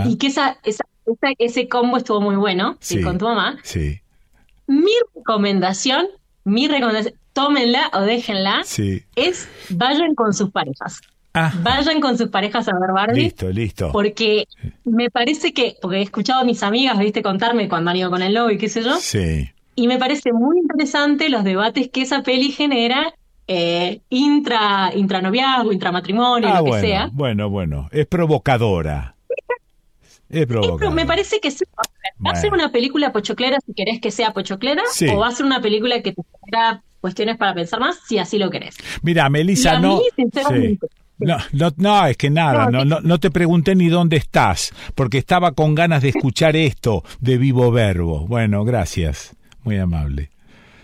[0.05, 3.01] y que esa, esa, esa- ese combo estuvo muy bueno, Sí.
[3.01, 3.57] con tu mamá.
[3.63, 3.99] sí,
[4.67, 6.07] Mi recomendación,
[6.43, 9.03] mi recomendación, tómenla o déjenla, sí.
[9.15, 10.99] es vayan con sus parejas.
[11.33, 13.21] Ah, Vayan con sus parejas a ver Barbie.
[13.25, 13.91] listo, listo.
[13.91, 14.47] Porque
[14.85, 18.23] me parece que, porque he escuchado a mis amigas, viste, contarme cuando han ido con
[18.23, 19.47] el novio y qué sé yo, Sí.
[19.75, 23.13] y me parece muy interesante los debates que esa peli genera
[23.49, 27.09] eh, intra, intranoviazgo, intramatrimonio, Ah, lo que bueno, sea.
[27.13, 27.87] bueno, bueno.
[27.93, 29.15] Es provocadora.
[30.29, 30.47] Es
[30.91, 34.11] me parece que sí, o sea, va a ser una película pochoclera si querés que
[34.11, 35.07] sea pochoclera, Sí.
[35.09, 38.37] o va a ser una película que te genera cuestiones para pensar más, si así
[38.37, 38.75] lo querés.
[39.03, 39.97] Mira, Melissa, no.
[40.51, 40.77] mí,
[41.19, 44.71] No, no, no, es que nada, No, no, no, no te pregunté ni dónde estás,
[44.95, 48.27] porque estaba con ganas de escuchar esto de vivo verbo.
[48.27, 50.29] Bueno, gracias, muy amable.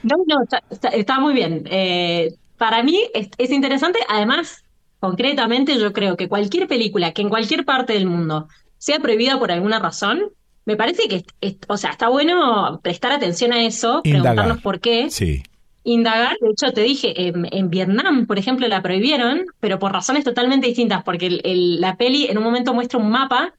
[0.04, 1.64] No, no, está, está- está muy bien.
[1.70, 4.00] Eh, para mí es, es interesante.
[4.10, 4.64] Además,
[5.00, 8.48] concretamente, yo creo que cualquier película que en cualquier parte del mundo
[8.84, 10.24] sea prohibida por alguna razón,
[10.66, 11.24] me parece que,
[11.68, 14.22] o sea, está bueno prestar atención a eso, Indagar.
[14.24, 15.42] preguntarnos por qué, Sí,
[15.86, 16.38] indagar.
[16.42, 20.68] De hecho, te dije, en, en Vietnam, por ejemplo, la prohibieron, pero por razones totalmente
[20.68, 23.54] distintas, porque el- el- la peli en un momento muestra un mapa.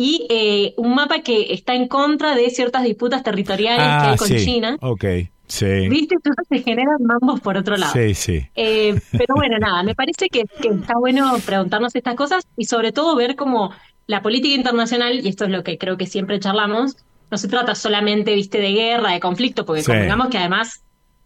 [0.00, 4.16] Y eh, un mapa que está en contra de ciertas disputas territoriales que ah, hay
[4.16, 4.76] con sí, China.
[4.80, 5.04] ok,
[5.48, 6.14] sí, ¿Viste?
[6.14, 7.92] Entonces se generan mambos por otro lado.
[7.92, 8.46] sí, sí.
[8.54, 12.92] Eh, pero bueno, nada, me parece que, que está bueno preguntarnos estas cosas y sobre
[12.92, 13.72] todo ver cómo
[14.08, 16.96] la política internacional, y esto es lo que creo que siempre charlamos,
[17.30, 19.86] no se trata solamente, viste, de guerra, de conflicto, porque Sí.
[19.92, 20.82] convengamos que además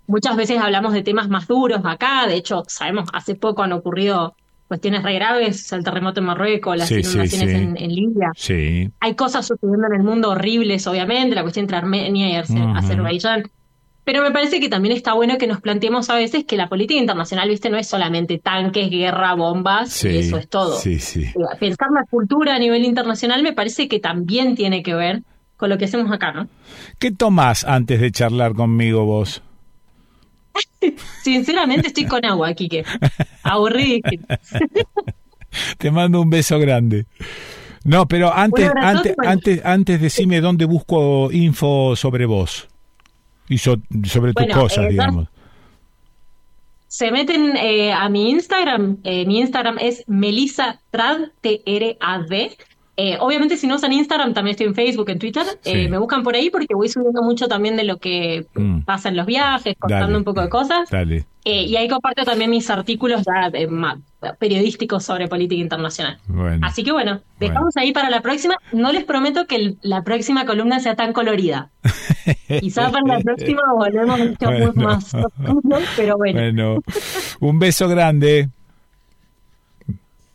[0.06, 4.34] muchas veces hablamos de temas más duros acá, de hecho, sabemos, hace poco han ocurrido
[4.66, 7.56] cuestiones re graves, el terremoto en Marruecos, las Sí, inundaciones sí.
[7.56, 8.30] En, en Libia.
[8.34, 12.76] Sí, Hay cosas sucediendo en el mundo horribles, obviamente, la cuestión entre Armenia y Azer-.
[12.78, 13.42] Azerbaiyán.
[14.04, 16.98] Pero me parece que también está bueno que nos planteemos a veces que la política
[16.98, 20.08] internacional, viste, no es solamente tanques, guerra, bombas, sí.
[20.08, 20.76] y eso es todo.
[20.76, 21.26] Sí, sí.
[21.60, 25.22] Pensar la cultura a nivel internacional me parece que también tiene que ver
[25.56, 26.48] con lo que hacemos acá, ¿no?
[26.98, 29.40] ¿Qué tomás antes de charlar conmigo vos?
[31.22, 32.84] Sinceramente estoy con agua, Quique.
[33.44, 34.26] Aburridísimo.
[35.78, 37.06] Te mando un beso grande.
[37.84, 39.30] No, pero antes, abrazo, antes, bueno.
[39.30, 42.68] antes, antes decime dónde busco info sobre vos
[43.52, 45.28] y so- sobre tus Bueno, cosas, eh, digamos.
[46.88, 48.98] Se meten eh, a mi Instagram.
[49.04, 51.28] eh, mi Instagram es Melissa Trad.
[51.42, 55.44] Eh, obviamente, si no usan Instagram, también estoy en Facebook, en Twitter.
[55.62, 55.88] Sí.
[55.88, 58.80] me buscan por ahí porque voy subiendo mucho también de lo que Mm.
[58.82, 60.18] pasa en los viajes, contando Dale.
[60.18, 60.90] un poco de cosas.
[60.90, 61.24] Dale.
[61.44, 63.48] Y ahí comparto también mis artículos ya
[64.38, 66.18] periodísticos sobre política internacional.
[66.26, 66.66] Bueno.
[66.66, 68.56] Así que bueno, dejamos ahí para la próxima.
[68.72, 71.70] No les prometo que el- la próxima columna sea tan colorida.
[72.60, 74.72] Quizás para la próxima volvemos a estar Bueno.
[74.76, 75.12] más
[75.96, 76.40] pero bueno.
[76.40, 76.78] Bueno,
[77.40, 78.48] un beso grande.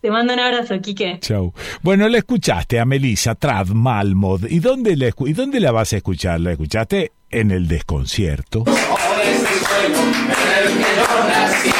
[0.00, 1.18] Te mando un abrazo, Quique.
[1.20, 1.52] Chau.
[1.82, 4.44] Bueno, la escuchaste a Melissa Trad Malmod.
[4.48, 6.38] ¿Y dónde, la escu- ¿Y dónde la vas a escuchar?
[6.40, 8.62] ¿La escuchaste en el desconcierto?
[8.64, 8.74] El
[10.78, 11.70] que yo nací.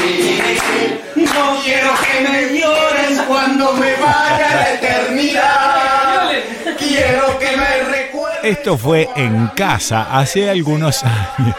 [1.17, 1.78] No quiero
[2.19, 6.31] que me llores cuando me vaya la eternidad.
[6.79, 11.55] Quiero que me Esto fue en casa hace algunos años.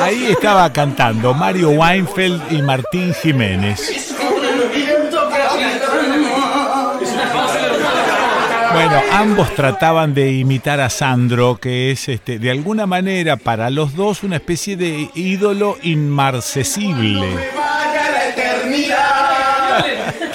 [0.00, 4.13] Ahí estaba cantando Mario Weinfeld y Martín Jiménez.
[8.74, 13.94] Bueno, ambos trataban de imitar a Sandro, que es este, de alguna manera para los
[13.94, 17.28] dos una especie de ídolo inmarcesible.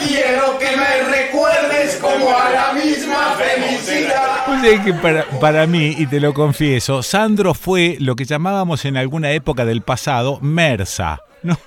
[0.07, 4.85] Quiero que me recuerdes como a la misma felicidad.
[4.85, 9.31] Que para, para mí, y te lo confieso, Sandro fue lo que llamábamos en alguna
[9.31, 11.19] época del pasado Mersa.
[11.43, 11.57] ¿no?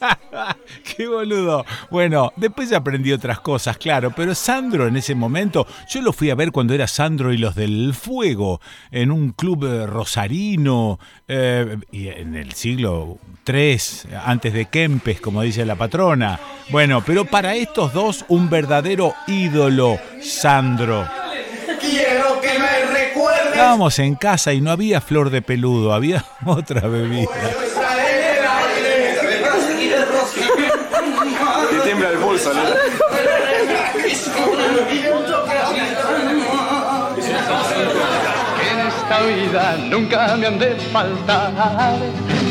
[0.96, 1.64] ¡Qué boludo!
[1.90, 6.34] Bueno, después aprendí otras cosas, claro, pero Sandro en ese momento, yo lo fui a
[6.34, 8.60] ver cuando era Sandro y los del Fuego,
[8.90, 10.98] en un club eh, rosarino,
[11.28, 13.78] eh, y en el siglo III,
[14.24, 16.38] antes de Kempes, como dice la patrona.
[16.70, 21.06] Bueno, pero para estos dos, un verdadero ídolo, Sandro.
[21.80, 23.52] Quiero que me recuerdes.
[23.52, 27.30] Estábamos en casa y no había flor de peludo, había otra bebida.
[38.70, 41.52] En esta vida nunca me han de faltar,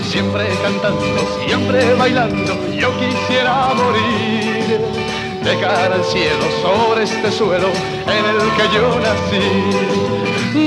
[0.04, 4.80] siempre cantando, siempre bailando, yo quisiera morir
[5.44, 7.70] de cara al cielo sobre este suelo
[8.08, 9.48] en el que yo nací.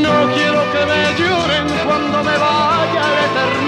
[0.00, 3.67] No quiero que me lloren cuando me vaya a eternidad.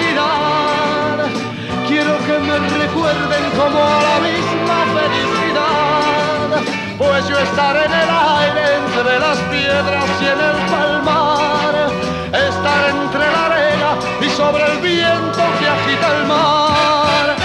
[2.00, 6.48] Quiero que me recuerden como a la misma felicidad.
[6.96, 8.10] Pues yo estaré en el
[8.40, 11.92] aire entre las piedras y en el palmar.
[12.32, 17.36] Estar entre la arena y sobre el viento que agita el mar.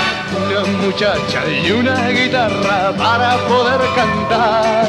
[0.48, 4.88] Una muchacha y una guitarra para poder cantar.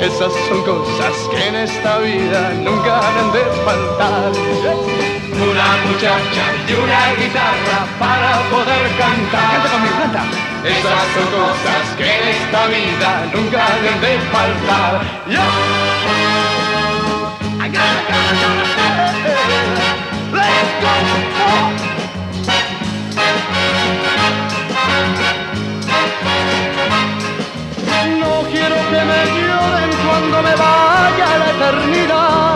[0.00, 5.21] Esas son cosas que en esta vida nunca han de faltar.
[5.32, 9.50] Una muchacha y una guitarra para poder cantar.
[9.52, 10.22] Canta conmigo, canta.
[10.64, 14.92] Esas son cosas que en esta vida nunca han de faltar.
[15.26, 15.82] Go!
[28.20, 32.51] No quiero que me lloren cuando me vaya a la eternidad.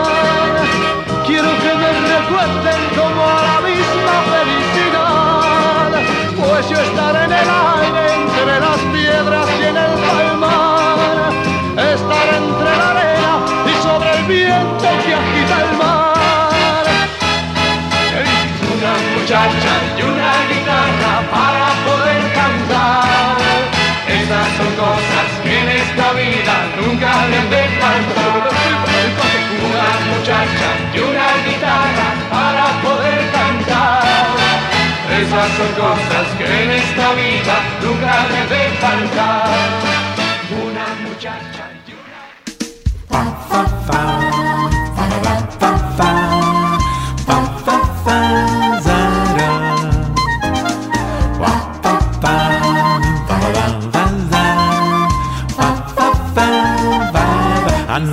[2.46, 5.90] Recuerden como la misma felicidad.
[6.36, 7.75] Pues yo estaré en el
[35.74, 39.44] cosas que en esta vida nunca le han de faltar.
[40.66, 41.92] Una muchacha y
[43.10, 44.35] una...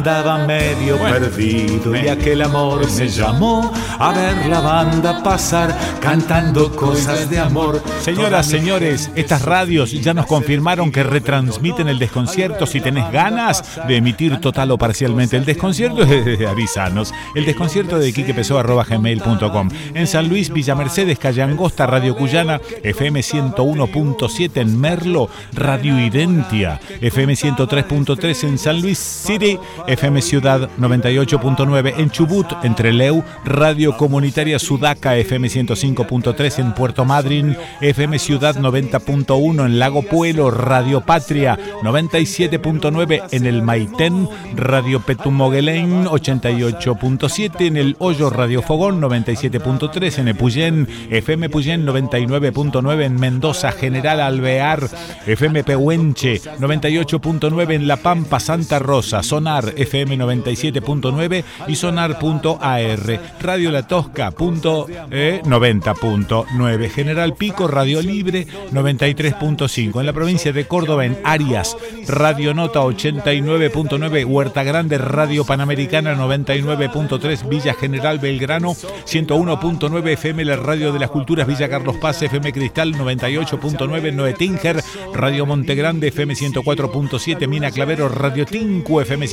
[0.04, 7.30] Andaba medio perdido y aquel amor me llamó a ver la banda pasar cantando cosas
[7.30, 7.82] de amor.
[8.02, 12.66] Señoras, señores, estas radios ya nos confirmaron que retransmiten el desconcierto.
[12.66, 16.02] Si tenés ganas de emitir total o parcialmente el desconcierto,
[16.50, 17.14] avísanos.
[17.34, 24.52] El desconcierto de gmail.com En San Luis, Villa Mercedes, Calle Angosta, Radio Cuyana, FM 101.7
[24.58, 29.58] en Merlo, Radio Identia, FM 103.3 en San Luis City,
[29.94, 37.56] FM Ciudad 98.9 en Chubut, entre Leu, Radio Comunitaria Sudaca, FM 105.3 en Puerto Madryn,
[37.80, 47.68] FM Ciudad 90.1 en Lago Puelo, Radio Patria 97.9 en el Maitén, Radio Petumoguelén 88.7
[47.68, 54.90] en el Hoyo Radio Fogón 97.3 en Epuyén, FM Puyén 99.9 en Mendoza, General Alvear,
[55.28, 63.88] FM Pehuenche 98.9 en La Pampa, Santa Rosa, Sonar FM 97.9 y Sonar.ar, Radio la
[63.88, 66.84] Tosca, punto 90.9.
[66.84, 70.00] Eh, General Pico, Radio Libre, 93.5.
[70.00, 71.78] En la provincia de Córdoba, en Arias,
[72.08, 74.26] Radio Nota 89.9.
[74.26, 77.48] Huerta Grande, Radio Panamericana, 99.3.
[77.48, 82.94] Villa General Belgrano, 101.9 FM, la Radio de las Culturas, Villa Carlos Paz, FM Cristal,
[82.96, 84.14] 98.9.
[84.14, 84.84] Noetinger,
[85.14, 87.48] Radio Montegrande, FM 104.7.
[87.48, 89.28] Mina Clavero, Radio Tinku, FM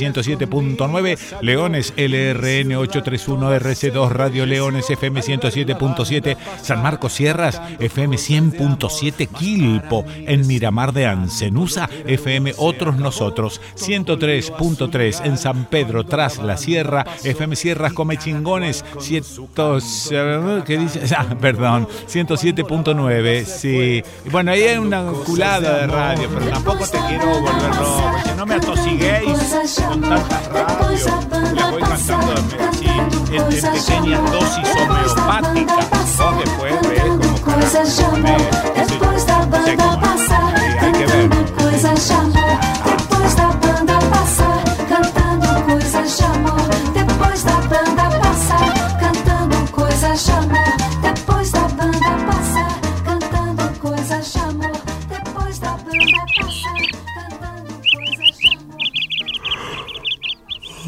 [0.47, 1.41] 107.9.
[1.41, 6.37] Leones, LRN 831, RC2, Radio Leones, FM 107.7.
[6.61, 15.37] San Marcos Sierras, FM 100.7 Quilpo, en Miramar de Ancenusa, FM Otros Nosotros, 103.3 en
[15.37, 19.23] San Pedro tras la Sierra, FM Sierras Come Chingones, 100,
[20.65, 21.01] ¿qué dice?
[21.21, 24.01] Ah, perdón, 107.9, sí.
[24.31, 28.55] Bueno, ahí hay una culada de radio, pero tampoco te quiero volver loco, no me
[28.55, 29.30] atosiguéis
[29.69, 31.05] con tantas radios.
[31.53, 36.17] La voy cantando así, en, en pequeñas dosis homeopáticas.
[36.17, 38.37] Vos después ves como passar, cantando coisas de amor.
[41.45, 42.40] Depois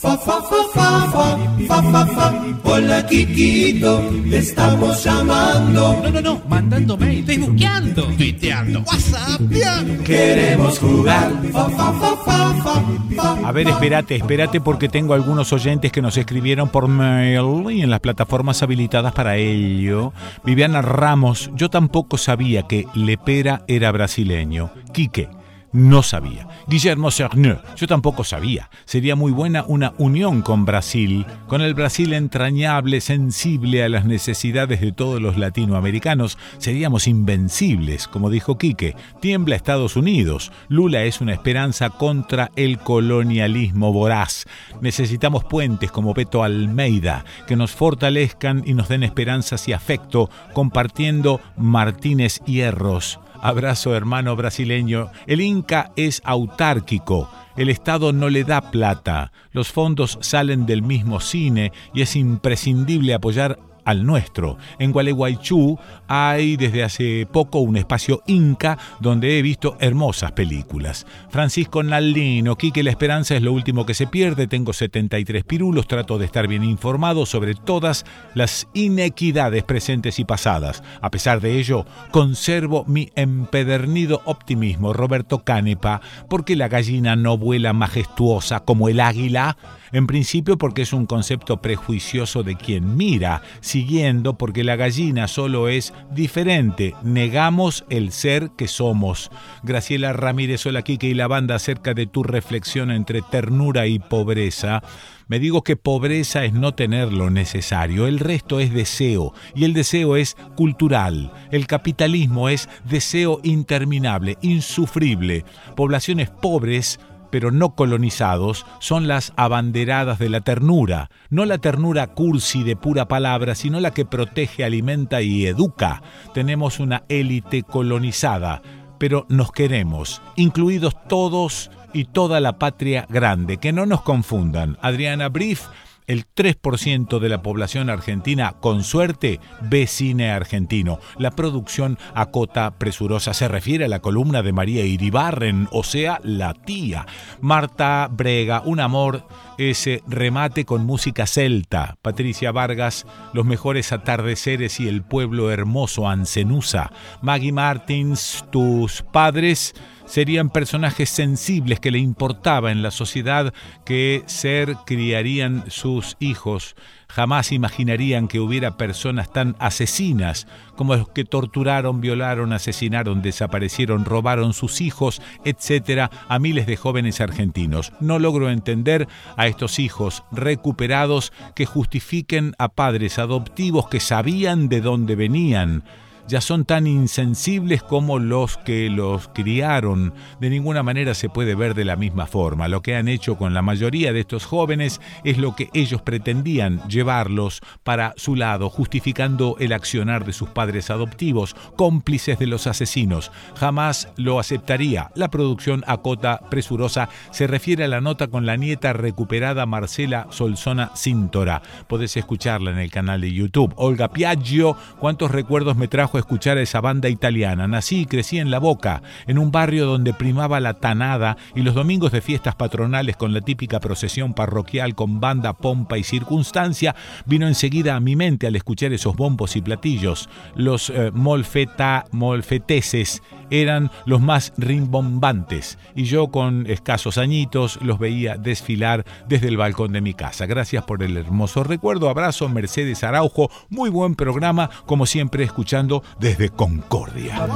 [0.00, 2.44] Fa, fa, fa, fa, fa, fa, fa, fa.
[2.64, 4.00] Hola, Kikito,
[4.30, 6.00] te estamos llamando.
[6.02, 10.02] No, no, no, mandando mail, facebookeando, tuiteando, whatsappeando.
[10.02, 11.30] Queremos jugar.
[11.52, 12.82] Fa, fa, fa, fa, fa,
[13.14, 17.82] fa, A ver, espérate, espérate porque tengo algunos oyentes que nos escribieron por mail y
[17.82, 20.14] en las plataformas habilitadas para ello.
[20.46, 24.70] Viviana Ramos, yo tampoco sabía que Lepera era brasileño.
[24.94, 25.28] Quique,
[25.72, 26.46] no sabía.
[26.66, 28.70] Guillermo Cerneux, yo tampoco sabía.
[28.84, 34.80] Sería muy buena una unión con Brasil, con el Brasil entrañable, sensible a las necesidades
[34.80, 36.38] de todos los latinoamericanos.
[36.58, 38.96] Seríamos invencibles, como dijo Quique.
[39.20, 40.50] Tiembla Estados Unidos.
[40.68, 44.46] Lula es una esperanza contra el colonialismo voraz.
[44.80, 51.40] Necesitamos puentes como Beto Almeida, que nos fortalezcan y nos den esperanzas y afecto, compartiendo
[51.56, 55.10] Martínez Hierros Abrazo hermano brasileño.
[55.26, 57.30] El Inca es autárquico.
[57.56, 59.32] El Estado no le da plata.
[59.52, 63.58] Los fondos salen del mismo cine y es imprescindible apoyar
[63.90, 64.56] al nuestro.
[64.78, 71.06] En Gualeguaychú hay desde hace poco un espacio Inca donde he visto hermosas películas.
[71.30, 76.18] Francisco Naldino, Quique La Esperanza es lo último que se pierde, tengo 73 pirulos, trato
[76.18, 78.04] de estar bien informado sobre todas
[78.34, 80.82] las inequidades presentes y pasadas.
[81.00, 87.72] A pesar de ello, conservo mi empedernido optimismo, Roberto Canepa, porque la gallina no vuela
[87.72, 89.56] majestuosa como el águila
[89.92, 95.68] en principio porque es un concepto prejuicioso de quien mira, siguiendo porque la gallina solo
[95.68, 99.30] es diferente, negamos el ser que somos.
[99.62, 104.82] Graciela Ramírez, hola y la banda acerca de tu reflexión entre ternura y pobreza.
[105.28, 109.74] Me digo que pobreza es no tener lo necesario, el resto es deseo, y el
[109.74, 111.32] deseo es cultural.
[111.52, 115.44] El capitalismo es deseo interminable, insufrible.
[115.76, 116.98] Poblaciones pobres
[117.30, 123.08] pero no colonizados, son las abanderadas de la ternura, no la ternura cursi de pura
[123.08, 126.02] palabra, sino la que protege, alimenta y educa.
[126.34, 128.62] Tenemos una élite colonizada,
[128.98, 134.78] pero nos queremos, incluidos todos y toda la patria grande, que no nos confundan.
[134.82, 135.62] Adriana Brief
[136.10, 140.98] el 3% de la población argentina, con suerte, ve cine argentino.
[141.18, 146.52] La producción acota presurosa se refiere a la columna de María Iribarren, o sea, la
[146.54, 147.06] tía.
[147.40, 149.24] Marta Brega, un amor,
[149.56, 151.96] ese remate con música celta.
[152.02, 156.90] Patricia Vargas, los mejores atardeceres y el pueblo hermoso Ancenusa.
[157.22, 159.74] Maggie Martins, tus padres
[160.10, 163.54] serían personajes sensibles que le importaba en la sociedad
[163.84, 166.74] que ser criarían sus hijos.
[167.08, 174.52] Jamás imaginarían que hubiera personas tan asesinas como los que torturaron, violaron, asesinaron, desaparecieron, robaron
[174.52, 177.92] sus hijos, etcétera, a miles de jóvenes argentinos.
[178.00, 179.06] No logro entender
[179.36, 185.84] a estos hijos recuperados que justifiquen a padres adoptivos que sabían de dónde venían
[186.30, 190.14] ya son tan insensibles como los que los criaron.
[190.40, 192.68] De ninguna manera se puede ver de la misma forma.
[192.68, 196.86] Lo que han hecho con la mayoría de estos jóvenes es lo que ellos pretendían,
[196.88, 203.32] llevarlos para su lado, justificando el accionar de sus padres adoptivos, cómplices de los asesinos.
[203.56, 205.10] Jamás lo aceptaría.
[205.16, 210.92] La producción acota presurosa se refiere a la nota con la nieta recuperada Marcela Solzona
[210.94, 211.60] Cintora.
[211.88, 213.72] Podés escucharla en el canal de YouTube.
[213.74, 217.66] Olga Piaggio, ¿cuántos recuerdos me trajo escuchar a esa banda italiana.
[217.66, 221.74] Nací y crecí en La Boca, en un barrio donde primaba la tanada y los
[221.74, 226.94] domingos de fiestas patronales con la típica procesión parroquial con banda, pompa y circunstancia,
[227.26, 230.28] vino enseguida a mi mente al escuchar esos bombos y platillos.
[230.54, 238.36] Los eh, molfeta, molfeteses eran los más rimbombantes y yo con escasos añitos los veía
[238.36, 240.46] desfilar desde el balcón de mi casa.
[240.46, 242.08] Gracias por el hermoso recuerdo.
[242.08, 243.50] Abrazo, Mercedes Araujo.
[243.68, 247.46] Muy buen programa, como siempre, escuchando desde Concordia.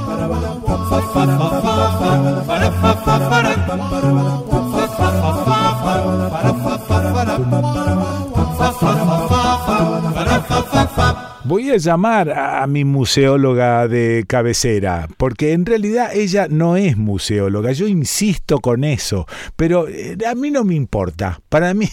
[11.47, 17.71] Voy a llamar a mi museóloga de cabecera, porque en realidad ella no es museóloga,
[17.71, 21.87] yo insisto con eso, pero eh, a mí no me importa, para mí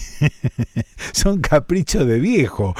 [1.11, 2.73] son caprichos de viejo,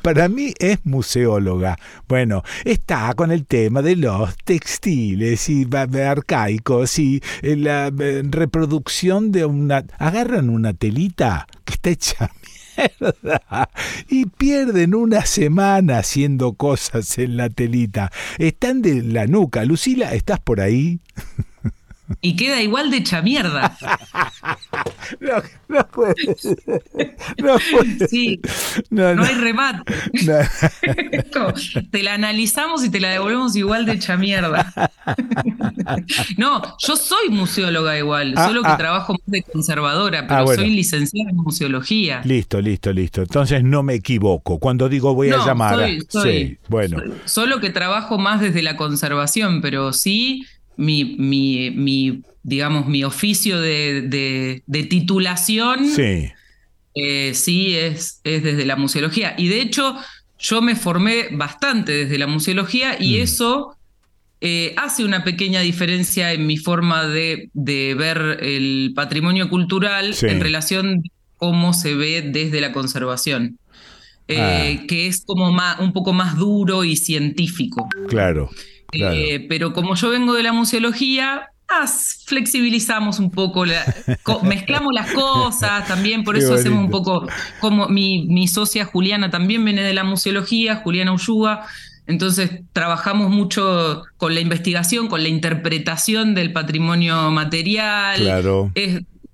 [0.00, 1.76] para mí es museóloga.
[2.08, 9.30] Bueno, está con el tema de los textiles y arcaicos y eh, la eh, reproducción
[9.30, 9.84] de una...
[9.98, 12.30] Agarran una telita que está hecha
[14.08, 18.10] y pierden una semana haciendo cosas en la telita.
[18.38, 19.64] Están de la nuca.
[19.64, 21.00] Lucila, ¿estás por ahí?
[22.20, 23.76] Y queda igual de hecha mierda.
[25.20, 26.14] No, no puede
[27.42, 27.58] No,
[28.08, 28.40] Sí,
[28.90, 29.92] no, hay remate.
[31.90, 34.72] te la analizamos y te la devolvemos igual de hecha mierda.
[36.38, 38.76] no, yo soy museóloga igual, ah, solo que ah.
[38.76, 42.22] trabajo más de conservadora, pero ah, soy licenciada en museología.
[42.24, 43.22] Listo, listo, listo.
[43.22, 44.58] Entonces no me equivoco.
[44.58, 45.78] Cuando digo voy a llamar.
[46.08, 46.98] sí, bueno.
[47.26, 53.60] solo que trabajo más desde la conservación, pero sí mi, mi, mi digamos, mi oficio
[53.60, 56.30] de, titulación, sí,
[56.94, 59.34] eh, sí es, es, desde la museología.
[59.36, 59.96] Y de hecho,
[60.38, 63.22] yo me formé bastante desde la museología y mm.
[63.22, 63.76] eso
[64.40, 70.98] eh, hace una pequeña diferencia en mi forma de, ver el patrimonio cultural en relación
[70.98, 73.58] a cómo se ve desde la conservación.
[74.26, 74.38] Eh,
[74.80, 74.86] ah.
[74.88, 77.88] que es como más, un poco más duro y científico.
[78.08, 78.50] Claro.
[78.94, 81.50] Eh, pero como yo vengo de la museología,
[82.26, 83.64] flexibilizamos un poco,
[84.42, 87.26] mezclamos las cosas también, por eso hacemos un poco,
[87.60, 91.66] como mi, mi, socia Juliana también viene de la museología, Juliana Ullúa,
[92.06, 98.20] entonces trabajamos mucho con la investigación, con la interpretación del patrimonio material.
[98.20, 98.70] Claro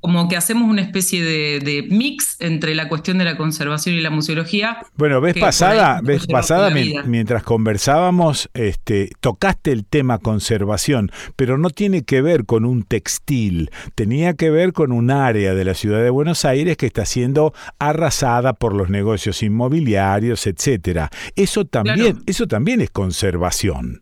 [0.00, 4.10] como que hacemos una especie de, mix entre la cuestión de la conservación y la
[4.10, 4.78] museología.
[4.96, 6.70] Bueno, vez pasada, vez pasada
[7.04, 13.70] mientras conversábamos, este, tocaste el tema conservación, pero no tiene que ver con un textil,
[13.94, 17.52] tenía que ver con un área de la ciudad de Buenos Aires que está siendo
[17.78, 21.10] arrasada por los negocios inmobiliarios, etcétera.
[21.36, 24.00] Eso también, eso también es conservación.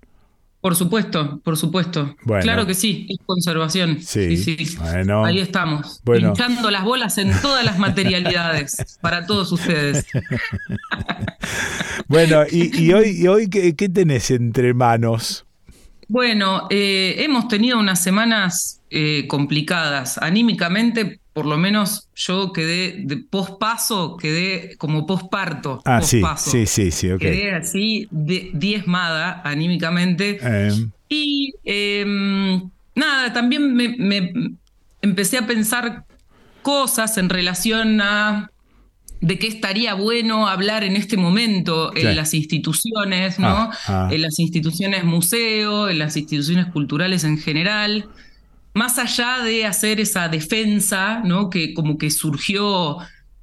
[0.60, 2.16] Por supuesto, por supuesto.
[2.40, 4.02] Claro que sí, es conservación.
[4.02, 4.76] Sí, sí,
[5.24, 10.04] Ahí estamos, pinchando las bolas en todas las materialidades para todos ustedes.
[12.08, 15.46] bueno, y, hoy, hoy ¿qué, tenés entre manos?
[16.08, 23.18] Bueno, eh, hemos tenido unas semanas eh, complicadas anímicamente por lo menos yo quedé de
[23.18, 25.80] pospaso, quedé como posparto.
[25.84, 30.40] Ah, sí, sí, sí, sí, Quedé así diezmada anímicamente.
[30.42, 30.90] Em.
[31.08, 34.32] Y em, nada, también me,
[35.00, 36.06] empecé a pensar
[36.62, 38.50] cosas en relación a
[39.20, 43.46] de qué estaría bueno hablar en este momento en las instituciones, ¿no?
[43.46, 44.08] Ah, ah.
[44.10, 48.08] En las instituciones museo, en las instituciones culturales en general
[48.78, 51.50] más allá de hacer esa defensa, ¿no?
[51.50, 52.98] Que como que surgió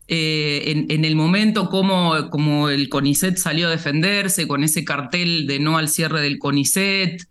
[0.07, 5.59] eh, en, el momento como, como el CONICET salió a defenderse con ese cartel de
[5.59, 7.21] no al cierre del CONICET,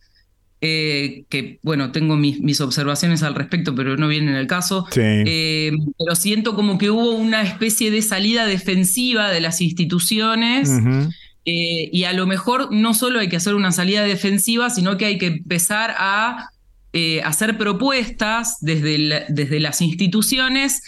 [0.61, 4.87] eh, que bueno, tengo mis, observaciones al respecto, pero no viene en el caso.
[4.95, 10.71] Eh, pero siento como que hubo una especie de salida defensiva de las instituciones.
[11.47, 15.19] y a lo mejor no solo hay que hacer una salida defensiva, sino que hay
[15.19, 16.51] que empezar a
[16.97, 20.81] eh, hacer propuestas desde, desde las instituciones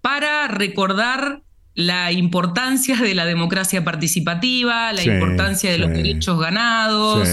[0.00, 1.42] para recordar
[1.74, 7.28] la importancia de la democracia participativa, la importancia de los derechos ganados,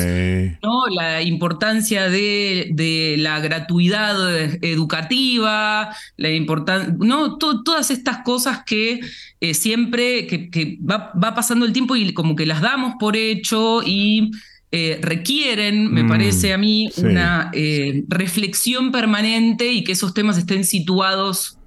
[0.63, 0.87] ¿no?
[0.95, 4.15] la importancia de, la gratuidad
[4.63, 7.37] educativa, la importancia, ¿no?
[7.37, 8.99] todas estas cosas que
[9.41, 13.81] eh, siempre que, va, va, pasando el tiempo y como que las damos por hecho
[13.83, 14.31] y
[14.71, 20.37] eh, requieren, me mm, parece a mí, una eh, reflexión permanente y que esos temas
[20.37, 21.57] estén situados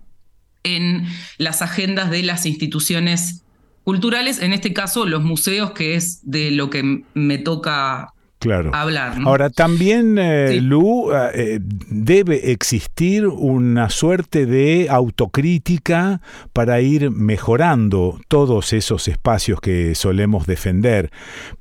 [0.62, 1.06] en
[1.38, 3.42] las agendas de las instituciones
[3.82, 8.11] culturales, en este caso los museos, que es de lo que me toca
[8.42, 8.74] claro.
[8.74, 9.16] hablar.
[9.24, 16.20] Ahora, también, eh, Lu, eh, debe existir una suerte de autocrítica
[16.52, 21.10] para ir mejorando todos esos espacios que solemos defender,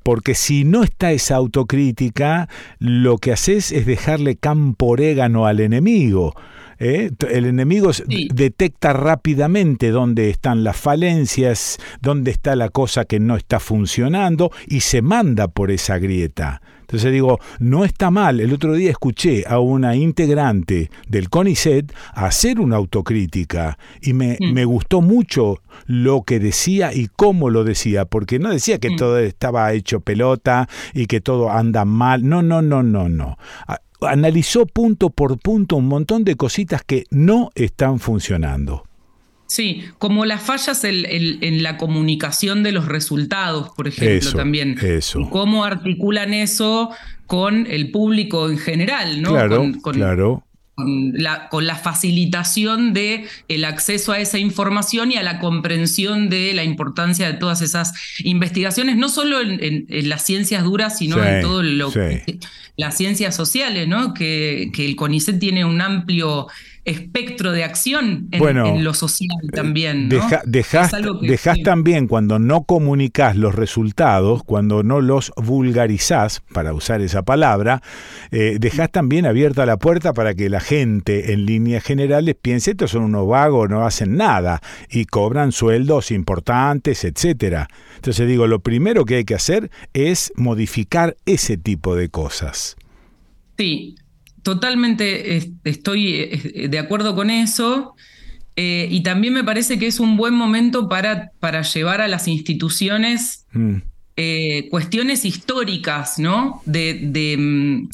[0.03, 2.49] porque si no está esa autocrítica,
[2.79, 6.35] lo que haces es dejarle campo orégano al enemigo.
[6.81, 7.11] ¿Eh?
[7.29, 7.91] El enemigo
[8.33, 14.81] detecta rápidamente dónde están las falencias, dónde está la cosa que no está funcionando y
[14.81, 16.61] se manda por esa grieta.
[16.81, 18.41] Entonces digo, no está mal.
[18.41, 24.51] El otro día escuché a una integrante del CONICET hacer una autocrítica y me, mm.
[24.51, 28.95] me gustó mucho lo que decía y cómo lo decía, porque no decía que mm.
[28.97, 32.27] todo estaba hecho pelota y que todo anda mal.
[32.27, 33.37] No, no, no, no, no
[34.01, 38.83] analizó punto por punto un montón de cositas que no están funcionando.
[39.51, 44.77] Sí, como las fallas en, la comunicación de los resultados, por ejemplo, también.
[44.81, 45.29] Eso.
[45.29, 46.89] cómo articulan eso
[47.25, 49.31] con el público en general, ¿no?
[49.31, 50.43] Claro, claro.
[50.73, 56.29] Con la, con la, facilitación de el acceso a esa información y a la comprensión
[56.29, 57.93] de la importancia de todas esas
[58.23, 61.91] investigaciones, no solo en, las ciencias duras, sino en todo lo
[62.77, 64.13] las ciencias sociales, ¿no?
[64.13, 66.47] Que, que el CONICET tiene un amplio
[66.83, 70.09] espectro de acción en, lo social eh, también.
[70.09, 70.27] ¿no?
[70.45, 70.91] dejas,
[71.63, 77.81] también cuando no comunicas los resultados, cuando no los vulgarizás, para usar esa palabra,
[78.31, 82.91] eh, dejas también abierta la puerta para que la gente en líneas generales piense estos
[82.91, 87.67] son unos vagos, no hacen nada y cobran sueldos importantes, etcétera.
[87.95, 92.75] Entonces digo, lo primero que hay que hacer es modificar ese tipo de cosas.
[93.57, 93.95] Sí,
[94.41, 97.95] totalmente estoy de acuerdo con eso.
[98.55, 102.27] Eh, y también me parece que es un buen momento para, para llevar a las
[102.27, 103.75] instituciones mm.
[104.17, 106.61] eh, cuestiones históricas, ¿no?
[106.65, 107.89] De, de, mm,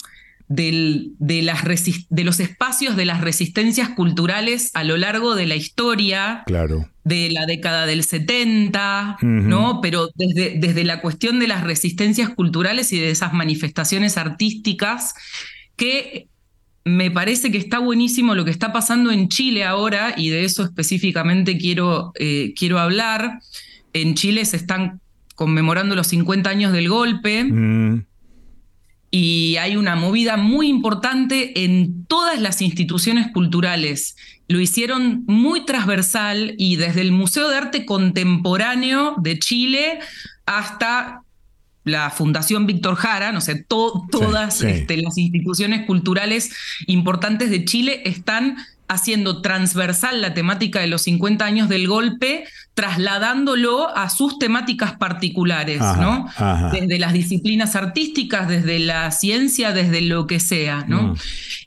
[0.49, 1.63] las
[2.09, 6.43] de los espacios de las resistencias culturales a lo largo de la historia.
[6.47, 6.89] Claro.
[7.03, 9.79] De la década del 70, ¿no?
[9.81, 15.13] Pero desde, desde la cuestión de las resistencias culturales y de esas manifestaciones artísticas
[15.77, 16.27] que
[16.87, 20.63] me parece que está buenísimo lo que está pasando en Chile ahora, y de eso
[20.63, 23.39] específicamente quiero, eh, quiero hablar.
[23.93, 25.01] En Chile se están
[25.35, 27.43] conmemorando los 50 años del golpe.
[27.43, 28.05] Mm.
[29.09, 34.17] Y hay una movida muy importante en todas las instituciones culturales.
[34.49, 39.99] Lo hicieron muy transversal y desde el Museo de Arte Contemporáneo de Chile
[40.45, 41.21] hasta
[41.87, 46.51] la Fundación Víctor Jara, no sé, todas este, las instituciones culturales
[46.85, 48.57] importantes de Chile están
[48.89, 55.81] haciendo transversal la temática de los 50 años del golpe, trasladándolo a sus temáticas particulares,
[55.81, 56.27] ¿no?
[56.71, 61.03] Desde las disciplinas artísticas, desde la ciencia, desde lo que sea, ¿no?
[61.03, 61.15] Mm.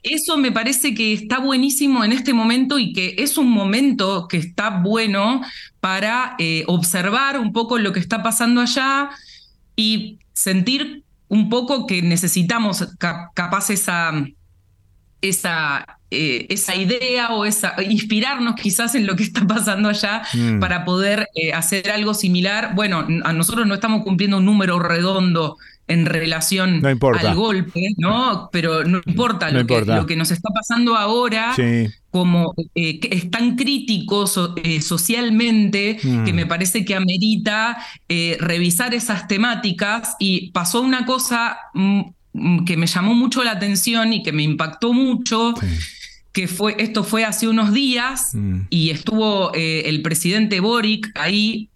[0.03, 4.37] Eso me parece que está buenísimo en este momento y que es un momento que
[4.37, 5.41] está bueno
[5.79, 9.11] para eh, observar un poco lo que está pasando allá
[9.81, 12.87] y sentir un poco que necesitamos
[13.33, 14.13] capaz esa,
[15.21, 20.59] esa, eh, esa idea o esa, inspirarnos quizás en lo que está pasando allá mm.
[20.59, 22.75] para poder eh, hacer algo similar.
[22.75, 28.49] Bueno, a nosotros no estamos cumpliendo un número redondo en relación al golpe, ¿no?
[28.51, 31.53] Pero no importa, lo, Que, lo, Que, nos está pasando ahora,
[32.11, 34.25] como eh, es tan crítico
[34.57, 36.47] eh, socialmente, que me mm.
[36.47, 37.77] parece que amerita
[38.09, 42.01] eh, revisar esas temáticas y pasó una cosa mm,
[42.33, 45.53] mm, que me llamó mucho la atención y que me impactó mucho.
[46.33, 48.31] que fue, esto fue hace unos días
[48.69, 51.67] y estuvo el presidente Boric ahí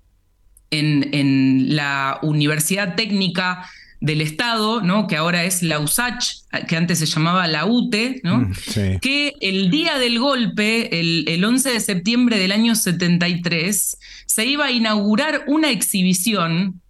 [0.72, 3.68] en, en la Universidad Técnica
[4.02, 5.08] del Estado, ¿no?
[5.08, 8.40] que ahora es la USACH, que antes se llamaba la UTE, ¿no?
[8.40, 8.54] Mm,
[9.02, 14.72] que el día del golpe, el, 11 de septiembre del año 73, se iba a
[14.72, 16.82] inaugurar una exhibición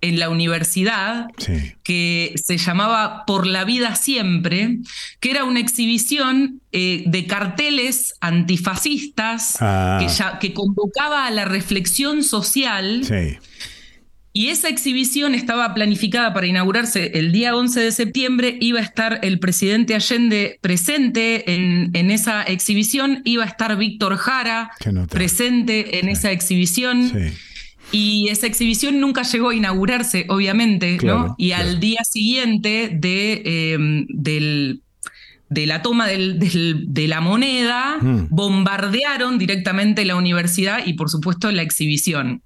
[0.00, 1.28] en la universidad
[1.82, 4.78] que se llamaba Por la vida siempre,
[5.18, 9.96] que era una exhibición eh, de carteles antifascistas ah.
[9.98, 13.02] que, ya, que, convocaba a la reflexión social.
[13.04, 13.38] Sí
[14.36, 18.58] y esa exhibición estaba planificada para inaugurarse el día 11 de septiembre.
[18.60, 23.22] Iba a estar el presidente Allende presente en, en esa exhibición.
[23.24, 24.72] Iba a estar Víctor Jara
[25.08, 27.12] presente en esa exhibición.
[27.92, 31.36] Y esa exhibición nunca llegó a inaugurarse, obviamente, ¿no?
[31.38, 34.82] Y al día siguiente de, em, del,
[35.48, 36.40] de la toma del,
[36.88, 38.26] de la moneda, mm.
[38.30, 42.42] bombardearon directamente la universidad y, por supuesto, la exhibición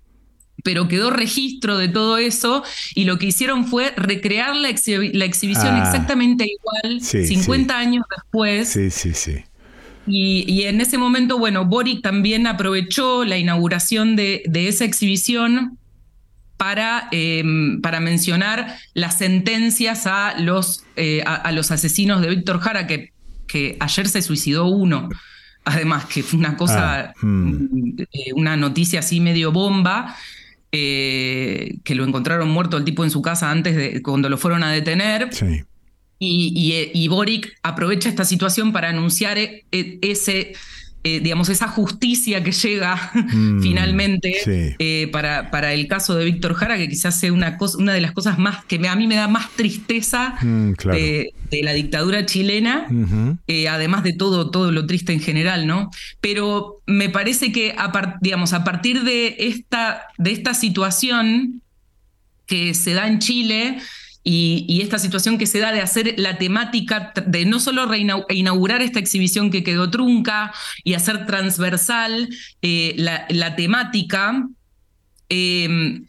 [0.65, 2.65] pero quedó registro de todo eso
[2.95, 5.83] y lo que hicieron fue recrear la, exhibición ah.
[5.85, 8.69] exactamente igual 50 años después.
[8.69, 9.45] Sí, sí, sí.
[10.11, 15.79] Y, en ese momento, bueno, Boric también aprovechó la inauguración de, esa exhibición
[16.57, 22.87] para, em, para, mencionar las sentencias a los, eh, a, los asesinos de Víctor Jara,
[22.87, 23.13] que,
[23.47, 25.11] que ayer se suicidó uno.
[25.65, 28.01] Además, que fue una cosa, ah, mm.
[28.01, 30.17] eh, una noticia así medio bomba.
[30.71, 34.63] Eh, que lo encontraron muerto el tipo en su casa antes de cuando lo fueron
[34.63, 35.31] a detener.
[36.19, 40.53] Y, Boric aprovecha esta situación para anunciar e, e, ese
[41.05, 46.55] eh, digamos, esa justicia que llega mm, finalmente eh, para, para, el caso de Víctor
[46.55, 49.15] Jara, que quizás sea una, cosa, una de las cosas más que a mí me
[49.15, 52.89] da más tristeza mm, de, la dictadura chilena,
[53.47, 55.89] eh, además de todo, todo lo triste en general, ¿no?
[56.21, 61.63] Pero me parece que a, digamos, a partir de esta, de esta situación
[62.47, 63.79] que se da en Chile,
[64.31, 68.99] y, esta situación que se da de hacer la temática, de no solo inaugurar esta
[68.99, 70.53] exhibición que quedó trunca
[70.85, 72.29] y hacer transversal
[72.61, 74.47] eh, la, temática,
[75.31, 76.05] em,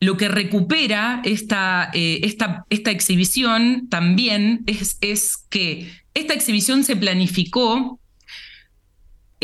[0.00, 6.96] lo que recupera esta, eh, esta, esta exhibición también es, es que esta exhibición se
[6.96, 8.00] planificó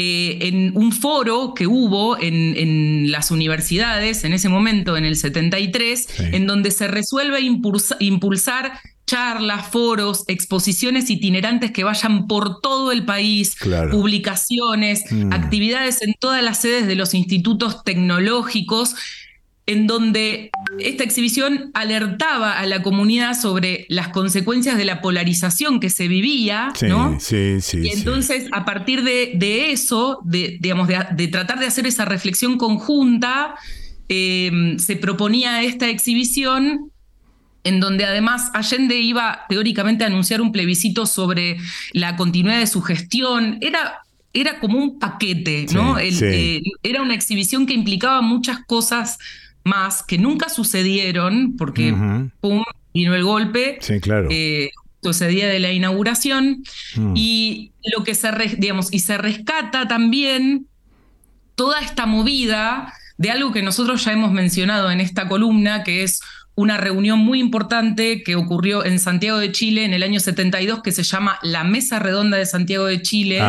[0.03, 6.07] eh, en un foro que hubo en, las universidades en ese momento, en el 73,
[6.33, 13.57] en donde se resuelve impulsar charlas, foros, exposiciones itinerantes que vayan por todo el país,
[13.91, 15.35] publicaciones, mm.
[15.35, 18.95] actividades en todas las sedes de los institutos tecnológicos
[19.71, 25.91] en donde esta exhibición alertaba a la comunidad sobre las consecuencias de la polarización que
[25.91, 27.21] se vivía, ¿no?
[27.21, 27.79] Sí, sí.
[27.85, 33.55] Y entonces, a partir de, eso, de, digamos, de, tratar de hacer esa reflexión conjunta,
[34.09, 36.91] em, se proponía esta exhibición
[37.63, 41.59] en donde además Allende iba teóricamente a anunciar un plebiscito sobre
[41.93, 43.59] la continuidad de su gestión.
[43.61, 44.01] Era
[44.33, 45.99] era como un paquete, ¿no?
[45.99, 49.19] Eh, era una exhibición que implicaba muchas cosas
[49.65, 51.95] más que nunca sucedieron, porque
[52.41, 52.63] pum,
[52.95, 53.79] vino el golpe.
[53.81, 54.29] Sí, claro.
[54.31, 54.71] Eh,
[55.03, 56.63] ese día de la inauguración,
[56.97, 57.15] mm.
[57.17, 60.67] y lo que se, digamos, y se rescata también
[61.55, 66.21] toda esta movida de algo que nosotros ya hemos mencionado en esta columna, que es
[66.55, 70.93] una reunión muy importante que ocurrió en Santiago de Chile en el año 72, que
[70.93, 73.41] se llama la Mesa Redonda de Santiago de Chile,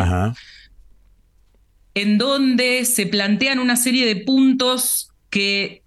[1.94, 5.81] en donde se plantean una serie de puntos que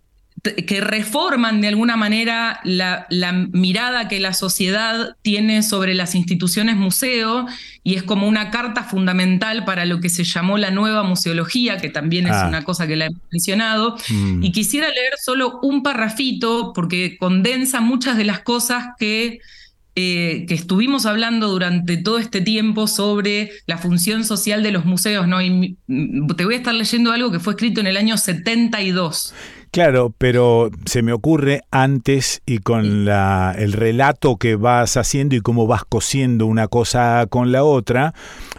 [0.54, 3.08] que reforman de alguna manera la,
[3.52, 7.46] mirada que la sociedad tiene sobre las instituciones museo
[7.84, 11.90] y es como una carta fundamental para lo que se llamó la nueva museología, que
[11.90, 12.48] también es ah.
[12.48, 13.98] una cosa que la he mencionado.
[14.10, 14.44] Mm.
[14.44, 19.40] Y quisiera leer solo un parrafito porque condensa muchas de las cosas que,
[19.96, 25.28] eh, que estuvimos hablando durante todo este tiempo sobre la función social de los museos.
[25.28, 25.42] ¿no?
[25.42, 25.78] Y
[26.36, 29.34] te voy a estar leyendo algo que fue escrito en el año 72.
[29.76, 35.42] Claro, pero se me ocurre antes y con la, el relato que vas haciendo y
[35.42, 38.14] cómo vas cosiendo una cosa con la otra,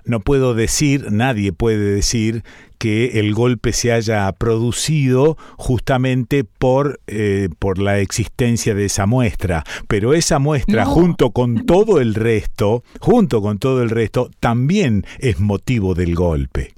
[0.04, 2.44] no puedo decir, nadie puede decir
[2.76, 9.64] que el golpe se haya producido justamente por, eh, por la existencia de esa muestra.
[9.88, 15.40] Pero esa muestra, junto con todo el resto, junto con todo el resto, también es
[15.40, 16.75] motivo del golpe.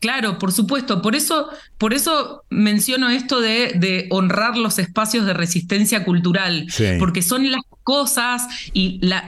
[0.00, 1.02] Claro, por supuesto.
[1.02, 6.66] Por eso, por eso menciono esto de, honrar los espacios de resistencia cultural,
[6.98, 9.24] porque son las cosas y, las,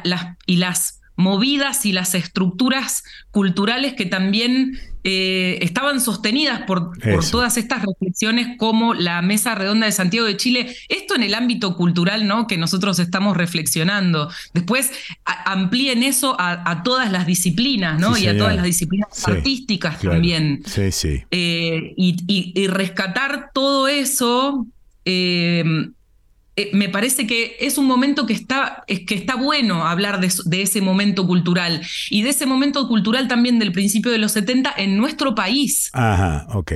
[0.47, 6.91] y las movidas y las estructuras culturales que también eh, estaban sostenidas por,
[7.31, 11.77] todas estas reflexiones como la Mesa Redonda de Santiago de Chile, esto en el ámbito
[11.77, 12.49] cultural, ¿no?
[12.49, 14.29] Que nosotros estamos reflexionando.
[14.53, 14.91] Después
[15.25, 18.19] amplíen eso a, todas las disciplinas, ¿no?
[18.19, 20.65] y a todas las disciplinas artísticas también.
[20.67, 21.23] Sí, sí.
[21.31, 24.67] Eh, y, rescatar todo eso.
[25.05, 25.63] Eh,
[26.59, 30.63] eh, me parece que es un momento que está, es que está bueno hablar de,
[30.63, 34.97] ese momento cultural y de ese momento cultural también del principio de los 70 en
[34.97, 35.91] nuestro país.
[35.93, 36.73] Ajá, ok.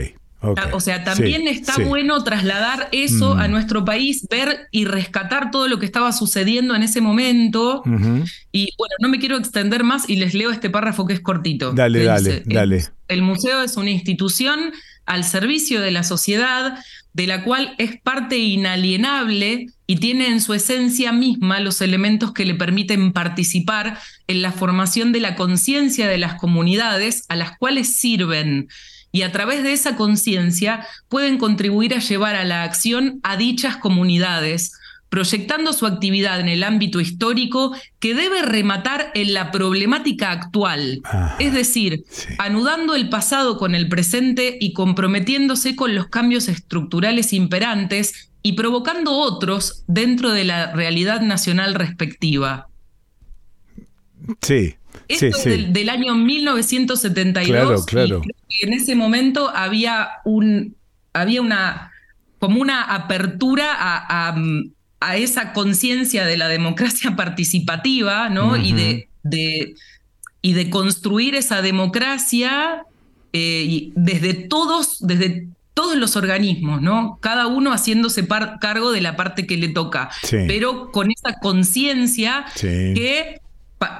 [0.72, 3.50] O sea, también está bueno trasladar eso a mm.
[3.50, 7.82] nuestro país, ver y rescatar todo lo que estaba sucediendo en ese momento.
[8.50, 11.72] Y bueno, no me quiero extender más y les leo este párrafo que es cortito.
[11.72, 12.86] Dale, dale, dale.
[13.08, 14.72] el museo es una institución
[15.04, 16.78] al servicio de la sociedad,
[17.12, 22.44] de la cual es parte inalienable y tiene en su esencia misma los elementos que
[22.44, 27.96] le permiten participar en la formación de la conciencia de las comunidades a las cuales
[27.98, 28.68] sirven.
[29.12, 33.76] Y a través de esa conciencia pueden contribuir a llevar a la acción a dichas
[33.76, 34.72] comunidades,
[35.10, 41.02] proyectando su actividad en el ámbito histórico que debe rematar en la problemática actual,
[41.40, 42.04] es decir,
[42.38, 49.12] anudando el pasado con el presente y comprometiéndose con los cambios estructurales imperantes y provocando
[49.12, 52.68] otros dentro de la realidad nacional respectiva.
[54.40, 54.76] Sí.
[55.08, 57.84] Esto es Del, año 1972.
[57.84, 58.22] Claro, claro.
[58.48, 60.76] Y en ese momento había un
[61.12, 61.90] había una
[62.38, 64.36] como una apertura a a
[65.16, 68.56] esa conciencia de la democracia participativa, ¿no?
[68.56, 69.74] y, de, de,
[70.42, 72.84] y de construir esa democracia
[73.32, 77.18] eh, desde todos, desde todos los organismos, ¿no?
[77.22, 78.26] Cada uno haciéndose
[78.60, 83.40] cargo de la parte que le toca, pero con esa conciencia que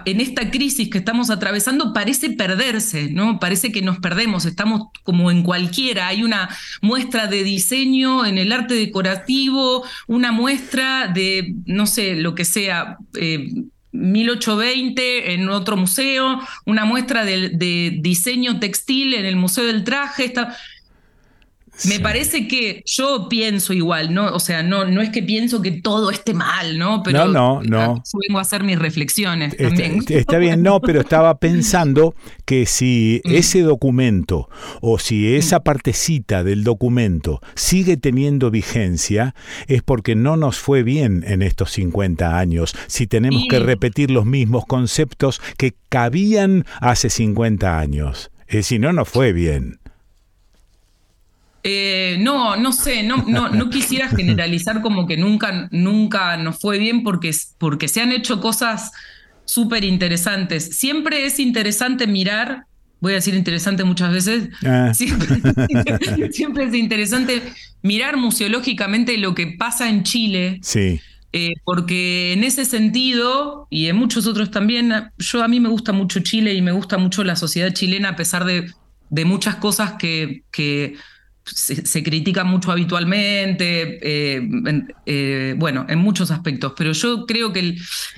[0.04, 3.38] en esta crisis que estamos atravesando parece perderse, ¿no?
[3.38, 6.08] Parece que nos perdemos, estamos como en cualquiera.
[6.08, 6.48] Hay una
[6.82, 12.98] muestra de diseño en el arte decorativo, una muestra de, no sé, lo que sea.
[13.92, 20.32] 1820 eh, en otro museo, una muestra de, diseño textil en el Museo del Traje.
[21.88, 24.34] Me parece que yo pienso igual, ¿no?
[24.34, 27.02] O sea, no, no es que pienso que todo esté mal, ¿no?
[27.02, 28.02] Pero no, no, no.
[28.28, 30.02] vengo a hacer mis reflexiones también.
[30.08, 33.34] Está, bien, no, pero estaba pensando que si mm.
[33.34, 34.48] ese documento
[34.80, 35.62] o si esa mm.
[35.62, 39.34] partecita del documento sigue teniendo vigencia,
[39.66, 42.74] es porque no nos fue bien en estos 50 años.
[42.86, 48.30] Si tenemos que repetir los mismos conceptos que cabían hace 50 años.
[48.62, 49.79] Si no, no fue bien.
[51.62, 56.78] Eh, no, no sé, no, no, no quisiera generalizar como que nunca, nunca nos fue
[56.78, 58.92] bien porque, porque se han hecho cosas
[59.44, 60.76] súper interesantes.
[60.78, 62.64] Siempre es interesante mirar,
[63.00, 64.92] voy a decir interesante muchas veces, ah.
[66.30, 67.42] siempre, es interesante
[67.82, 70.60] mirar museológicamente lo que pasa en Chile.
[70.62, 71.00] Sí.
[71.32, 75.92] Eh, porque en ese sentido, y en muchos otros también, yo a mí me gusta
[75.92, 78.72] mucho Chile y me gusta mucho la sociedad chilena, a pesar de,
[79.10, 80.96] de muchas cosas que, que
[81.54, 87.76] se, critica mucho habitualmente, eh, bueno, en muchos aspectos, pero yo creo que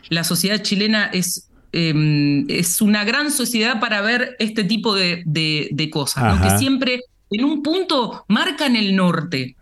[0.08, 6.40] la sociedad chilena es em, es una gran sociedad para ver este tipo de, cosas,
[6.42, 7.00] que siempre
[7.30, 9.56] en un punto marcan el norte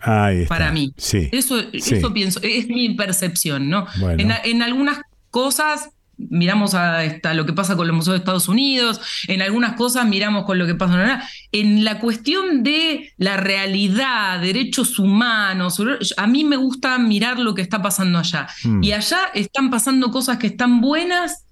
[0.49, 0.93] para mí.
[0.97, 3.87] Eso, eso pienso, es mi percepción, ¿no?
[4.19, 5.91] En, algunas cosas
[6.29, 10.45] miramos a lo que pasa con los museos de Estados Unidos, en algunas cosas miramos
[10.45, 11.23] con lo que pasa
[11.53, 15.81] en, en la cuestión de la realidad, derechos humanos,
[16.17, 18.47] a mí me gusta mirar lo que está pasando allá.
[18.65, 18.83] Hmm.
[18.83, 21.45] Y allá están pasando cosas que están buenas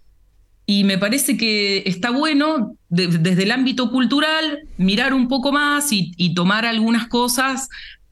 [0.66, 6.34] y me parece que está bueno desde el ámbito cultural mirar un poco más y,
[6.34, 7.70] tomar algunas cosas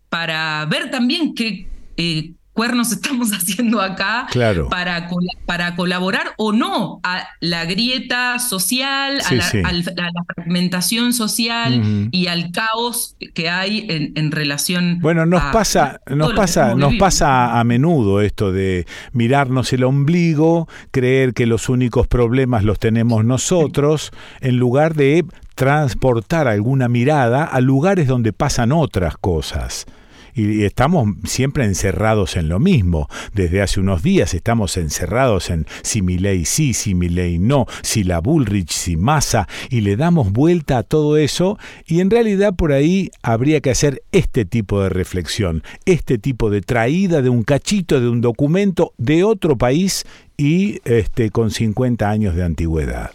[0.08, 1.68] para ver también qué,
[1.98, 4.26] eh, cuernos estamos haciendo acá
[4.70, 5.08] para,
[5.44, 13.16] para colaborar o no a la grieta social, a, la, fragmentación social y al caos
[13.34, 14.98] que hay en, relación.
[15.00, 21.34] Bueno, nos pasa, nos pasa, nos pasa a menudo esto de mirarnos el ombligo, creer
[21.34, 24.10] que los únicos problemas los tenemos nosotros,
[24.40, 25.24] en lugar de
[25.54, 29.86] transportar alguna mirada a lugares donde pasan otras cosas
[30.36, 33.08] y estamos siempre encerrados en lo mismo.
[33.32, 37.66] Desde hace unos días estamos encerrados en si mi ley sí, si mi ley no,
[37.82, 42.54] si la Bullrich, si Massa, y le damos vuelta a todo eso y en realidad
[42.54, 47.42] por ahí habría que hacer este tipo de reflexión, este tipo de traída de un
[47.42, 50.04] cachito de un documento de otro país
[50.36, 53.12] y este con 50 años de antigüedad.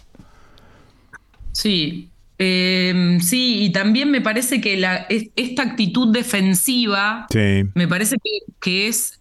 [1.52, 2.11] Sí,
[2.44, 5.06] Em, sí, y también me parece que la,
[5.36, 8.16] esta actitud defensiva, me parece
[8.60, 9.20] que, es,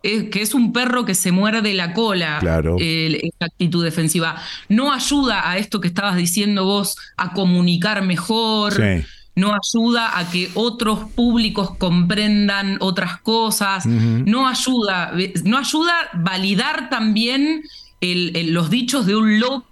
[0.00, 2.76] que es un perro que se muerde la cola, claro.
[2.78, 4.36] esta actitud defensiva.
[4.68, 8.80] No ayuda a esto que estabas diciendo vos a comunicar mejor.
[9.34, 15.12] No ayuda a que otros públicos comprendan otras cosas, no ayuda,
[15.42, 17.62] no ayuda a validar también
[18.00, 19.71] los dichos de un loco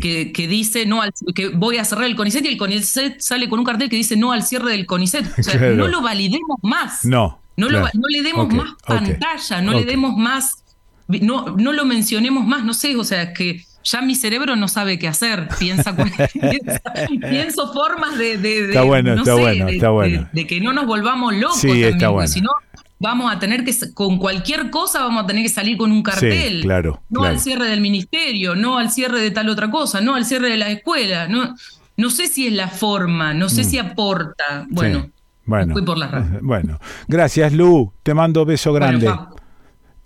[0.00, 3.58] que, dice no al, que voy a cerrar el CONICET y el CONICET sale con
[3.58, 5.38] un cartel que dice no al cierre del CONICET.
[5.38, 7.04] O sea, no lo validemos más.
[7.04, 7.40] No.
[7.56, 10.62] No, no le demos más pantalla, no le demos más,
[11.08, 14.98] no, no lo mencionemos más, no sé, o sea, que ya mi cerebro no sabe
[14.98, 15.96] qué hacer, piensa,
[17.30, 20.28] pienso formas de, de, está bueno, está bueno, está bueno.
[20.32, 22.28] de, que no nos volvamos locos sí, está bueno.
[22.28, 22.50] si no
[22.98, 26.62] vamos a tener que, con cualquier cosa vamos a tener que salir con un cartel.
[26.62, 27.02] claro.
[27.08, 30.50] No al cierre del ministerio, no al cierre de tal otra cosa, no al cierre
[30.50, 31.28] de la escuela.
[31.28, 31.54] No,
[31.96, 33.64] no sé si es la forma, no sé mm.
[33.64, 34.66] si aporta.
[34.68, 35.10] Bueno,
[35.44, 36.78] bueno, por la Bueno,
[37.08, 39.12] gracias Lu, te mando beso grande.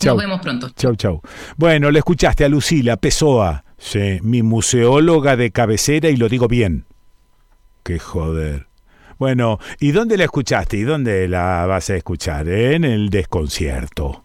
[0.03, 0.71] Nos vemos pronto.
[0.71, 1.21] Chau, chau.
[1.57, 6.87] Bueno, le escuchaste a Lucila Pessoa, sí, mi museóloga de cabecera y lo digo bien.
[7.83, 8.70] Qué joder.
[9.21, 10.79] Bueno, ¿y dónde la escuchaste?
[10.79, 12.49] ¿Y dónde la vas a escuchar?
[12.49, 14.25] En el desconcierto.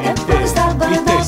[0.89, 1.25] ¿viste?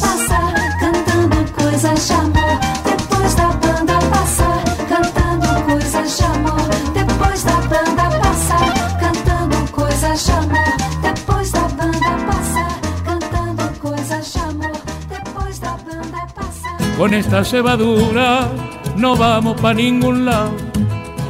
[16.97, 18.49] Con esta cebadura
[18.97, 20.52] no vamos pa' ningún lado.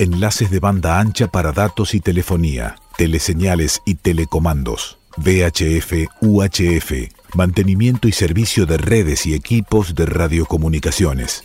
[0.00, 6.92] Enlaces de banda ancha para datos y telefonía, teleseñales y telecomandos, VHF, UHF,
[7.34, 11.44] mantenimiento y servicio de redes y equipos de radiocomunicaciones.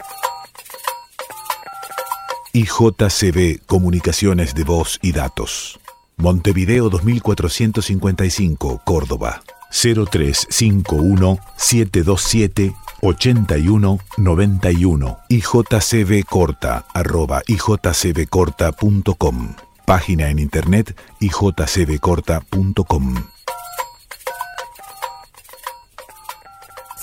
[2.53, 5.79] IJCB Comunicaciones de Voz y Datos.
[6.17, 9.43] Montevideo 2455, Córdoba.
[9.71, 19.55] 0351 727 8191 ijcbcorta arroba ijcbcorta.com
[19.85, 23.32] Página en internet ijcbcorta.com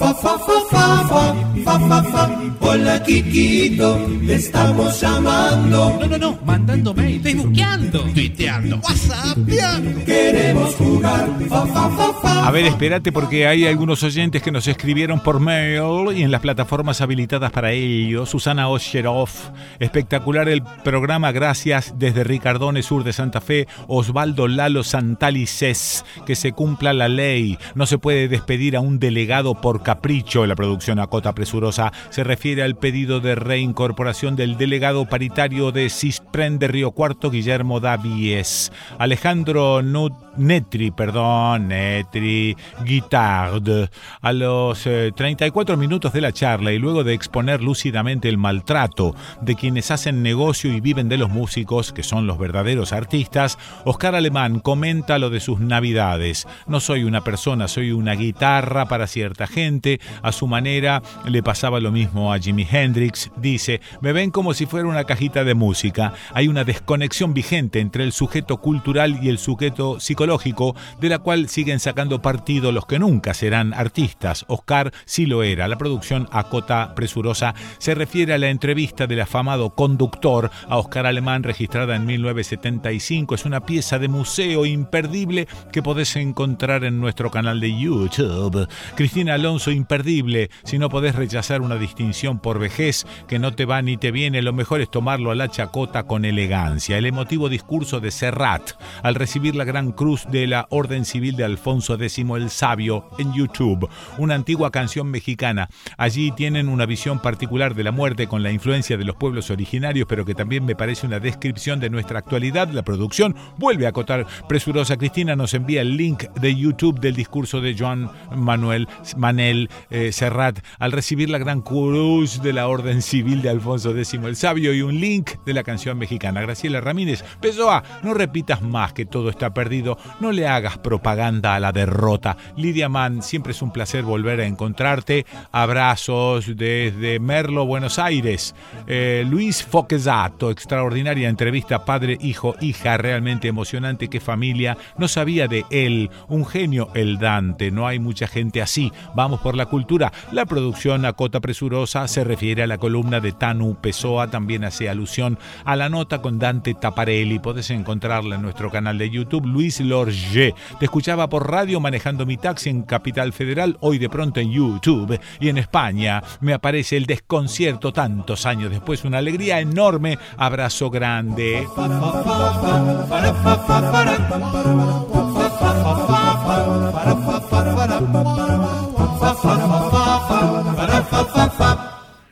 [0.01, 1.23] Fa, fa, fa, fa, fa,
[1.63, 2.51] fa, fa, fa.
[2.61, 5.99] Hola, Kikito, te estamos llamando.
[6.01, 10.05] No, no, no, mandando mail, facebookeando, tuiteando, whatsappeando.
[10.07, 11.29] Queremos jugar.
[11.51, 12.49] Fa, fa, fa, fa.
[12.49, 16.41] A ver, espérate porque hay algunos oyentes que nos escribieron por mail y en las
[16.41, 18.25] plataformas habilitadas para ello.
[18.25, 23.69] Susana Osheroff, espectacular el programa, gracias desde Ricardone, sur de Santa Fe.
[23.87, 27.59] Osvaldo Lalo Santalices, que se cumpla la ley.
[27.75, 30.47] No se puede despedir a un delegado por capricho.
[30.47, 36.61] La producción Acota Presurosa se refiere al pedido de reincorporación del delegado paritario de CISPREN
[36.61, 38.71] de Río Cuarto, Guillermo Davies.
[38.99, 43.91] Alejandro Nut Netri, perdón, Netri Guitard.
[44.23, 49.15] A los eh, 34 minutos de la charla y luego de exponer lúcidamente el maltrato
[49.43, 54.15] de quienes hacen negocio y viven de los músicos, que son los verdaderos artistas, Oscar
[54.15, 56.49] Alemán comenta lo de sus navidades.
[56.67, 60.01] No soy una persona, soy una guitarra para cierta gente.
[60.23, 63.31] A su manera le pasaba lo mismo a Jimi Hendrix.
[63.37, 66.15] Dice, me ven como si fuera una cajita de música.
[66.33, 71.49] Hay una desconexión vigente entre el sujeto cultural y el sujeto psicológico, de la cual
[71.49, 74.45] siguen sacando partido los que nunca serán artistas.
[74.49, 75.67] Oscar sí lo era.
[75.67, 81.43] La producción Acota Presurosa se refiere a la entrevista del afamado conductor a Oscar Alemán
[81.43, 83.35] registrada en 1975.
[83.35, 88.69] Es una pieza de museo imperdible que podés encontrar en nuestro canal de YouTube.
[88.95, 90.51] Cristina Alonso imperdible.
[90.65, 94.43] Si no podés rechazar una distinción por vejez que no te va ni te viene,
[94.43, 96.99] lo mejor es tomarlo a la chacota con elegancia.
[96.99, 101.45] El emotivo discurso de Serrat al recibir la gran cruz de la Orden Civil de
[101.45, 105.69] Alfonso X el Sabio en YouTube, una antigua canción mexicana.
[105.97, 110.07] Allí tienen una visión particular de la muerte con la influencia de los pueblos originarios,
[110.09, 112.69] pero que también me parece una descripción de nuestra actualidad.
[112.71, 114.97] La producción vuelve a acotar presurosa.
[114.97, 120.59] Cristina nos envía el link de YouTube del discurso de Joan Manuel Manel eh, Serrat
[120.81, 124.83] al recibir la gran cruz de la Orden Civil de Alfonso X el Sabio y
[124.83, 126.41] un link de la canción mexicana.
[126.41, 131.61] Graciela Ramírez, Pessoa, no repitas más que todo está perdido, no le hagas propaganda a
[131.61, 132.37] la derrota rota.
[132.57, 135.27] Lidia Mann, siempre es un placer volver a encontrarte.
[135.53, 138.55] Abrazos desde Merlo, Buenos Aires.
[138.87, 144.09] Eh, Luis Foquesato, extraordinaria entrevista, padre, hijo, hija, realmente emocionante.
[144.09, 144.79] Qué familia.
[144.97, 147.71] No sabía de él, un genio, el Dante.
[147.71, 148.93] No hay mucha gente así.
[149.15, 150.13] Vamos por la cultura.
[150.33, 154.89] La producción a cota presurosa se refiere a la columna de Tanu Pessoa, también hace
[154.89, 157.39] alusión a la nota con Dante Taparelli.
[157.39, 160.55] Podés encontrarla en nuestro canal de YouTube, Luis Te
[160.85, 165.49] escuchaba por radio manejando mi taxi en Capital Federal, hoy de pronto en YouTube y
[165.49, 166.23] en España.
[166.41, 170.17] Me aparece el desconcierto tantos años después, una alegría enorme.
[170.37, 171.67] Abrazo grande.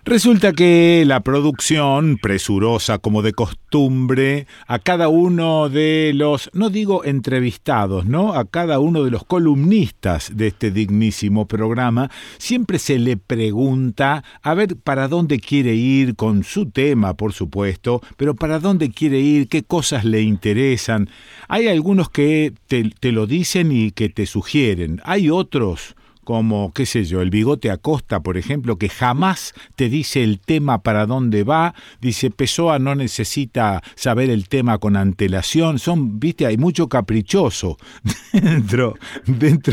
[0.08, 7.04] Resulta que la producción, presurosa como de costumbre, a cada uno de los, no digo
[7.04, 8.32] entrevistados, ¿no?
[8.32, 14.54] A cada uno de los columnistas de este dignísimo programa, siempre se le pregunta a
[14.54, 19.46] ver para dónde quiere ir con su tema, por supuesto, pero para dónde quiere ir,
[19.46, 21.10] qué cosas le interesan.
[21.48, 25.02] Hay algunos que te, lo dicen y que te sugieren.
[25.04, 25.96] Hay otros
[26.28, 30.82] como, qué sé yo, el bigote Acosta, por ejemplo, que jamás te dice el tema
[30.82, 36.58] para dónde va, dice Pessoa no necesita saber el tema con antelación, son, viste, hay
[36.58, 37.78] mucho caprichoso
[38.34, 39.72] dentro, dentro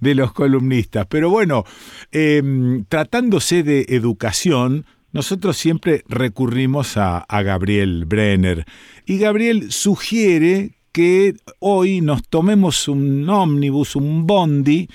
[0.00, 1.06] de, los columnistas.
[1.10, 1.64] Pero bueno,
[2.12, 8.64] em, tratándose de educación, nosotros siempre recurrimos a, a Gabriel Brenner.
[9.06, 14.88] Y Gabriel sugiere que hoy nos tomemos un ómnibus, un bondi,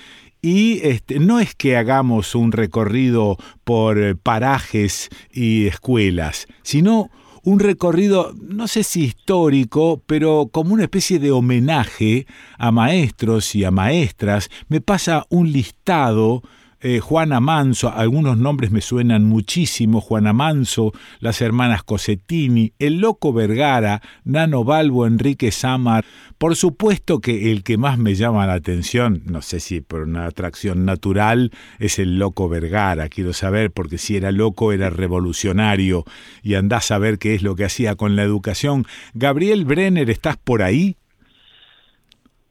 [0.45, 7.09] y este, no es que hagamos un recorrido por eh, parajes y escuelas, sino
[7.41, 12.27] un recorrido, no sé si histórico, pero como una especie de homenaje
[12.59, 14.51] a maestros y a maestras.
[14.67, 16.43] Me pasa un listado
[16.87, 23.33] eh, Juana Manso, algunos nombres me suenan muchísimo, Juana Manso, las hermanas Cosettini, el loco
[23.33, 26.05] Vergara, Nano Balbo, Enrique Samar.
[26.37, 30.27] Por supuesto que el que más me llama la atención, no sé si por una
[30.27, 33.09] atracción natural, es el loco Vergara.
[33.09, 36.05] Quiero saber, porque si era loco era revolucionario
[36.43, 38.85] y andás a ver qué es lo que hacía con la educación.
[39.15, 40.97] Gabriel Brenner, ¿estás por ahí?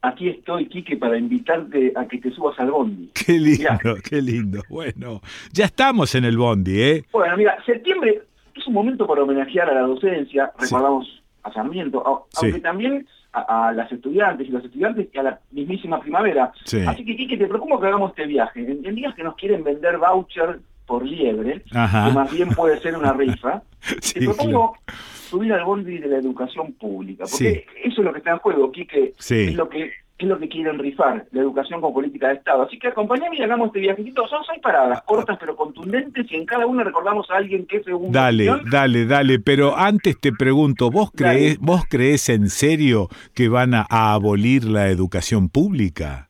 [0.07, 3.09] Aquí estoy, Quique, para invitarte a que te subas al bondi.
[3.25, 4.61] Qué lindo, qué lindo.
[4.69, 7.05] Bueno, ya estamos en el bondi, ¿eh?
[7.11, 8.21] Bueno, mira, septiembre
[8.55, 13.91] es un momento para homenajear a la docencia, recordamos a Sarmiento, aunque también a, las
[13.91, 16.51] estudiantes y los estudiantes y a la mismísima primavera.
[16.87, 18.61] Así que, Quique, te preocupo que hagamos este viaje.
[18.61, 23.13] En, días que nos quieren vender voucher por liebre, que más bien puede ser una
[23.13, 23.61] rifa,
[24.13, 24.77] te propongo
[25.25, 28.71] subir al bondi de la educación pública, porque eso es lo que está en juego,
[28.71, 32.63] Quique, es lo que es lo que quieren rifar, la educación con política de Estado.
[32.63, 34.25] Así que acompañame y hagamos este viajecito.
[34.27, 38.13] Son seis paradas, cortas pero contundentes, y en cada una recordamos a alguien que según...
[38.13, 43.73] Dale, dale, dale, pero antes te pregunto, ¿vos crees, ¿vos crees en serio que van
[43.73, 46.29] a abolir la educación pública?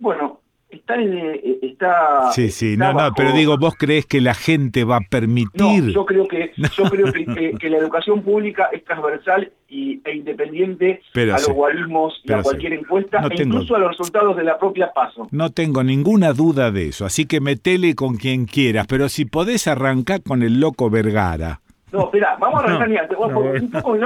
[0.00, 1.53] Bueno, está, eh,
[1.84, 5.90] está sí sí no no pero digo vos crees que la gente va a permitir
[5.92, 11.24] yo creo que yo creo que, la educación pública es transversal y, e independiente a
[11.24, 15.26] los guarismos y a cualquier encuesta e incluso a los resultados de la propia paso.
[15.30, 19.66] No tengo ninguna duda de eso así que metele con quien quieras pero si podés
[19.66, 21.60] arrancar con el loco Vergara.
[21.94, 24.02] No, espera, vamos a arrancar, mira, un poco en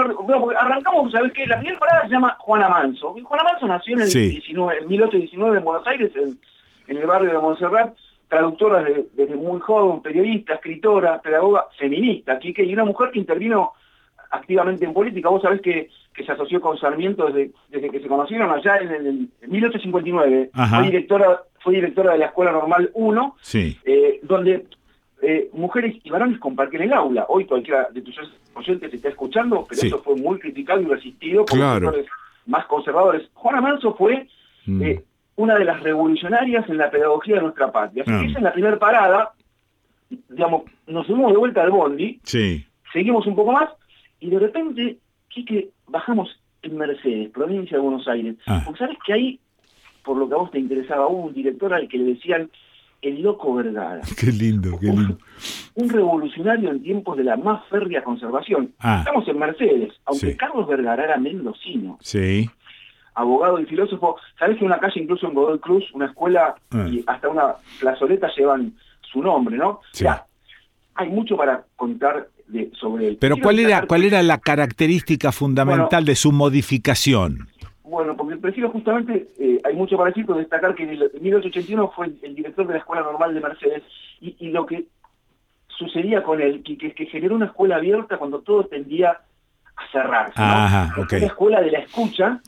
[0.59, 1.47] arrancamos, ¿sabes qué?
[1.47, 3.17] La primera parada se llama Juana Manso.
[3.25, 6.39] Juana Manso nació en el 19, en 1819 en Buenos Aires, en,
[6.89, 7.95] en el barrio de Montserrat,
[8.29, 13.73] traductora desde, muy joven, periodista, escritora, pedagoga, feminista, aquí que y una mujer que intervino
[14.31, 15.29] activamente en política.
[15.29, 18.91] Vos sabés que, que se asoció con Sarmiento desde, desde que se conocieron allá en
[18.91, 20.51] el, 1859.
[20.53, 24.67] Fue directora, fue directora de la Escuela Normal 1, eh, donde
[25.23, 27.27] eh, mujeres y varones comparten el aula.
[27.29, 28.17] Hoy cualquiera de tus
[28.55, 32.07] oyentes está escuchando, pero eso fue muy criticado y resistido por los sectores
[32.47, 33.29] más conservadores.
[33.35, 34.29] Juana Manso fue
[34.67, 34.83] mm.
[34.83, 35.05] eh,
[35.39, 38.03] una de las revolucionarias en la pedagogía de nuestra patria.
[38.03, 38.29] Así que ah.
[38.29, 39.33] esa es la primera parada,
[40.29, 42.21] digamos, nos subimos de vuelta al bondi,
[42.93, 43.71] seguimos un poco más,
[44.19, 46.29] y de repente, Quique, bajamos
[46.63, 48.35] en Mercedes, provincia de Buenos Aires.
[48.49, 48.63] Ah.
[48.65, 49.41] Porque sabes que ahí,
[50.05, 52.51] por lo que a vos te interesaba, hubo un director al que le decían
[53.01, 54.01] el loco Vergara.
[54.19, 55.19] Qué lindo, qué lindo.
[55.77, 58.73] Un, revolucionario en tiempos de la más férrea conservación.
[58.81, 59.05] Ah.
[59.07, 61.97] Estamos en Mercedes, aunque Carlos Vergara era mendocino.
[62.01, 62.51] Sí
[63.19, 64.17] abogado y filósofo.
[64.39, 66.87] Sabes que una calle, incluso en Godoy Cruz, una escuela ah.
[66.89, 69.81] y hasta una plazoleta llevan su nombre, ¿no?
[69.93, 70.07] Sí.
[70.95, 72.29] hay mucho para contar
[72.81, 73.19] sobre él.
[73.21, 77.49] Pero ¿cuál era, ¿cuál era la característica fundamental de su modificación?
[77.83, 81.93] Bueno, porque prefiero justamente, eh, hay mucho para decir, pero destacar que en, el, 1881
[81.97, 83.83] fue el, director de la Escuela Normal de Mercedes
[84.21, 84.87] y, lo que
[85.69, 89.21] sucedía con él, que, que, que, generó una escuela abierta cuando todo tendía
[89.79, 90.35] a cerrarse.
[90.37, 92.41] Ajá, Una escuela de la escucha,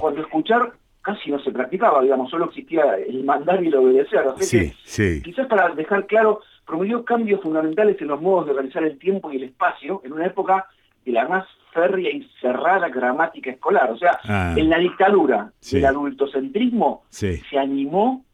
[0.00, 4.24] cuando escuchar casi no se practicaba, digamos, solo existía el mandar y el obedecer.
[4.38, 5.22] sí, sí.
[5.22, 9.36] Quizás para dejar claro, promovió cambios fundamentales en los modos de realizar el tiempo y
[9.36, 10.66] el espacio en una época
[11.04, 13.90] de la más férrea y cerrada gramática escolar.
[13.90, 14.54] O sea, ah.
[14.56, 18.24] en la dictadura el adultocentrismo se animó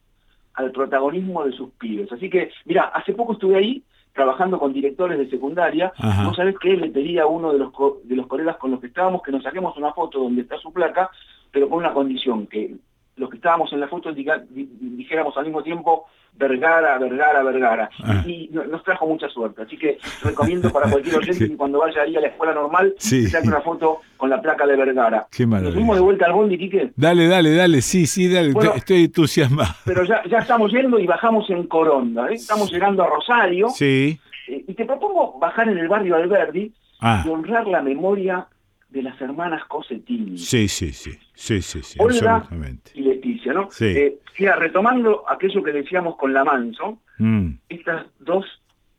[0.54, 2.12] al protagonismo de sus pibes.
[2.12, 3.82] Así que, mira, hace poco estuve ahí
[4.18, 5.92] trabajando con directores de secundaria,
[6.24, 7.72] no sabes qué, le pedí a uno de los,
[8.02, 10.72] de los colegas con los que estábamos que nos saquemos una foto donde está su
[10.72, 11.08] placa,
[11.52, 12.74] pero con una condición, que
[13.18, 16.06] los que estábamos en la foto dijéramos al mismo tiempo
[16.38, 17.90] Vergara, Vergara, Vergara.
[18.02, 18.22] Ah.
[18.24, 19.62] Y nos trajo mucha suerte.
[19.62, 23.28] Así que recomiendo para cualquier oyente que cuando vaya ahí a la escuela normal, se
[23.28, 25.26] saque una foto con la placa de Vergara.
[25.30, 26.92] Qué ¿Nos fuimos de vuelta al bondi, Quique?
[26.94, 27.82] Dale, dale, dale.
[27.82, 28.54] Sí, sí, dale.
[28.76, 29.74] Estoy entusiasmado.
[29.84, 32.28] Pero ya, ya estamos yendo y bajamos en Coronda.
[32.28, 32.34] ¿eh?
[32.34, 33.68] Estamos llegando a Rosario.
[33.70, 34.18] Sí.
[34.48, 37.24] Eh, y te propongo bajar en el barrio Alberdi ah.
[37.26, 38.46] y honrar la memoria
[38.88, 40.38] de las hermanas Cosetini.
[40.38, 41.18] Sí, sí, sí.
[41.34, 41.98] Sí, sí, sí.
[42.00, 42.46] Olga
[42.94, 43.70] y Leticia, ¿no?
[43.70, 43.86] Sí.
[43.86, 44.18] Eh,
[44.56, 47.50] retomando aquello que decíamos con la Manso, mm.
[47.68, 48.46] estas dos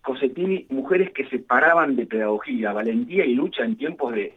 [0.01, 4.33] Cosetini, mujeres que se paraban de pedagogía, valentía y lucha en tiempos de,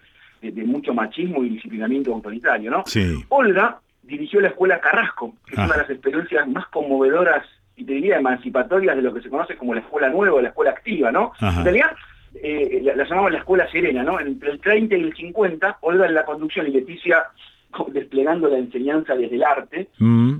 [0.66, 2.82] mucho machismo y disciplinamiento autoritario, ¿no?
[2.86, 3.24] Sí.
[3.28, 7.94] Olga dirigió la escuela Carrasco, que es una de las experiencias más conmovedoras y te
[7.94, 11.32] diría emancipatorias de lo que se conoce como la escuela nueva, la escuela activa, ¿no?
[11.40, 11.92] En realidad,
[12.34, 14.18] eh, la, la, llamaban la escuela serena, ¿no?
[14.20, 17.26] Entre el 30 y el 50, Olga en la conducción y Leticia
[17.88, 20.38] desplegando la enseñanza desde el arte mm.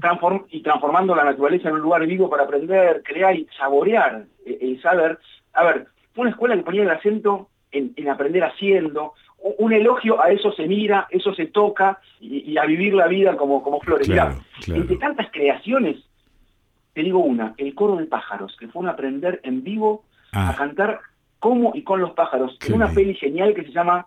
[0.51, 4.81] y transformando la naturaleza en un lugar vivo para aprender, crear y saborear eh, el,
[4.81, 5.19] saber.
[5.55, 9.15] A ver, fue una escuela que ponía el acento en, aprender haciendo,
[9.59, 13.63] un elogio a eso se mira, eso se toca y, a vivir la vida como,
[13.63, 14.09] como flores.
[14.69, 15.97] entre tantas creaciones,
[16.93, 20.55] te digo una, el coro de pájaros, que fue un aprender en vivo a ah.
[20.57, 21.01] cantar
[21.43, 24.07] como y con los pájaros, en una peli genial que se llama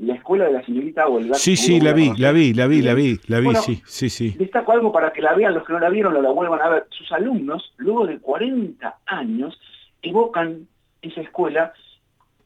[0.00, 1.34] la escuela de la señorita Olga.
[1.34, 4.34] Sí, sí, la vi, la vi, la vi, la vi, la vi, sí, sí, sí.
[4.36, 6.68] Destaco algo para que la vean los que no la vieron o la vuelvan a
[6.68, 6.86] ver.
[6.90, 9.60] Sus alumnos, luego de 40 años,
[10.02, 10.66] evocan
[11.02, 11.72] esa escuela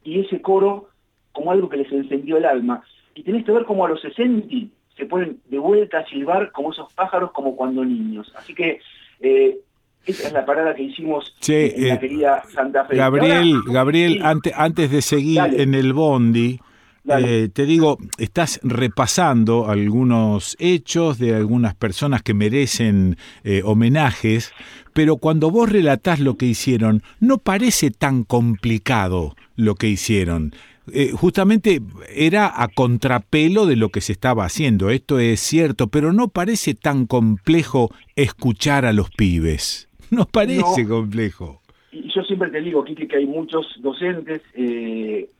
[0.04, 0.90] y ese coro
[1.32, 2.82] como algo que les encendió el alma.
[3.14, 4.54] Y tenés que ver como a los 60
[4.98, 8.30] se ponen de vuelta a silbar como esos pájaros como cuando niños.
[8.36, 8.80] Así que
[9.20, 9.60] eh,
[10.06, 12.96] esa es la parada que hicimos en la eh, querida Santa Fe.
[12.96, 16.60] Gabriel, Gabriel, antes, antes de seguir en el bondi,
[17.08, 24.52] eh, te digo, estás repasando algunos hechos de algunas personas que merecen eh, homenajes,
[24.92, 30.52] pero cuando vos relatás lo que hicieron, no parece tan complicado lo que hicieron.
[30.92, 31.80] Eh, justamente
[32.14, 36.74] era a contrapelo de lo que se estaba haciendo, esto es cierto, pero no parece
[36.74, 39.85] tan complejo escuchar a los pibes.
[40.10, 41.60] No parece complejo.
[41.92, 44.42] Y yo siempre te digo, que hay muchos docentes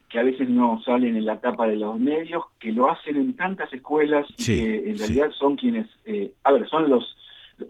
[0.09, 3.35] que a veces no salen en la tapa de los medios, que lo hacen en
[3.35, 7.17] tantas escuelas y que en realidad son quienes, eh, a ver, son los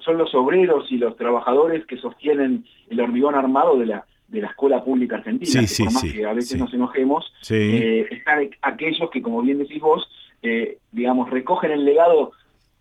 [0.00, 4.49] son los obreros y los trabajadores que sostienen el hormigón armado de la de la
[4.49, 9.23] escuela pública argentina, que por más que a veces nos enojemos, eh, están aquellos que,
[9.23, 10.08] como bien decís vos,
[10.42, 12.33] eh, digamos, recogen el legado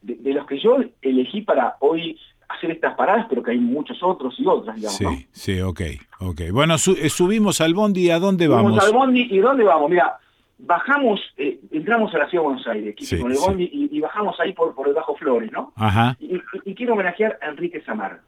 [0.02, 2.20] de, los que yo elegí para hoy
[2.50, 4.98] hacer estas paradas, pero que hay muchos otros y otras, digamos.
[4.98, 5.82] Sí, sí, ok,
[6.20, 6.42] ok.
[6.52, 8.74] Bueno, eh, subimos al bondi, ¿a dónde vamos?
[8.74, 9.90] Subimos al bondi, ¿y dónde vamos?
[9.90, 10.18] Mira,
[10.58, 14.54] bajamos, eh, entramos a la ciudad de Buenos Aires, con el bondi, y, bajamos ahí
[14.54, 15.74] por, por el Bajo Flores, ¿no?
[15.76, 16.18] Ajá.
[16.20, 16.40] Y,
[16.76, 18.22] quiero homenajear a Enrique Samar,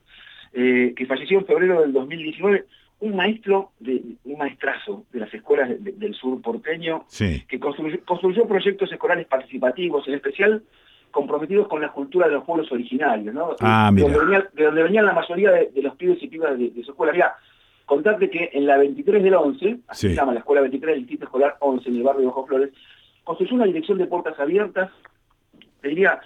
[0.54, 2.66] eh, que falleció en febrero del 2019,
[3.00, 7.06] un maestro, de, un maestrazo de las escuelas del sur porteño,
[7.48, 10.64] que construyó, construyó proyectos escolares participativos, en especial
[11.12, 13.56] comprometidos con la cultura de los pueblos originarios, ¿no?
[13.62, 17.14] Ah, de, donde venían la mayoría de, los pibes y pibas de, su escuela.
[17.14, 17.36] Mira,
[17.86, 21.26] contarte que en la 23 del 11, así se llama la escuela 23 del Distrito
[21.26, 22.70] Escolar 11 en el barrio de Ojo Flores,
[23.24, 24.92] construyó una dirección de puertas abiertas,
[25.82, 26.20] te diría,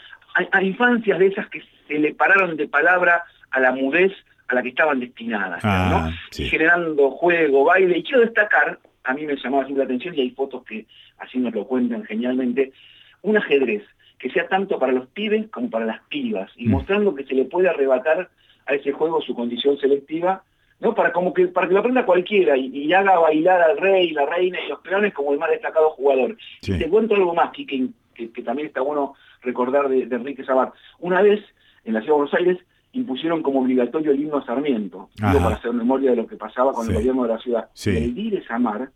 [0.51, 4.11] a, infancias de esas que se le pararon de palabra a la mudez
[4.47, 7.97] a la que estaban destinadas, ah, generando juego, baile.
[7.97, 10.85] Y quiero destacar, a mí me llamaba así la atención y hay fotos que
[11.19, 12.73] así nos lo cuentan genialmente,
[13.21, 13.83] un ajedrez
[14.21, 16.71] que sea tanto para los pibes como para las pibas, y mm.
[16.71, 18.29] mostrando que se le puede arrebatar
[18.67, 20.43] a ese juego su condición selectiva,
[20.79, 20.93] ¿no?
[20.93, 24.59] Para como que para que lo aprenda cualquiera y, haga bailar al rey, la reina
[24.63, 26.37] y los peones como el más destacado jugador.
[26.61, 30.71] Y te cuento algo más, que, que, también está bueno recordar de, Enrique Sabat.
[30.99, 31.39] Una vez,
[31.83, 32.57] en la ciudad de Buenos Aires,
[32.93, 36.73] impusieron como obligatorio el himno a Sarmiento, digo, para hacer memoria de lo que pasaba
[36.73, 37.69] con el gobierno de la ciudad.
[37.85, 38.91] El Dire Samar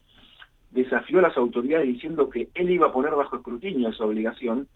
[0.70, 4.68] desafió a las autoridades diciendo que él iba a poner bajo escrutinio esa obligación,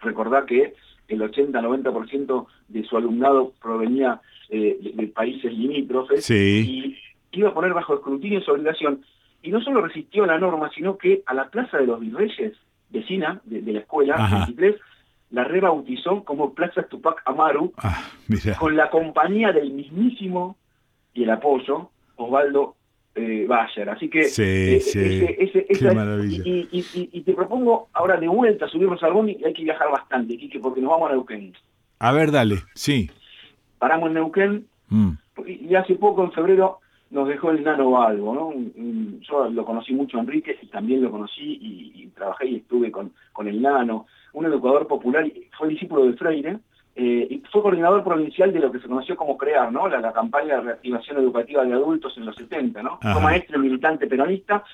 [0.00, 0.74] recordar que
[1.08, 6.96] el 80-90% de su alumnado provenía eh, de, países limítrofes, y
[7.32, 9.04] iba a poner bajo escrutinio su obligación,
[9.42, 12.54] y no solo resistió la norma, sino que a la Plaza de los Virreyes,
[12.90, 14.76] vecina de, la escuela, 23,
[15.30, 18.10] la rebautizó como Plaza Tupac Amaru, ah,
[18.58, 20.56] con la compañía del mismísimo
[21.14, 22.75] y el apoyo Osvaldo
[23.16, 23.88] eh, Bayer.
[23.88, 26.42] Así que sí, eh, Qué maravilla.
[26.44, 30.60] Y, te propongo ahora de vuelta subirnos al bondi y hay que viajar bastante, Quique,
[30.60, 31.52] porque nos vamos a Neuquén.
[31.98, 33.10] A ver, dale, sí.
[33.78, 35.10] Paramos en Neuquén mm.
[35.46, 36.80] y hace poco, en febrero,
[37.10, 38.52] nos dejó el Nano Balbo, ¿no?
[39.22, 43.12] Yo lo conocí mucho a Enrique y también lo conocí y, trabajé y estuve con,
[43.32, 45.24] con el Nano, un educador popular,
[45.56, 46.58] fue discípulo de Freire,
[46.98, 49.86] eh, y fue coordinador provincial de lo que se conoció como CREAR, ¿no?
[49.86, 52.98] La, campaña de reactivación educativa de adultos en los 70, ¿no?
[53.02, 54.64] Fue maestro militante peronista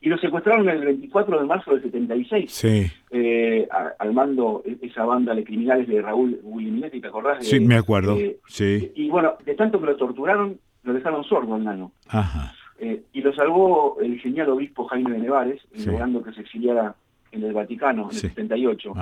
[0.00, 2.86] y lo secuestraron el 24 de marzo del 76, sí.
[3.10, 7.44] eh, al mando e, esa banda de criminales de Raúl Guilleminetti, ¿te acordás?
[7.46, 8.92] sí, me acuerdo, sí.
[8.94, 11.92] Y bueno, de tanto que lo torturaron, lo dejaron sordo al nano.
[12.78, 16.94] Eh, y lo salvó el genial obispo Jaime de Nevares, logrando que se exiliara
[17.32, 18.94] en el Vaticano en el 78.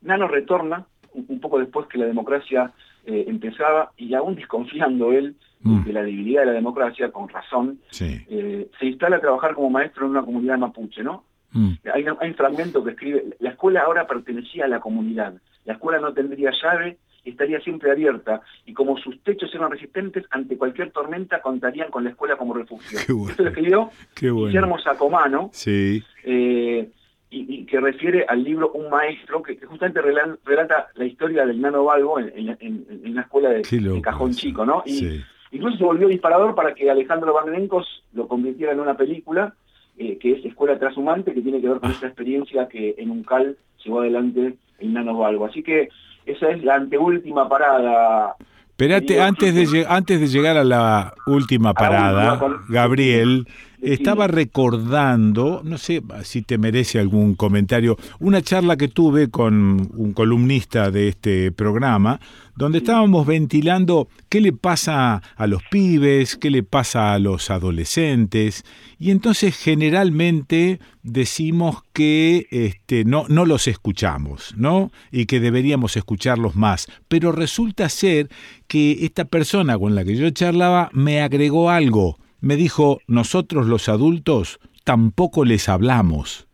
[0.00, 0.84] Nano retorna
[1.26, 2.72] un poco después que la democracia
[3.04, 5.84] eh, empezaba y aún desconfiando él mm.
[5.84, 10.04] de la debilidad de la democracia, con razón, eh, se instala a trabajar como maestro
[10.04, 11.24] en una comunidad mapuche, ¿no?
[11.52, 11.72] Mm.
[11.94, 16.00] Hay, hay, un fragmento que escribe, la escuela ahora pertenecía a la comunidad, la escuela
[16.00, 21.40] no tendría llave, estaría siempre abierta y como sus techos eran resistentes ante cualquier tormenta
[21.40, 22.98] contarían con la escuela como refugio.
[22.98, 23.90] Esto lo escribió
[24.20, 26.02] Guillermo Sacomano, sí.
[26.24, 26.90] Eh,
[27.30, 32.18] y, que refiere al libro Un Maestro, que, justamente relata, la historia del nano Valgo
[32.18, 34.82] en, en, la escuela de, Cajón Chico, ¿no?
[34.86, 39.54] Y incluso se volvió disparador para que Alejandro Vandenencos lo convirtiera en una película,
[39.98, 43.22] eh, que es Escuela Trashumante, que tiene que ver con esta experiencia que en un
[43.22, 45.44] cal llevó adelante el nano Valgo.
[45.46, 45.88] Así que
[46.24, 48.36] esa es la anteúltima parada
[48.78, 53.48] Espérate, antes de, antes de llegar a la última parada, Gabriel,
[53.82, 60.12] estaba recordando, no sé si te merece algún comentario, una charla que tuve con un
[60.12, 62.20] columnista de este programa,
[62.56, 68.64] donde estábamos ventilando qué le pasa a los pibes, qué le pasa a los adolescentes,
[68.98, 74.90] y entonces generalmente decimos que este, no, no los escuchamos, ¿no?
[75.12, 76.88] Y que deberíamos escucharlos más.
[77.06, 78.28] Pero resulta ser
[78.66, 83.88] que esta persona con la que yo charlaba me agregó algo me dijo, nosotros los
[83.88, 86.48] adultos tampoco les hablamos.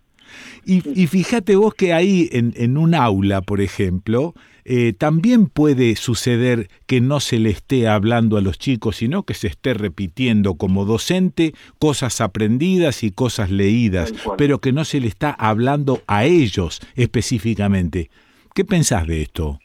[0.66, 7.02] Y, fíjate vos que ahí en, un aula, por ejemplo, eh, también puede suceder que
[7.02, 11.52] no se le esté hablando a los chicos, sino que se esté repitiendo como docente
[11.78, 18.08] cosas aprendidas y cosas leídas, pero que no se le está hablando a ellos específicamente.
[18.54, 19.58] ¿Qué pensás de esto?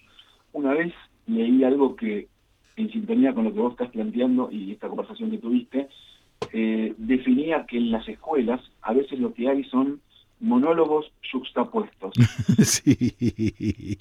[0.52, 0.94] Una vez
[1.28, 2.28] leí algo que
[2.76, 5.88] en sintonía con lo que vos estás planteando y esta conversación que tuviste,
[6.54, 10.02] eh, definía que en las escuelas a veces lo que hay son
[10.40, 12.14] monólogos juxtapuestos,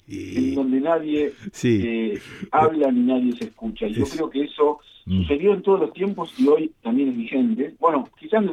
[0.07, 2.19] en donde nadie eh,
[2.51, 3.87] habla ni nadie se escucha.
[3.87, 5.21] Y yo creo que eso mm.
[5.21, 7.75] sucedió en todos los tiempos y hoy también es vigente.
[7.79, 8.45] Bueno, quizás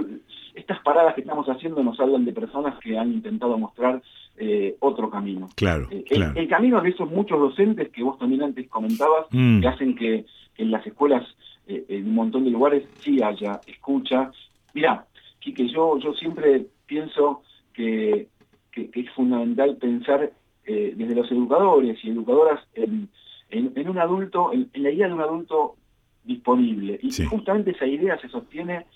[0.55, 4.03] estas paradas que estamos haciendo nos hablan de personas que han intentado mostrar
[4.37, 5.49] eh, otro camino.
[5.55, 9.61] Claro, el, camino de esos muchos docentes que vos también antes comentabas, mm.
[9.61, 10.27] que hacen que
[10.59, 11.25] en las escuelas
[11.67, 14.31] eh, en un montón de lugares sí haya escucha.
[14.75, 15.07] Mira,
[15.55, 18.29] que yo, yo siempre pienso que,
[18.73, 20.33] que, es fundamental pensar
[20.65, 23.09] eh, desde los educadores y educadoras en,
[23.51, 25.77] en, un adulto, en, la idea de un adulto
[26.25, 26.99] disponible.
[27.03, 28.87] Y justamente esa idea se sostiene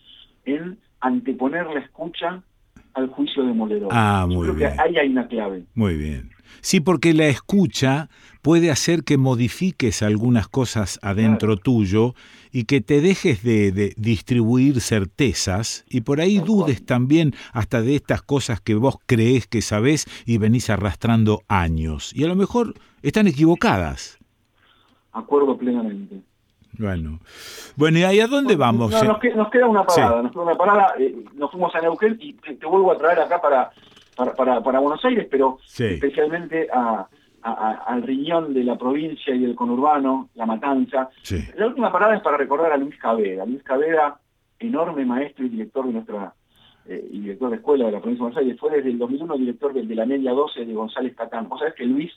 [0.44, 2.42] en anteponer la escucha
[2.94, 3.88] al juicio demoledor.
[3.92, 4.72] Ah, muy creo bien.
[4.72, 5.64] que ahí hay una clave.
[5.74, 6.30] Muy bien.
[6.60, 8.10] Sí, porque la escucha
[8.42, 12.14] puede hacer que modifiques algunas cosas adentro tuyo
[12.52, 18.22] y que te dejes de, distribuir certezas y por ahí dudes también hasta de estas
[18.22, 22.12] cosas que vos crees que sabés y venís arrastrando años.
[22.14, 24.18] Y a lo mejor están equivocadas.
[25.12, 26.20] Acuerdo plenamente.
[26.78, 27.18] Bueno,
[27.76, 28.90] bueno, ¿y ahí a dónde vamos?
[28.90, 32.66] nos, queda, una parada, nos queda una parada, eh, nos fuimos a Neuquén y te,
[32.66, 33.70] vuelvo a traer acá para,
[34.16, 37.06] para, para, Buenos Aires, pero especialmente a,
[37.42, 41.10] al riñón de la provincia y del conurbano, La Matanza.
[41.56, 43.46] La última parada es para recordar a Luis Cabeda.
[43.46, 44.20] Luis Cabeda,
[44.58, 46.34] enorme maestro y director de nuestra
[46.86, 49.36] eh, y director de escuela de la provincia de Buenos Aires, fue desde el 2001
[49.38, 51.46] director de, de la media 12 de González Catán.
[51.50, 52.12] O sea, es que Luis,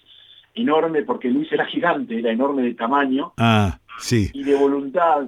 [0.53, 4.29] enorme, porque Luis era gigante, era enorme de tamaño ah, sí.
[4.33, 5.27] y de voluntad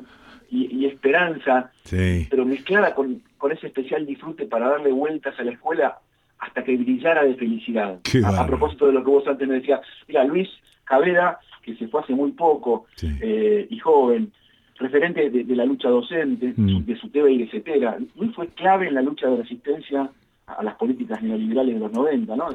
[0.49, 5.99] y, esperanza, pero mezclada con, con ese especial disfrute para darle vueltas a la escuela
[6.39, 7.99] hasta que brillara de felicidad.
[8.25, 10.49] A, propósito de lo que vos antes me decías, mira, Luis
[10.83, 14.31] Cabeda, que se fue hace muy poco eh, y joven,
[14.77, 16.85] referente de, la lucha docente, mm.
[16.85, 17.97] de su TV y etcétera.
[18.15, 20.09] Luis fue clave en la lucha de resistencia
[20.47, 22.49] a las políticas neoliberales de los 90, ¿no?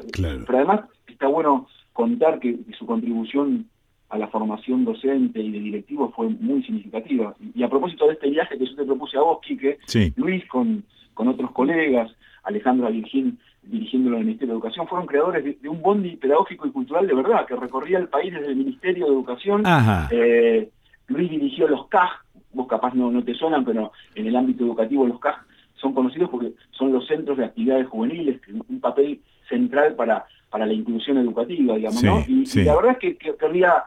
[0.45, 3.67] Pero además está bueno contar que, su contribución
[4.11, 7.33] a la formación docente y de directivos fue muy significativa.
[7.55, 9.79] Y a propósito de este viaje que yo te propuse a vos, Quique,
[10.17, 10.83] Luis con,
[11.13, 12.11] con otros colegas,
[12.43, 16.71] Alejandro Virgín dirigiéndolo en el Ministerio de Educación, fueron creadores de, un bondi pedagógico y
[16.71, 19.63] cultural de verdad, que recorría el país desde el Ministerio de Educación.
[20.11, 20.69] Eh,
[21.07, 22.09] Luis dirigió los CAG,
[22.53, 26.29] vos capaz no, no te suenan, pero en el ámbito educativo los CAG son conocidos
[26.29, 31.75] porque son los centros de actividades juveniles, un papel central para, para la inclusión educativa,
[31.75, 32.19] digamos, ¿no?
[32.27, 33.83] Y, la verdad es que, querría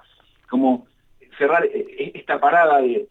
[0.55, 0.87] como
[1.37, 3.09] cerrar eh, eh, esta parada de,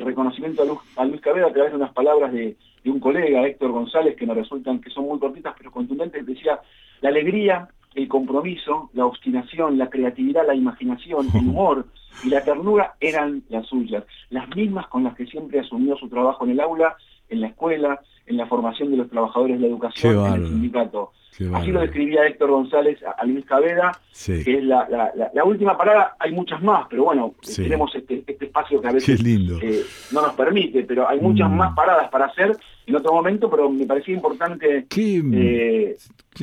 [0.00, 3.46] reconocimiento a, Luz, a Luis Cabeda a través de unas palabras de, de, un colega,
[3.46, 6.58] Héctor González, que me resultan que son muy cortitas pero contundentes, decía,
[7.00, 11.86] la alegría, el compromiso, la obstinación, la creatividad, la imaginación, el humor
[12.24, 16.44] y la ternura eran las suyas, las mismas con las que siempre asumió su trabajo
[16.44, 16.96] en el aula,
[17.30, 21.12] en la escuela, en la formación de los trabajadores de la educación, en el sindicato.
[21.54, 23.92] Así lo describía Héctor González a, Luis Cabeda,
[24.26, 24.86] que es la,
[25.32, 29.22] la, última parada, hay muchas más, pero bueno, tenemos este, este, espacio que a veces
[29.24, 31.56] eh, no nos permite, pero hay muchas mm.
[31.56, 35.96] más paradas para hacer en otro momento, pero me parecía importante eh,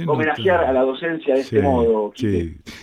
[0.07, 2.13] homenajear a la docencia de este modo.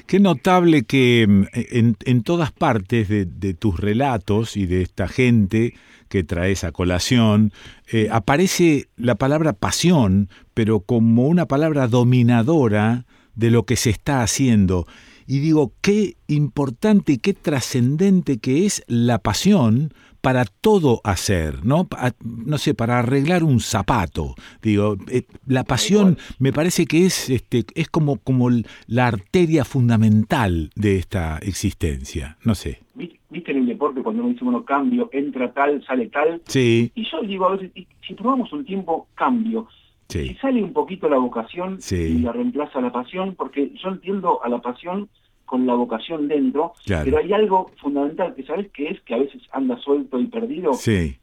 [0.07, 5.08] Qué notable que mm, en, en todas partes de, de tus relatos y de esta
[5.08, 5.74] gente,
[6.15, 7.52] que traes a colación,
[7.91, 14.23] eh, aparece la palabra pasión, pero como una palabra dominadora de lo que se está
[14.23, 14.86] haciendo.
[15.26, 19.93] Y digo, qué importante y qué trascendente que es la pasión
[20.24, 21.86] para todo hacer, ¿no?
[22.24, 24.34] no sé, para arreglar un zapato.
[24.62, 28.48] Digo, eh, la pasión me parece que es, este, es como, como
[28.86, 32.38] la arteria fundamental de esta existencia.
[32.42, 32.80] No sé.
[32.94, 36.40] ¿Viste en el deporte cuando uno dice, bueno, cambio, entra tal, sale tal?
[36.46, 36.90] Sí.
[36.94, 37.70] Y yo digo a veces,
[38.06, 39.68] si probamos un tiempo, cambio.
[40.08, 44.48] Si sale un poquito la vocación y la reemplaza la pasión, porque yo entiendo a
[44.48, 45.10] la pasión
[45.44, 46.73] con la vocación dentro,
[47.05, 50.73] pero hay algo fundamental que sabes que es que a veces anda suelto y perdido,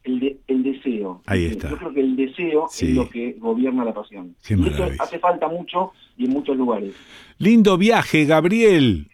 [0.04, 1.22] el, el deseo.
[1.26, 1.70] Ahí está.
[1.70, 4.34] Yo creo que el deseo es lo que gobierna la pasión.
[4.48, 6.94] y eso hace falta mucho y en muchos lugares.
[7.38, 9.08] Lindo viaje, Gabriel.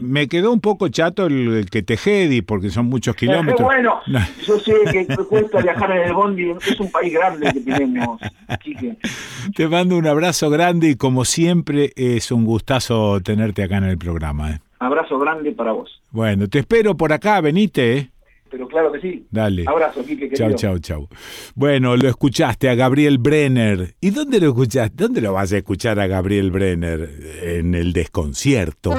[0.00, 3.60] Me, quedó un poco chato el, que te jedi porque son muchos kilómetros.
[3.60, 4.00] bueno,
[4.46, 8.20] yo sé que cuesta viajar en el Bondi, es un país grande que tenemos,
[9.54, 13.98] Te mando un abrazo grande y como siempre es un gustazo tenerte acá en el
[13.98, 14.52] programa.
[14.52, 14.60] ¿eh?
[14.78, 16.00] Abrazo grande para vos.
[16.10, 17.98] Bueno, te espero por acá, venite.
[17.98, 18.10] ¿eh?
[18.54, 19.26] Pero claro que sí.
[19.32, 19.64] Dale.
[19.66, 20.50] Abrazo, Quique, querido.
[20.50, 21.08] Chau, chau, chau.
[21.56, 23.96] Bueno, lo escuchaste a Gabriel Brenner.
[24.00, 24.94] ¿Y dónde lo escuchaste?
[24.94, 27.10] ¿Dónde lo vas a escuchar a Gabriel Brenner?
[27.42, 28.94] En el desconcierto.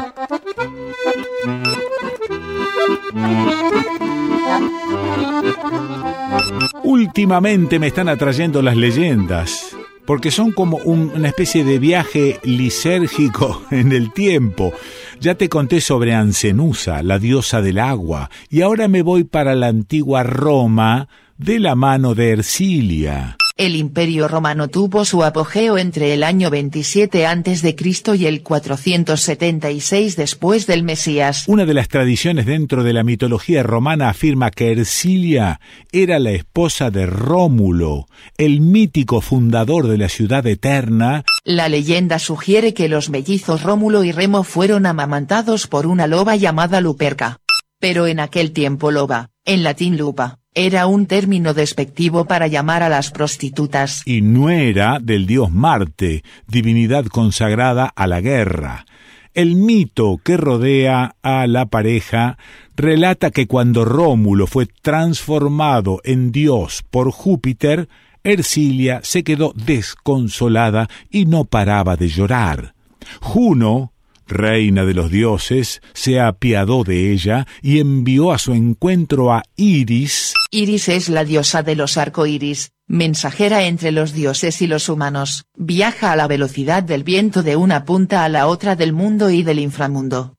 [6.84, 9.74] Últimamente me están atrayendo las leyendas
[10.06, 14.74] porque son como una especie de viaje lisérgico en el tiempo.
[15.19, 19.67] Ya te conté sobre Ancenusa, la diosa del agua, y ahora me voy para la
[19.67, 23.38] antigua Roma de la mano de Ercilia.
[23.58, 27.75] El imperio romano tuvo su apogeo entre el año 27 a.C.
[28.17, 31.45] y el 476 después del Mesías.
[31.48, 35.61] Una de las tradiciones dentro de la mitología romana afirma que Ercilia
[35.93, 41.24] era la esposa de Rómulo, el mítico fundador de la ciudad eterna.
[41.45, 46.82] La leyenda sugiere que los mellizos Rómulo y Remo fueron amamantados por una loba llamada
[46.82, 47.40] Luperca.
[47.80, 52.90] Pero en aquel tiempo loba, en latín lupa, era un término despectivo para llamar a
[52.90, 54.01] las prostitutas.
[54.06, 58.85] Y no era del dios Marte, divinidad consagrada a la guerra.
[59.34, 62.38] El mito que rodea a la pareja
[62.77, 67.90] relata que cuando Rómulo fue transformado en dios por Júpiter,
[68.24, 72.75] Ercilia se quedó desconsolada y no paraba de llorar.
[73.19, 73.92] Juno,
[74.28, 80.34] reina de los dioses, se apiadó de ella y envió a su encuentro a Iris.
[80.52, 86.12] Iris es la diosa de los arcoíris, mensajera entre los dioses y los humanos, viaja
[86.12, 89.60] a la velocidad del viento de una punta a la otra del mundo y del
[89.60, 90.36] inframundo.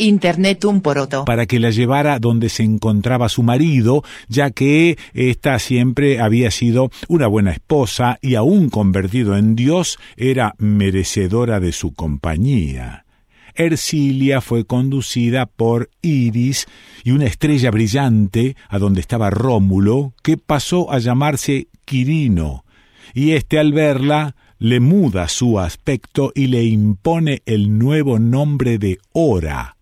[0.00, 1.26] Internet un poroto.
[1.26, 6.90] Para que la llevara donde se encontraba su marido, ya que ésta siempre había sido
[7.08, 13.04] una buena esposa y aún convertido en Dios, era merecedora de su compañía.
[13.54, 16.66] Ercilia fue conducida por Iris
[17.04, 22.64] y una estrella brillante a donde estaba Rómulo, que pasó a llamarse Quirino,
[23.14, 28.98] y éste al verla le muda su aspecto y le impone el nuevo nombre de
[29.12, 29.76] Hora.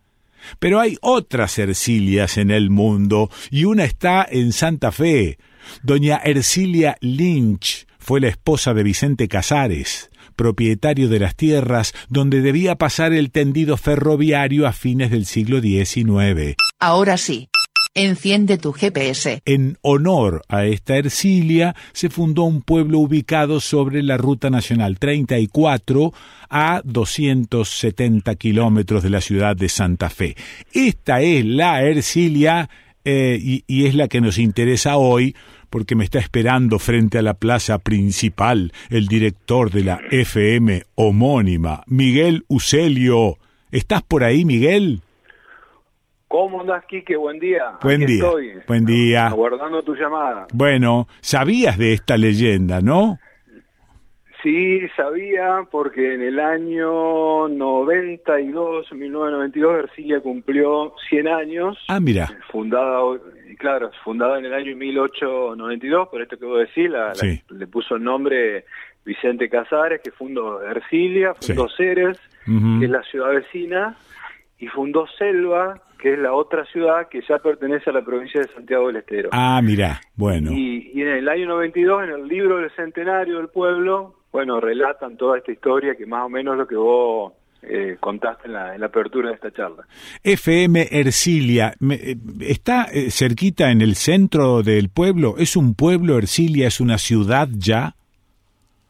[0.58, 5.38] Pero hay otras Ercilias en el mundo, y una está en Santa Fe.
[5.82, 12.76] Doña Ercilia Lynch fue la esposa de Vicente Casares, propietario de las tierras donde debía
[12.76, 16.54] pasar el tendido ferroviario a fines del siglo XIX.
[16.78, 17.50] Ahora sí.
[17.94, 19.42] Enciende tu GPS.
[19.44, 26.12] En honor a esta Ercilia se fundó un pueblo ubicado sobre la Ruta Nacional 34
[26.48, 30.36] a 270 kilómetros de la ciudad de Santa Fe.
[30.72, 32.70] Esta es la Ercilia
[33.04, 35.34] eh, y, y es la que nos interesa hoy
[35.70, 41.82] porque me está esperando frente a la plaza principal el director de la FM homónima,
[41.86, 43.36] Miguel Ucelio.
[43.70, 45.00] ¿Estás por ahí, Miguel?
[46.28, 47.16] ¿Cómo andás, Quique?
[47.16, 47.78] Buen día.
[47.82, 48.24] Buen día.
[48.66, 49.26] Buen día.
[49.28, 50.46] Aguardando tu llamada.
[50.52, 53.18] Bueno, sabías de esta leyenda, ¿no?
[54.42, 61.78] Sí, sabía, porque en el año 92, 1992, Ercilia cumplió 100 años.
[61.88, 62.28] Ah, mira.
[62.52, 63.00] Fundada,
[63.58, 67.12] claro, fundada en el año 1892, por esto que vos decís, la,
[67.50, 68.64] le puso el nombre
[69.04, 73.96] Vicente Casares, que fundó Ercilia, fundó Ceres, que es la ciudad vecina,
[74.58, 78.48] y fundó Selva, que es la otra ciudad que ya pertenece a la provincia de
[78.48, 79.30] Santiago del Estero.
[79.32, 80.52] Ah, mira, bueno.
[80.52, 85.38] Y, en el año 92, en el libro del centenario del pueblo, bueno, relatan toda
[85.38, 89.34] esta historia que más o menos lo que vos eh, contaste en la, apertura de
[89.34, 89.86] esta charla.
[90.22, 95.36] FM Ercilia, eh, ¿está eh, cerquita en el centro del pueblo?
[95.38, 96.68] ¿Es un pueblo Ercilia?
[96.68, 97.96] ¿Es una ciudad ya?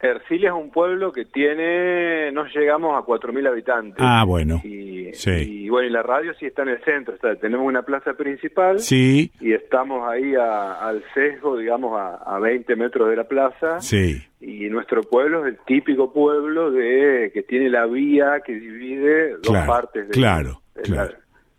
[0.01, 3.97] Ercilia es un pueblo que tiene, no llegamos a 4.000 habitantes.
[3.99, 4.61] Ah, bueno.
[4.63, 8.15] Y, y, bueno, y la radio sí está en el centro, está, tenemos una plaza
[8.15, 8.79] principal.
[8.79, 9.33] Sí.
[9.41, 13.81] Y estamos ahí al sesgo, digamos, a, a 20 metros de la plaza.
[13.81, 14.23] Sí.
[14.41, 19.57] Y nuestro pueblo es el típico pueblo de que tiene la vía que divide dos
[19.67, 21.11] partes de, claro, La,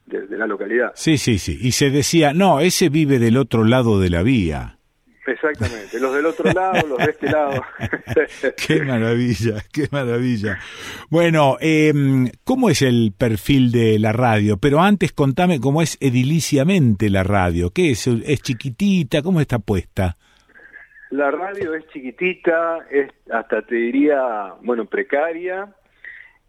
[0.06, 0.92] de la localidad.
[0.96, 1.58] Sí, sí, sí.
[1.62, 4.79] Y se decía, no, ese vive del otro lado de la vía.
[5.30, 7.62] Exactamente, los del otro lado, los de este lado.
[8.68, 10.60] qué maravilla, qué maravilla.
[11.10, 11.94] Bueno, eh,
[12.44, 14.58] ¿cómo es el perfil de la radio?
[14.58, 17.72] Pero antes contame cómo es ediliciamente la radio.
[17.72, 18.08] ¿Qué es?
[18.08, 19.22] ¿Es chiquitita?
[19.22, 20.18] ¿Cómo está puesta?
[21.12, 25.68] La radio es chiquitita, es hasta te diría, bueno, precaria,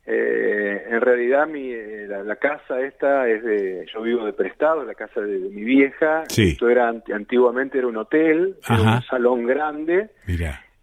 [0.07, 4.95] eh, en realidad mi, eh, la, casa esta es de, yo vivo de prestado, la
[4.95, 6.25] casa de, mi vieja.
[6.37, 10.11] Esto era antiguamente era un hotel, un salón grande.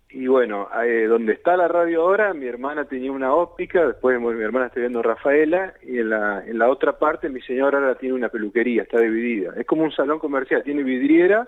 [0.09, 4.41] Y bueno, eh, donde está la radio ahora, mi hermana tenía una óptica, después mi
[4.41, 8.15] hermana está viendo Rafaela, y en la, en la otra parte mi señora ahora tiene
[8.15, 9.53] una peluquería, está dividida.
[9.57, 11.47] Es como un salón comercial, tiene vidriera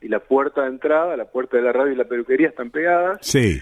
[0.00, 3.18] y la puerta de entrada, la puerta de la radio y la peluquería están pegadas.
[3.20, 3.60] Sí.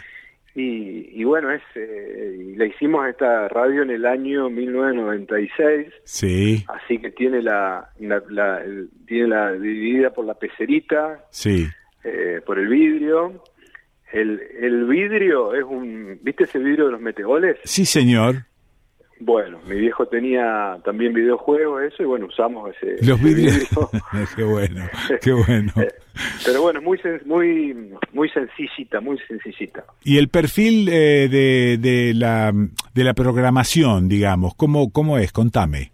[0.55, 5.87] Y, bueno, es, eh, la hicimos esta radio en el año 1996.
[6.05, 6.65] Sí.
[6.69, 7.91] Así que tiene la,
[9.07, 11.25] tiene la dividida por la pecerita.
[11.31, 11.67] Sí.
[12.05, 13.43] Eh, por el vidrio.
[14.13, 17.59] El, el vidrio es un, ¿viste ese vidrio de los meteoles?
[17.65, 18.45] Sí, señor.
[19.21, 23.69] Bueno, mi viejo tenía también videojuegos, eso, y bueno, usamos ese, Los vidrios.
[24.37, 24.85] qué bueno,
[25.21, 25.73] qué bueno.
[26.15, 27.75] Eh, pero bueno, muy muy
[28.13, 29.85] muy sencillita, muy sencillita.
[30.05, 32.53] Y el perfil eh, de, de, la,
[32.95, 35.33] de la programación, digamos, ¿cómo, cómo es?
[35.33, 35.93] Contame.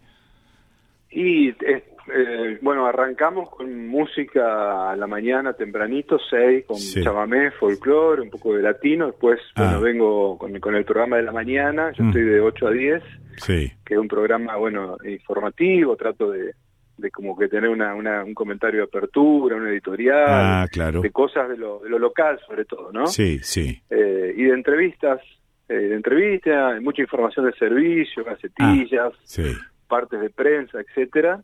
[1.11, 8.29] Y eh, bueno, arrancamos con música a la mañana tempranito, seis, con chamamé, folclore, un
[8.29, 9.07] poco de latino.
[9.07, 9.79] Después, bueno, ah.
[9.79, 12.07] vengo con, con, el programa de la mañana, yo mm.
[12.07, 13.03] estoy de 8 a 10,
[13.37, 13.71] sí.
[13.85, 16.53] que es un programa, bueno, informativo, trato de,
[16.97, 17.93] de como que tener una,
[18.23, 21.01] un comentario de apertura, una editorial, ah, claro.
[21.01, 23.07] de cosas de lo, de lo local sobre todo, ¿no?
[23.07, 23.81] Sí, sí.
[23.89, 25.21] Eh, y de entrevistas,
[25.69, 31.41] eh, de entrevistas, mucha información de servicio, gacetillas, ah, partes de prensa, etcétera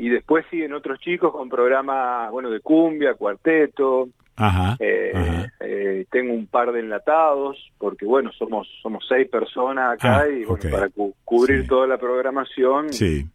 [0.00, 4.08] y después siguen otros chicos con programas, bueno, de cumbia, cuarteto.
[4.42, 10.20] Ajá, eh, eh, tengo un par de enlatados, porque bueno, somos somos seis personas acá
[10.20, 10.88] ah, y bueno, para
[11.24, 12.86] cubrir toda la programación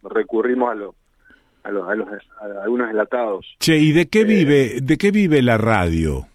[0.02, 0.94] recurrimos a, lo,
[1.62, 3.46] a, los, a, los, a algunos enlatados.
[3.60, 6.26] Che, ¿y de qué eh, vive de qué vive la radio?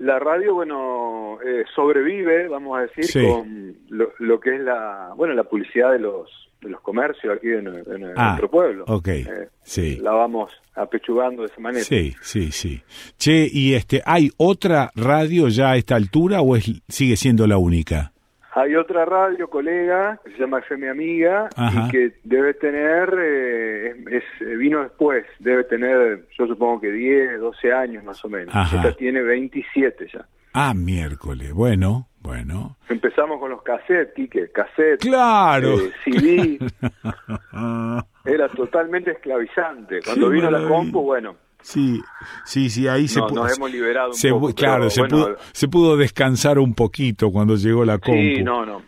[0.00, 1.38] La radio, bueno,
[1.72, 6.45] sobrevive, vamos a decir, con lo, lo, que es la, bueno, la publicidad de los
[6.66, 7.68] de los comercios aquí en,
[8.16, 8.84] ah, nuestro pueblo.
[8.88, 9.96] Ok, eh, sí.
[10.02, 11.84] La vamos apechugando de esa manera.
[11.84, 12.82] Sí, sí, sí.
[13.16, 17.56] Che, ¿y este, hay otra radio ya a esta altura o es, sigue siendo la
[17.56, 18.12] única?
[18.52, 24.24] Hay otra radio, colega, que se llama FM Amiga, y que debe tener, eh, es,
[24.40, 28.54] eh, vino después, debe tener, yo supongo que 10, 12 años más o menos.
[28.72, 30.26] Esta tiene 27 ya.
[30.54, 31.52] Ah, miércoles.
[31.52, 32.76] Bueno, bueno.
[32.88, 34.98] Empezamos con los cassettes, Quique, cassettes.
[34.98, 35.78] Claro.
[35.78, 36.58] Eh, CD.
[38.24, 40.00] Era totalmente esclavizante.
[40.04, 41.36] Cuando vino la compu, bueno.
[41.60, 42.00] Sí,
[42.44, 46.58] sí, sí, ahí se nos hemos liberado un poco, Claro, se, pudo, se pudo descansar
[46.58, 48.20] un poquito cuando llegó la compu.
[48.20, 48.82] Sí, no, no.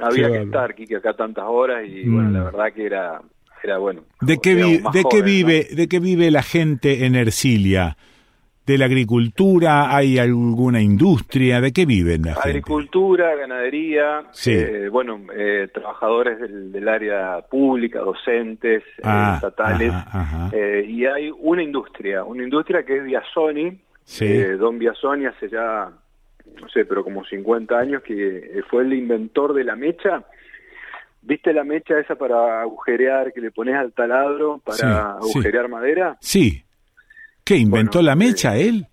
[0.00, 2.44] Había que estar, Quique, acá tantas horas y bueno, la mm.
[2.44, 3.22] verdad que era,
[3.62, 4.02] era bueno.
[4.20, 7.96] ¿De qué, de qué vive, de qué vive la gente en Ercilia?
[8.70, 9.94] De la agricultura?
[9.94, 11.60] ¿Hay alguna industria?
[11.60, 19.02] ¿De qué viven la Agricultura, ganadería, eh, bueno, eh, trabajadores del, área pública, docentes, eh,
[19.02, 19.92] ah, estatales,
[20.86, 23.78] y hay una industria, una industria que es Biasoni,
[24.58, 25.90] Don Biasoni hace ya,
[26.60, 30.24] no sé, pero como 50 años que fue el inventor de la mecha.
[31.22, 36.16] ¿Viste la mecha esa para agujerear que le pones al taladro para agujerear madera?
[36.20, 36.64] Sí.
[37.50, 37.56] ¿Qué?
[37.56, 38.86] ¿Inventó la mecha él?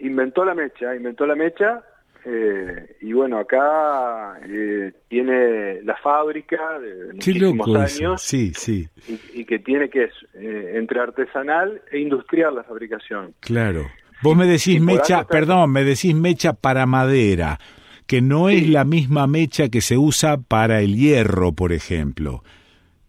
[0.00, 1.82] Inventó la mecha, inventó la mecha
[2.22, 8.20] eh, y bueno, acá eh, tiene la fábrica de muchísimos años.
[8.20, 8.86] Sí, sí.
[9.32, 13.32] Y, que tiene que es eh, entre artesanal e industrial la fabricación.
[13.40, 13.86] Claro.
[14.22, 17.58] Vos me decís mecha, perdón, me decís mecha para madera,
[18.06, 22.44] que no es la misma mecha que se usa para el hierro, por ejemplo.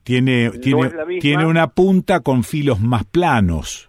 [0.03, 3.88] Tiene, tiene, tiene una punta con filos más planos.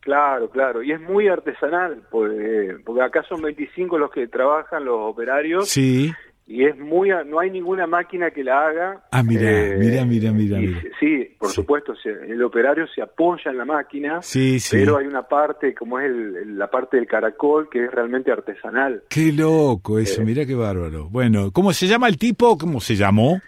[0.00, 4.98] Claro, claro, y es muy artesanal, porque, porque acá son 25 los que trabajan, los
[4.98, 5.68] operarios.
[5.68, 6.10] Sí.
[6.46, 9.04] Y es muy, no hay ninguna máquina que la haga.
[9.12, 10.58] Ah, mira, eh, mira, mira, mira,
[10.98, 14.76] Sí, por supuesto, el operario se apoya en la máquina, sí, sí.
[14.76, 16.10] pero hay una parte, como es
[16.46, 19.04] la parte del caracol, que es realmente artesanal.
[19.08, 21.08] Qué loco eso, mira qué bárbaro.
[21.08, 22.58] Bueno, ¿cómo se llama el tipo?
[22.58, 23.40] ¿Cómo se llamó?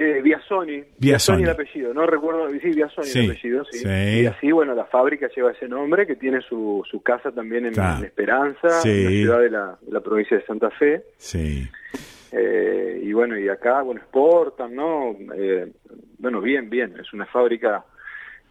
[0.00, 3.84] Eh, Biasoni, Biasoni el apellido, no recuerdo, sí, Biasoni el apellido, sí.
[4.22, 7.72] Y así, bueno, la fábrica lleva ese nombre, que tiene su, su casa también en,
[8.04, 11.02] Esperanza, en la ciudad de la, la, provincia de Santa Fe.
[11.16, 11.68] Sí.
[12.30, 15.16] Eh, y bueno, y acá, bueno, exportan, ¿no?
[15.34, 15.72] Eh,
[16.18, 17.84] bueno, bien, bien, es una fábrica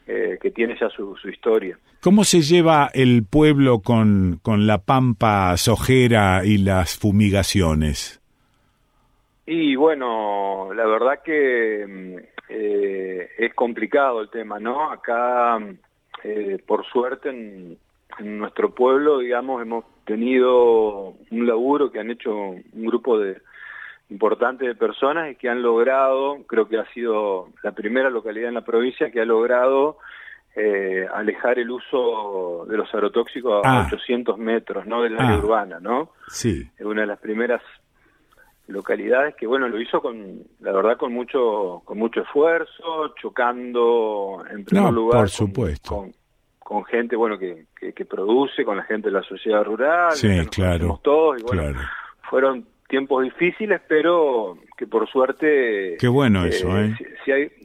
[0.05, 1.77] eh, que tiene ya su, su, historia.
[2.01, 8.16] ¿Cómo se lleva el pueblo con, con la pampa sojera y las fumigaciones?
[9.49, 12.15] Y bueno, la verdad que mm,
[12.49, 14.91] eh, es complicado el tema, ¿no?
[14.91, 15.57] Acá,
[16.21, 17.77] eh, por suerte, en,
[18.19, 23.37] nuestro pueblo, digamos, hemos tenido un laburo que han hecho un grupo de
[24.09, 28.55] importante de personas y que han logrado, creo que ha sido la primera localidad en
[28.55, 29.97] la provincia que ha logrado
[30.55, 34.41] eh, alejar el uso de los agrotóxicos a 800 ah.
[34.41, 35.03] metros, ¿no?
[35.03, 35.39] Del área ah.
[35.39, 36.09] urbana, ¿no?
[36.27, 36.67] Sí.
[36.77, 37.61] Es una de las primeras
[38.67, 44.65] localidades que bueno lo hizo con la verdad con mucho con mucho esfuerzo chocando en
[44.65, 46.09] primer lugar por supuesto.
[46.59, 50.99] con, gente bueno que, que, produce con la gente de la sociedad rural sí claro
[51.01, 51.79] todos y bueno
[52.29, 56.93] fueron tiempos difíciles pero que por suerte qué bueno eso eh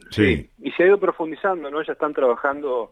[0.09, 0.49] sí.
[0.61, 2.91] y se ha ido profundizando no ya están trabajando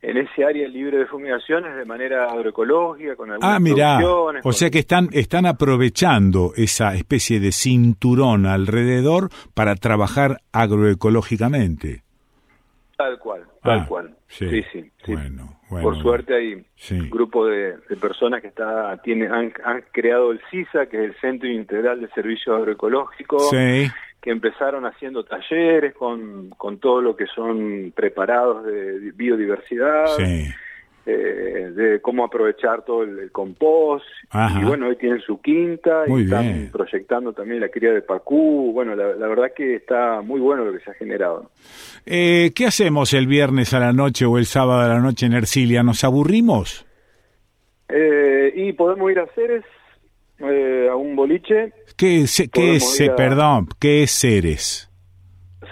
[0.00, 3.98] en ese área libre de fumigaciones de manera agroecológica, con algunas Ah, mira,
[4.44, 12.02] o sea que están, están aprovechando esa especie de cinturón alrededor para trabajar agroecológicamente.
[12.96, 14.16] Tal cual, tal ah, cual.
[14.28, 14.90] Sí, sí.
[15.06, 20.40] Bueno, Por suerte hay un grupo de, personas que está, tiene, han, han, creado el
[20.50, 23.50] CISA, que es el Centro Integral de Servicios Agroecológicos.
[23.50, 23.88] Sí
[24.20, 30.52] que empezaron haciendo talleres con, con todo lo que son preparados de biodiversidad, eh,
[31.06, 34.04] de cómo aprovechar todo el, compost.
[34.60, 38.72] Y bueno, hoy tienen su quinta y están proyectando también la cría de pacú.
[38.74, 41.50] Bueno, la, verdad que está muy bueno lo que se ha generado.
[42.04, 45.32] Eh, ¿Qué hacemos el viernes a la noche o el sábado a la noche en
[45.32, 45.82] Ercilia?
[45.82, 46.84] ¿Nos aburrimos?
[47.88, 49.64] Eh, y podemos ir a Ceres
[50.40, 51.72] eh, a un boliche.
[51.96, 54.90] ¿Qué es, qué es perdón, qué es Ceres?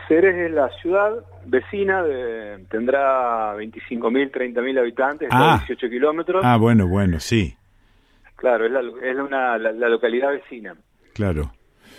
[0.08, 5.62] Ceres es la ciudad vecina, de, tendrá 25.000, 30.000 habitantes, ah.
[5.66, 6.42] 18 kilómetros.
[6.44, 7.56] Ah, bueno, bueno, sí.
[8.36, 10.74] Claro, es la, es una, la, localidad vecina.
[11.14, 11.52] Claro.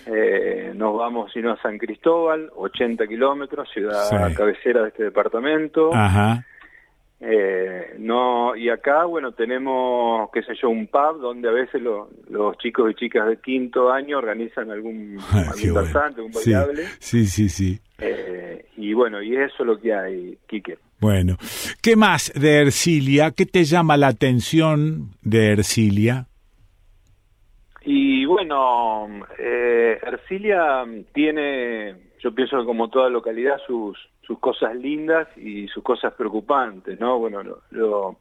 [0.05, 5.93] Eh, nos vamos, si no, a San Cristóbal, 80 kilómetros, ciudad cabecera de este departamento.
[5.93, 6.45] Ajá.
[7.19, 12.57] Eh, no y acá bueno tenemos qué sé yo un pub donde a veces los
[12.59, 16.83] chicos y chicas de quinto año organizan algún, algún un bailable.
[16.99, 20.77] sí sí sí, eh, y bueno y eso es lo que hay Quique.
[20.99, 21.37] Bueno
[21.81, 26.27] qué más de Ercilia qué te llama la atención de Ercilia
[27.81, 29.07] y bueno
[29.39, 35.81] eh, Ercilia tiene yo pienso que como toda localidad sus sus cosas lindas y sus
[35.81, 37.17] cosas preocupantes, ¿no?
[37.17, 37.41] Bueno,
[37.71, 38.17] lo,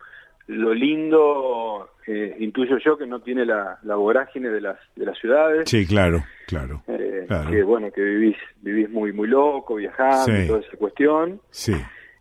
[0.46, 5.18] lo lindo, eh, intuyo yo, que no tiene la, la, vorágine de las, de las
[5.18, 5.68] ciudades.
[5.68, 10.76] Sí, claro, claro, eh, Que bueno, que vivís, vivís muy, muy loco, viajando, toda esa
[10.76, 11.40] cuestión.
[11.50, 11.74] Sí.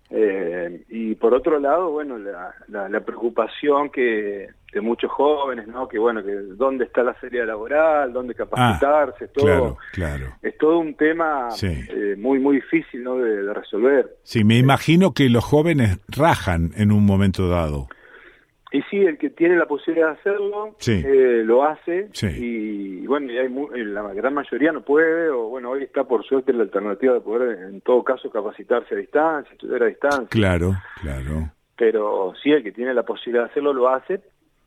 [0.09, 5.88] Eh, y por otro lado, bueno, la, la, preocupación que de muchos jóvenes, ¿no?
[5.88, 9.45] Que bueno, que dónde está la salida laboral, dónde capacitarse, ah, todo.
[9.45, 10.26] Claro, claro.
[10.42, 13.16] Es todo un tema eh, muy, muy difícil, ¿no?
[13.16, 14.18] De, resolver.
[14.24, 17.88] Sí, me imagino que los jóvenes rajan en un momento dado.
[18.74, 22.10] Y sí, el que tiene la posibilidad de hacerlo, eh, lo hace.
[22.38, 26.26] Y, bueno, y hay eh, la gran mayoría no puede, o bueno, hoy está por
[26.26, 30.28] suerte la alternativa de poder, en todo caso, capacitarse a distancia, estudiar a distancia.
[30.30, 31.50] Claro, claro.
[31.78, 34.22] Pero sí, el que tiene la posibilidad de hacerlo, lo hace.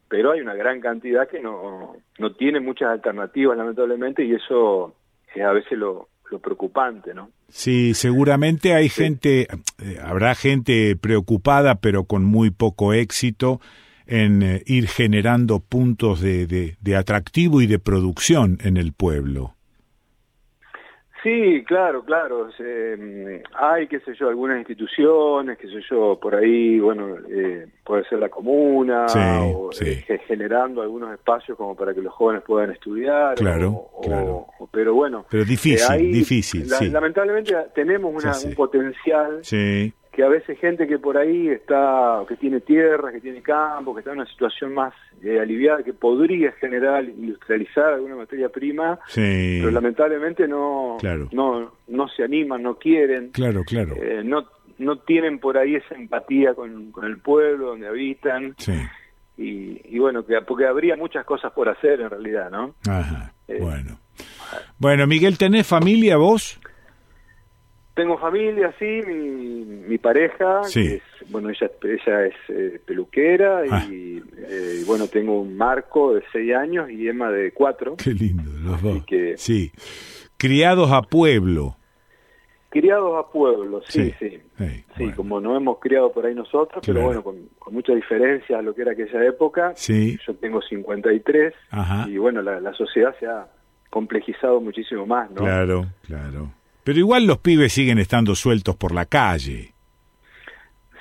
[0.08, 4.94] Pero hay una gran cantidad que no, no tiene muchas alternativas, lamentablemente, y eso
[5.34, 7.30] es a veces lo, lo preocupante, ¿no?
[7.48, 9.48] Sí, seguramente hay gente,
[9.82, 13.60] eh, habrá gente preocupada, pero con muy poco éxito
[14.06, 19.54] en eh, ir generando puntos de, de, atractivo y de producción en el pueblo.
[21.28, 22.48] Sí, claro, claro.
[22.58, 28.04] Eh, hay, qué sé yo, algunas instituciones, qué sé yo, por ahí, bueno, eh, puede
[28.04, 29.04] ser la comuna,
[29.44, 29.70] o,
[30.26, 33.34] generando algunos espacios como para que los jóvenes puedan estudiar.
[33.34, 34.46] Claro, claro.
[34.70, 35.26] pero bueno.
[35.28, 36.88] Pero difícil, difícil, sí.
[36.88, 42.34] Lamentablemente tenemos una, un potencial sí que a veces gente que por ahí está, que
[42.34, 46.50] tiene tierra, que tiene campo, que está en una situación más eh, aliviada, que podría
[46.60, 50.96] generar, industrializar alguna materia prima, pero lamentablemente no,
[51.30, 53.94] no, no se animan, no quieren, claro, claro.
[53.94, 54.48] Eh, no,
[54.78, 58.56] no tienen por ahí esa empatía con, con el pueblo donde habitan.
[59.36, 62.74] Y, y, bueno, que, porque habría muchas cosas por hacer en realidad, ¿no?
[62.88, 64.00] Ajá, eh, bueno.
[64.78, 66.58] Bueno, Miguel, ¿tenés familia vos?
[67.98, 73.84] Tengo familia, sí, mi, mi pareja, es, bueno, ella, ella es eh, peluquera ah.
[73.90, 77.96] y, eh, bueno, tengo un Marco de seis años y Emma de cuatro.
[77.96, 79.02] Qué lindo, los dos.
[79.34, 79.72] sí,
[80.36, 81.76] criados a pueblo.
[82.68, 84.42] Criados a pueblo, sí, sí.
[84.96, 88.76] Sí, como no hemos criado por ahí nosotros, pero bueno, con, mucha diferencia a lo
[88.76, 89.72] que era aquella época.
[89.74, 90.16] Sí.
[90.24, 91.52] Yo tengo 53
[92.06, 93.48] y bueno, la, la sociedad se ha
[93.90, 95.42] complejizado muchísimo más, ¿no?
[95.42, 96.52] Claro, claro.
[96.88, 99.74] Pero igual los pibes siguen estando sueltos por la calle.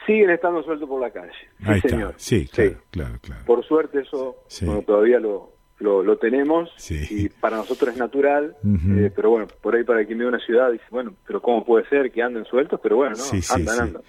[0.05, 1.31] Siguen estando sueltos por la calle.
[1.59, 2.13] Sí, señor.
[2.17, 3.45] Sí, claro, claro, claro.
[3.45, 4.35] Por suerte eso
[4.85, 10.03] todavía lo, lo, tenemos y para nosotros es natural, eh, pero bueno, por ahí para
[10.05, 12.79] quien vive una ciudad dice, bueno, pero ¿cómo puede ser que anden sueltos?
[12.81, 14.01] Pero bueno, no, andan, andan.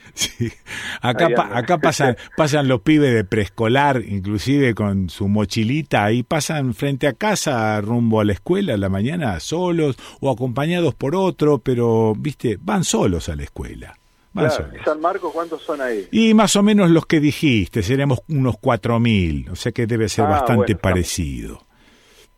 [1.03, 7.07] Acá, acá pasan, pasan los pibes de preescolar, inclusive con su mochilita, y pasan frente
[7.07, 12.15] a casa rumbo a la escuela a la mañana solos o acompañados por otro, pero,
[12.15, 13.99] viste, van solos a la escuela.
[14.85, 16.07] San Marcos cuántos son ahí?
[16.11, 20.27] Y más o menos los que dijiste, seremos unos 4.000, o sea que debe ser
[20.27, 21.67] ah, bastante parecido.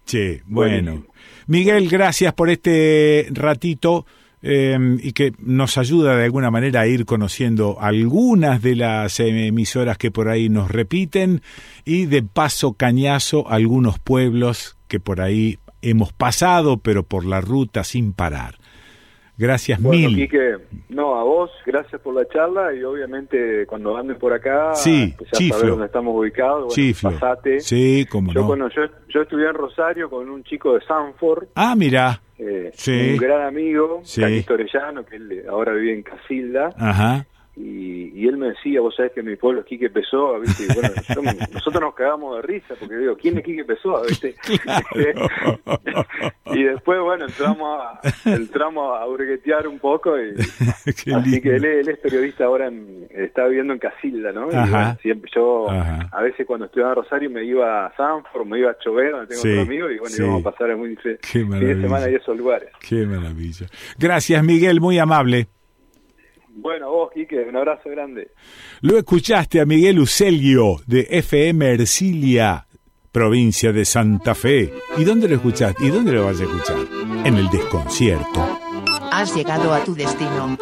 [0.05, 1.05] Sí, bueno.
[1.47, 4.07] Miguel, gracias por este ratito
[4.43, 9.99] em, y que nos ayuda de alguna manera a ir conociendo algunas de las emisoras
[9.99, 11.43] que por ahí nos repiten
[11.85, 17.85] y de paso cañazo algunos pueblos que por ahí hemos pasado, pero por la ruta
[17.85, 18.60] sin parar.
[19.41, 20.17] Gracias bueno, mil.
[20.17, 20.59] Quique,
[20.91, 25.31] no, a vos, gracias por la charla y obviamente cuando anden por acá, sí, pues
[25.33, 27.60] ya sabés dónde estamos ubicados, bueno, pasate.
[27.60, 28.47] Sí, como yo, no.
[28.47, 31.47] Bueno, yo, yo estudié en Rosario con un chico de Sanford.
[31.55, 32.20] Ah, mira.
[32.39, 33.12] Eh, sí.
[33.12, 34.23] Un gran amigo, sí.
[34.23, 36.75] Orellano, que él ahora vive en Casilda.
[36.77, 37.25] Ajá.
[37.57, 40.65] Y, y, él me decía, vos sabés que mi pueblo es Quique Pessoa, ¿viste?
[40.65, 40.91] Y bueno,
[41.53, 44.03] nosotros nos cagamos de risa, porque digo, ¿quién es Quique Pessoa?
[44.09, 44.37] ¿viste?
[46.53, 50.35] y después, bueno, entramos a, entramos a burguetear un poco, y,
[51.12, 54.49] así que él, es periodista ahora, en, está viviendo en Casilda, ¿no?
[54.49, 58.70] Y siempre yo, a veces cuando estudiaba en Rosario me iba a Sanford, me iba
[58.70, 61.19] a Chover, donde tengo otro amigo, y bueno, íbamos a pasar muy fin
[61.51, 62.70] de semana y esos lugares.
[62.89, 63.67] Qué maravilla.
[63.99, 65.49] Gracias, Miguel, muy amable.
[66.55, 68.33] Bueno, vos, Quique, un abrazo grande.
[68.81, 72.67] Lo escuchaste a Miguel Ucelio de FM Ercilia,
[73.12, 74.73] provincia de Santa Fe.
[74.97, 75.85] ¿Y dónde lo escuchaste?
[75.85, 76.77] ¿Y dónde lo vas a escuchar?
[77.25, 78.61] En el desconcierto.
[79.12, 80.57] Has llegado a tu destino.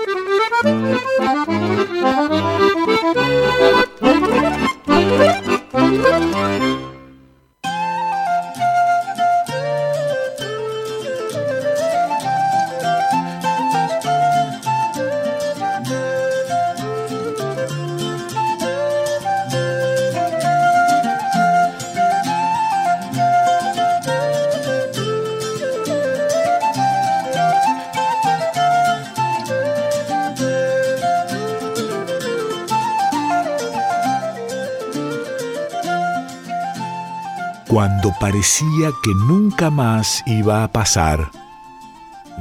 [37.79, 41.31] Cuando parecía que nunca más iba a pasar,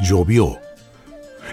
[0.02, 0.58] llovió.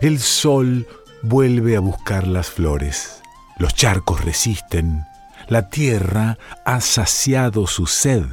[0.00, 0.88] El sol
[1.20, 3.20] vuelve a buscar las flores.
[3.58, 5.04] Los charcos resisten.
[5.48, 8.24] La tierra ha saciado su sed.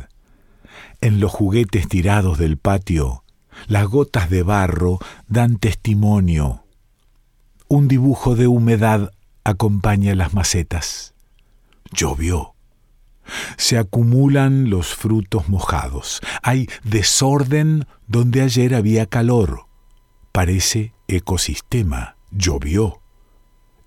[1.02, 3.26] En los juguetes tirados del patio,
[3.68, 6.64] las gotas de barro dan testimonio.
[7.68, 9.12] Un dibujo de humedad
[9.44, 11.14] acompaña las macetas.
[11.92, 12.51] Llovió.
[13.58, 16.22] Se acumulan los frutos mojados.
[16.44, 19.66] Hay desorden donde ayer había calor.
[20.32, 22.16] Parece ecosistema.
[22.32, 23.02] Llovió.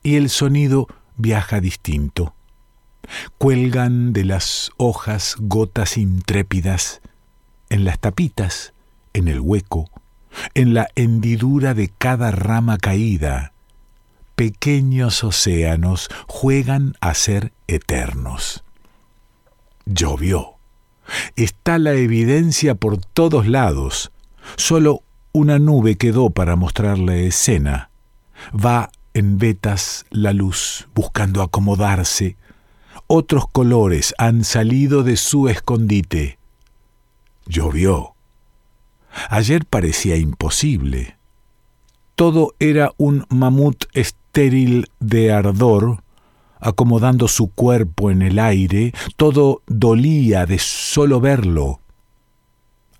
[0.03, 2.35] Y el sonido viaja distinto.
[3.39, 7.01] Cuelgan de las hojas gotas intrépidas
[7.69, 8.73] en las tapitas,
[9.13, 9.91] en el hueco,
[10.55, 13.53] en la hendidura de cada rama caída.
[14.37, 18.65] Pequeños océanos juegan a ser eternos.
[19.87, 20.55] Llovió.
[21.37, 24.13] Está la evidencia por todos lados.
[24.57, 27.91] Solo una nube quedó para mostrar la escena.
[28.53, 32.37] Va en vetas la luz, buscando acomodarse.
[33.07, 36.39] Otros colores han salido de su escondite.
[37.47, 38.15] Llovió.
[39.29, 41.17] Ayer parecía imposible.
[42.15, 46.04] Todo era un mamut estéril de ardor,
[46.65, 51.81] acomodando su cuerpo en el aire, todo dolía de solo verlo.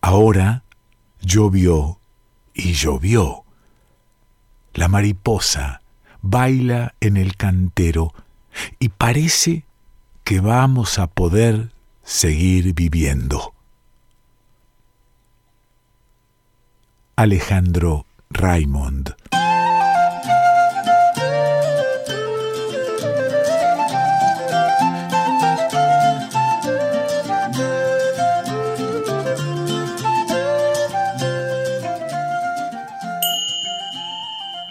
[0.03, 0.65] Ahora
[1.23, 1.99] llovió
[2.53, 3.45] y llovió.
[4.75, 5.81] La mariposa
[6.21, 8.13] baila en el cantero
[8.79, 9.65] y parece
[10.25, 13.55] que vamos a poder seguir viviendo.
[17.17, 19.15] Alejandro Raymond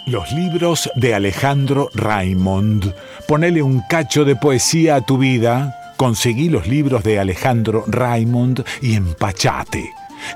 [0.05, 2.93] Los libros de Alejandro Raymond.
[3.25, 5.93] Ponele un cacho de poesía a tu vida.
[5.95, 9.89] Conseguí los libros de Alejandro Raymond y empachate.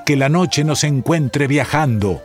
[0.06, 2.22] Que la noche nos encuentre viajando.